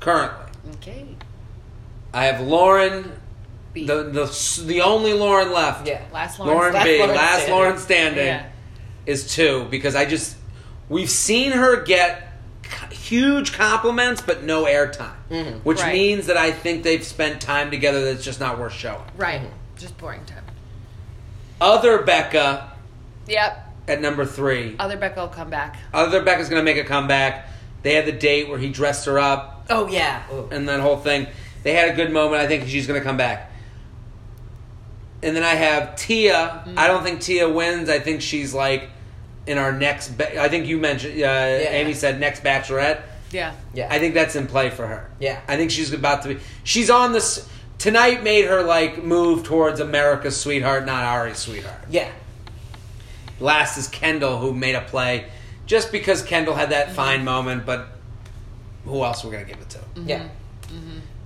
Currently, 0.00 0.52
Okay. 0.76 1.06
I 2.14 2.24
have 2.26 2.40
Lauren, 2.40 3.12
B. 3.76 3.86
the 3.86 4.02
the 4.04 4.62
the 4.64 4.80
only 4.80 5.12
Lauren 5.12 5.52
left. 5.52 5.86
Yeah. 5.86 6.00
Last 6.12 6.38
Lawrence. 6.38 6.54
Lauren 6.56 6.72
Last 6.74 6.84
B. 6.84 6.98
Lauren 6.98 7.14
last 7.14 7.32
standing. 7.42 7.54
Lauren 7.54 7.78
standing 7.78 8.26
Yeah. 8.26 8.46
is 9.06 9.34
two 9.34 9.66
because 9.70 9.94
I 9.94 10.04
just 10.06 10.36
we've 10.88 11.10
seen 11.10 11.52
her 11.52 11.82
get 11.82 12.22
huge 12.90 13.52
compliments 13.52 14.20
but 14.22 14.42
no 14.42 14.64
airtime, 14.64 15.10
Mhm. 15.30 15.60
which 15.62 15.80
Right. 15.80 15.92
means 15.92 16.26
that 16.26 16.36
I 16.36 16.50
think 16.50 16.82
they've 16.82 17.04
spent 17.04 17.40
time 17.40 17.70
together 17.70 18.04
that's 18.04 18.24
just 18.24 18.40
not 18.40 18.58
worth 18.58 18.72
showing. 18.72 19.02
Right. 19.16 19.42
Just 19.78 19.96
boring 19.98 20.24
time. 20.24 20.42
Other 21.60 21.98
Becca 21.98 22.72
Yep. 23.26 23.66
at 23.88 24.00
number 24.00 24.24
three. 24.24 24.74
Other 24.78 24.96
Becca 24.96 25.20
will 25.20 25.28
come 25.28 25.50
back. 25.50 25.76
Other 25.94 26.22
Becca's 26.22 26.48
gonna 26.48 26.62
make 26.62 26.76
a 26.78 26.84
comeback. 26.84 27.48
They 27.82 27.94
had 27.94 28.06
the 28.06 28.12
date 28.12 28.48
where 28.48 28.58
he 28.58 28.68
dressed 28.70 29.06
her 29.06 29.18
up 29.18 29.52
Oh 29.68 29.86
yeah. 29.88 30.20
And 30.52 30.68
that 30.68 30.78
whole 30.80 30.96
thing. 30.96 31.26
They 31.64 31.72
had 31.72 31.88
a 31.88 31.92
good 31.92 32.12
moment. 32.12 32.40
I 32.40 32.46
think 32.46 32.68
she's 32.68 32.86
going 32.86 33.00
to 33.00 33.04
come 33.04 33.16
back. 33.16 33.50
And 35.22 35.34
then 35.34 35.42
I 35.42 35.54
have 35.54 35.96
Tia. 35.96 36.34
Mm-hmm. 36.66 36.78
I 36.78 36.86
don't 36.86 37.02
think 37.02 37.20
Tia 37.20 37.48
wins. 37.48 37.88
I 37.88 37.98
think 37.98 38.20
she's 38.22 38.52
like 38.54 38.88
in 39.46 39.58
our 39.58 39.72
next. 39.72 40.10
Ba- 40.18 40.40
I 40.40 40.48
think 40.48 40.66
you 40.66 40.78
mentioned. 40.78 41.20
Uh, 41.22 41.26
Amy 41.26 41.94
said 41.94 42.20
next 42.20 42.42
Bachelorette. 42.44 43.02
Yeah. 43.32 43.54
Yeah. 43.74 43.88
I 43.90 43.98
think 43.98 44.14
that's 44.14 44.36
in 44.36 44.46
play 44.46 44.70
for 44.70 44.86
her. 44.86 45.10
Yeah. 45.18 45.40
I 45.48 45.56
think 45.56 45.70
she's 45.70 45.92
about 45.92 46.22
to 46.22 46.28
be. 46.34 46.40
She's 46.64 46.90
on 46.90 47.12
this 47.12 47.48
tonight. 47.78 48.22
Made 48.22 48.44
her 48.44 48.62
like 48.62 49.02
move 49.02 49.42
towards 49.44 49.80
America's 49.80 50.36
sweetheart, 50.38 50.86
not 50.86 51.02
Arie's 51.02 51.38
sweetheart. 51.38 51.80
yeah. 51.90 52.10
Last 53.40 53.76
is 53.76 53.88
Kendall, 53.88 54.38
who 54.38 54.54
made 54.54 54.74
a 54.76 54.80
play, 54.80 55.26
just 55.66 55.92
because 55.92 56.22
Kendall 56.22 56.54
had 56.54 56.70
that 56.70 56.92
fine 56.92 57.22
moment. 57.24 57.66
But 57.66 57.88
who 58.84 59.02
else 59.04 59.24
we're 59.24 59.32
gonna 59.32 59.44
give 59.44 59.60
it 59.60 59.68
to? 59.70 59.80
Yeah. 60.04 60.28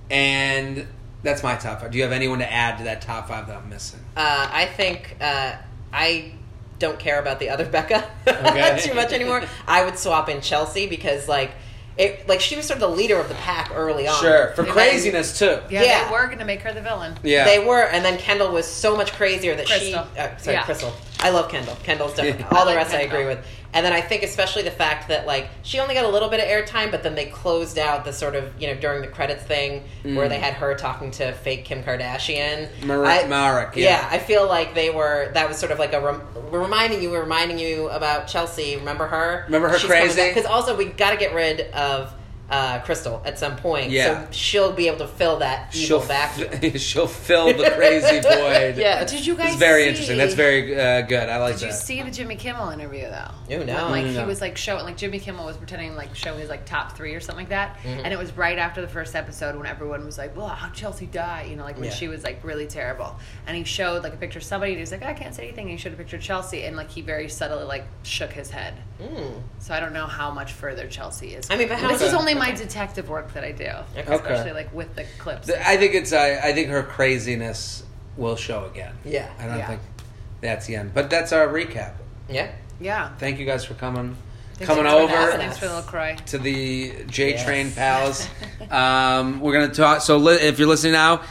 And 0.09 0.87
that's 1.23 1.43
my 1.43 1.55
top 1.55 1.81
five. 1.81 1.91
Do 1.91 1.97
you 1.97 2.03
have 2.03 2.11
anyone 2.13 2.39
to 2.39 2.51
add 2.51 2.77
to 2.79 2.83
that 2.85 3.01
top 3.01 3.27
five 3.27 3.47
that 3.47 3.57
I'm 3.57 3.69
missing? 3.69 3.99
Uh, 4.15 4.49
I 4.51 4.65
think 4.65 5.15
uh, 5.21 5.53
I 5.93 6.33
don't 6.79 6.97
care 6.99 7.19
about 7.19 7.39
the 7.39 7.49
other 7.49 7.65
Becca 7.65 8.09
Okay. 8.27 8.79
too 8.81 8.93
much 8.95 9.11
anymore. 9.13 9.43
I 9.67 9.85
would 9.85 9.97
swap 9.99 10.29
in 10.29 10.41
Chelsea 10.41 10.87
because 10.87 11.27
like 11.27 11.51
it 11.97 12.27
like 12.27 12.39
she 12.39 12.55
was 12.55 12.65
sort 12.65 12.77
of 12.81 12.89
the 12.89 12.95
leader 12.95 13.19
of 13.19 13.27
the 13.27 13.35
pack 13.35 13.69
early 13.75 14.07
on. 14.07 14.19
Sure, 14.19 14.53
for 14.55 14.63
And 14.63 14.71
craziness 14.71 15.37
too. 15.37 15.59
Yeah. 15.69 15.83
Yeah. 15.83 16.05
They 16.05 16.11
were 16.11 16.27
gonna 16.27 16.45
make 16.45 16.61
her 16.61 16.73
the 16.73 16.81
villain. 16.81 17.15
Yeah, 17.21 17.43
They 17.45 17.59
were, 17.63 17.83
and 17.83 18.03
then 18.03 18.17
Kendall 18.17 18.51
was 18.51 18.65
so 18.65 18.95
much 18.95 19.11
crazier 19.13 19.55
that 19.55 19.67
Krystal. 19.67 19.79
she. 20.13 20.19
Uh, 20.19 20.37
sorry, 20.37 20.55
Yeah. 20.55 20.63
Krystal. 20.63 20.93
I 21.21 21.29
love 21.29 21.49
Kendall. 21.49 21.75
Kendall's 21.83 22.15
definitely 22.15 22.45
Yeah. 22.49 22.57
all 22.57 22.65
the 22.65 22.71
I 22.71 22.75
like 22.75 22.83
rest. 22.85 22.95
I 22.95 23.01
agree 23.01 23.25
with. 23.25 23.45
And 23.73 23.85
then 23.85 23.93
I 23.93 24.01
think 24.01 24.23
especially 24.23 24.63
the 24.63 24.71
fact 24.71 25.07
that 25.09 25.25
like 25.27 25.49
she 25.61 25.79
only 25.79 25.93
got 25.93 26.03
a 26.03 26.09
little 26.09 26.29
bit 26.29 26.39
of 26.39 26.45
airtime, 26.47 26.91
but 26.91 27.03
then 27.03 27.15
they 27.15 27.25
closed 27.27 27.77
out 27.77 28.03
the 28.03 28.11
sort 28.11 28.35
of 28.35 28.51
you 28.59 28.67
know 28.67 28.75
during 28.75 29.01
the 29.01 29.07
credits 29.07 29.43
thing 29.43 29.83
where 30.03 30.27
they 30.27 30.37
mm. 30.37 30.41
had 30.41 30.55
her 30.55 30.75
talking 30.75 31.11
to 31.11 31.31
fake 31.33 31.63
Kim 31.65 31.83
Kardashian. 31.83 32.67
Mar- 32.85 33.05
I- 33.05 33.27
Marek, 33.27 33.75
Yeah. 33.75 34.01
yeah. 34.01 34.07
I 34.11 34.19
feel 34.19 34.47
like 34.47 34.75
they 34.75 34.89
were. 34.89 35.31
That 35.33 35.47
was 35.47 35.57
sort 35.57 35.71
of 35.71 35.79
like 35.79 35.93
a 35.93 36.01
rem- 36.01 36.21
we're 36.51 36.61
reminding 36.61 37.01
you. 37.01 37.11
We're 37.11 37.21
reminding 37.21 37.59
you 37.59 37.89
about 37.89 38.27
Chelsea. 38.27 38.75
Remember 38.75 39.07
her? 39.07 39.43
Remember 39.45 39.69
her 39.69 39.77
crazy? 39.77 40.27
Because 40.27 40.45
also 40.45 40.75
we 40.75 40.85
got 40.85 41.11
to 41.11 41.17
get 41.17 41.33
rid 41.33 41.61
of. 41.71 42.13
Uh, 42.51 42.81
Krystal 42.81 43.25
at 43.25 43.39
some 43.39 43.55
point, 43.55 43.91
Yeah. 43.91 44.25
so 44.25 44.31
she'll 44.31 44.73
be 44.73 44.87
able 44.87 44.97
to 44.97 45.07
fill 45.07 45.39
that 45.39 45.73
evil 45.73 45.87
she'll 45.87 45.99
vacuum. 46.01 46.77
she'll 46.77 47.07
fill 47.07 47.47
the 47.47 47.71
crazy 47.71 48.19
void. 48.21 48.75
Yeah. 48.77 49.05
Did 49.05 49.25
you 49.25 49.35
guys? 49.35 49.51
it's 49.51 49.55
very 49.59 49.83
see- 49.83 49.89
interesting. 49.89 50.17
That's 50.17 50.33
very 50.33 50.77
uh, 50.77 51.01
good. 51.03 51.29
I 51.29 51.37
like 51.37 51.59
Did 51.59 51.67
you 51.67 51.71
see 51.71 52.01
the 52.01 52.11
Jimmy 52.11 52.35
Kimmel 52.35 52.69
interview 52.71 53.03
though? 53.03 53.31
Oh, 53.55 53.63
no. 53.63 53.89
Like 53.89 54.05
No. 54.05 54.19
he 54.19 54.25
was 54.25 54.41
like 54.41 54.57
showing 54.57 54.83
like 54.83 54.97
Jimmy 54.97 55.19
Kimmel 55.19 55.45
was 55.45 55.55
pretending 55.55 55.95
like 55.95 56.13
show 56.13 56.35
his 56.35 56.49
like 56.49 56.65
top 56.65 56.97
three 56.97 57.15
or 57.15 57.21
something 57.21 57.43
like 57.45 57.49
that, 57.49 57.77
Mm-hmm. 57.77 58.01
and 58.03 58.13
it 58.13 58.19
was 58.19 58.33
right 58.35 58.57
after 58.57 58.81
the 58.81 58.87
first 58.89 59.15
episode 59.15 59.55
when 59.55 59.65
everyone 59.65 60.05
was 60.05 60.17
like, 60.17 60.35
"Well, 60.35 60.49
how'd 60.49 60.73
Chelsea 60.73 61.05
die?" 61.05 61.47
You 61.49 61.55
know, 61.55 61.63
like 61.63 61.75
when 61.77 61.85
Yeah. 61.85 61.91
she 61.91 62.09
was 62.09 62.23
like 62.25 62.43
really 62.43 62.67
terrible, 62.67 63.15
and 63.47 63.55
he 63.55 63.63
showed 63.63 64.03
like 64.03 64.13
a 64.13 64.17
picture 64.17 64.39
of 64.39 64.43
somebody, 64.43 64.73
and 64.73 64.77
he 64.79 64.81
was 64.81 64.91
like, 64.91 65.03
"I 65.03 65.13
can't 65.13 65.33
say 65.33 65.43
anything." 65.43 65.63
And 65.69 65.71
he 65.71 65.77
showed 65.77 65.93
a 65.93 65.95
picture 65.95 66.17
of 66.17 66.21
Chelsea, 66.21 66.63
and 66.63 66.75
like 66.75 66.89
he 66.91 67.01
very 67.01 67.29
subtly 67.29 67.63
like 67.63 67.85
shook 68.03 68.33
his 68.33 68.49
head. 68.51 68.73
Mm. 69.01 69.41
So 69.59 69.73
I 69.73 69.79
don't 69.79 69.93
know 69.93 70.05
how 70.05 70.31
much 70.31 70.51
further 70.51 70.85
Chelsea 70.87 71.33
is. 71.33 71.49
I 71.49 71.55
mean, 71.55 71.69
but 71.69 71.79
how 71.79 71.87
this 71.87 72.01
is 72.01 72.07
is 72.09 72.13
it- 72.13 72.17
only 72.17 72.35
my 72.41 72.51
detective 72.51 73.07
work 73.09 73.33
that 73.33 73.43
I 73.43 73.51
do, 73.51 73.69
Okay. 73.97 74.13
especially 74.15 74.51
like 74.53 74.73
with 74.73 74.95
the 74.95 75.05
clips. 75.19 75.49
I 75.49 75.77
think 75.77 75.93
it's. 75.93 76.11
Uh, 76.11 76.39
I 76.43 76.53
think 76.53 76.69
her 76.69 76.81
craziness 76.83 77.83
will 78.17 78.35
show 78.35 78.65
again. 78.65 78.93
Yeah. 79.05 79.27
I 79.39 79.45
don't 79.47 79.57
Yeah. 79.59 79.67
think 79.67 79.81
that's 80.41 80.65
the 80.65 80.75
end. 80.75 80.93
But 80.93 81.09
that's 81.09 81.31
our 81.31 81.47
recap. 81.47 81.93
Yeah. 82.29 82.47
yeah. 82.79 83.09
Thank 83.19 83.39
you 83.39 83.45
guys 83.45 83.63
for 83.63 83.75
coming, 83.75 84.15
Thanks 84.55 84.65
coming 84.73 84.85
for 84.91 84.97
over. 84.97 85.15
having 85.15 85.37
Thanks 85.39 85.57
for 85.59 85.65
the 85.67 85.75
little 85.75 85.89
cry. 85.89 86.15
to 86.15 86.37
the 86.39 86.93
J 87.07 87.31
Yes. 87.31 87.43
Train 87.45 87.71
Palace. 87.71 88.27
um, 88.71 89.39
we're 89.39 89.53
gonna 89.53 89.73
talk. 89.73 90.01
So 90.01 90.17
li- 90.17 90.35
if 90.41 90.57
you're 90.59 90.67
listening 90.67 90.93
now, 90.93 91.21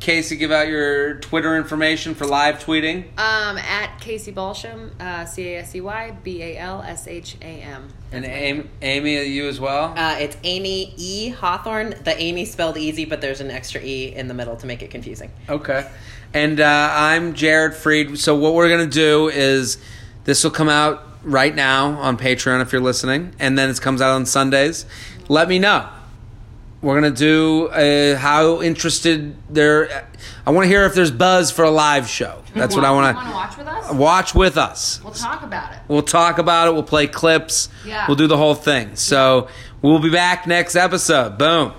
Casey, 0.00 0.36
give 0.36 0.52
out 0.52 0.68
your 0.68 1.14
Twitter 1.14 1.56
information 1.56 2.14
for 2.14 2.24
live 2.24 2.64
tweeting. 2.64 3.04
Um, 3.18 3.58
at 3.58 4.00
Casey 4.00 4.30
Balsham, 4.30 4.92
uh, 5.00 5.24
C 5.24 5.54
A 5.54 5.58
S 5.58 5.74
E 5.74 5.80
Y 5.80 6.16
B 6.22 6.42
A 6.42 6.56
L 6.58 6.82
S 6.82 7.08
H 7.08 7.36
A 7.40 7.44
M. 7.44 7.88
And 8.12 8.24
Amy, 8.24 8.64
Amy, 8.80 9.24
you 9.26 9.48
as 9.48 9.58
well. 9.58 9.94
Uh, 9.96 10.16
it's 10.20 10.36
Amy 10.44 10.94
E. 10.96 11.30
Hawthorne. 11.30 11.94
The 12.04 12.16
Amy 12.16 12.44
spelled 12.44 12.78
easy, 12.78 13.04
but 13.04 13.20
there's 13.20 13.40
an 13.40 13.50
extra 13.50 13.80
E 13.82 14.14
in 14.14 14.28
the 14.28 14.34
middle 14.34 14.56
to 14.56 14.66
make 14.66 14.82
it 14.82 14.90
confusing. 14.90 15.30
Okay. 15.48 15.90
And 16.32 16.60
uh, 16.60 16.90
I'm 16.92 17.34
Jared 17.34 17.72
Freid. 17.72 18.18
So 18.18 18.36
what 18.36 18.54
we're 18.54 18.68
gonna 18.68 18.86
do 18.86 19.28
is 19.28 19.78
this 20.24 20.44
will 20.44 20.50
come 20.52 20.68
out 20.68 21.04
right 21.24 21.54
now 21.54 21.98
on 21.98 22.16
Patreon 22.16 22.62
if 22.62 22.72
you're 22.72 22.80
listening, 22.80 23.34
and 23.38 23.58
then 23.58 23.68
it 23.68 23.80
comes 23.80 24.00
out 24.00 24.12
on 24.12 24.26
Sundays. 24.26 24.86
Let 25.28 25.48
me 25.48 25.58
know. 25.58 25.88
We're 26.80 26.94
gonna 26.94 27.10
do 27.10 27.66
uh, 27.68 28.16
how 28.16 28.62
interested 28.62 29.34
there. 29.52 30.08
I 30.46 30.50
want 30.50 30.64
to 30.64 30.68
hear 30.68 30.84
if 30.84 30.94
there's 30.94 31.10
buzz 31.10 31.50
for 31.50 31.64
a 31.64 31.70
live 31.70 32.08
show. 32.08 32.42
That's 32.54 32.76
what 32.76 32.84
I 32.84 32.92
want 32.92 33.16
to 33.16 33.24
to 33.24 33.30
watch 33.30 33.56
with 33.58 33.66
us. 33.66 33.92
watch 33.92 34.34
with 34.34 34.56
us. 34.56 35.02
We'll 35.02 35.12
talk 35.12 35.42
about 35.42 35.72
it. 35.72 35.78
We'll 35.88 36.02
talk 36.02 36.38
about 36.38 36.68
it. 36.68 36.74
We'll 36.74 36.82
play 36.84 37.08
clips. 37.08 37.68
Yeah. 37.84 38.06
We'll 38.06 38.16
do 38.16 38.28
the 38.28 38.36
whole 38.36 38.54
thing. 38.54 38.94
So 38.94 39.48
we'll 39.82 39.98
be 39.98 40.10
back 40.10 40.46
next 40.46 40.76
episode. 40.76 41.36
Boom. 41.36 41.72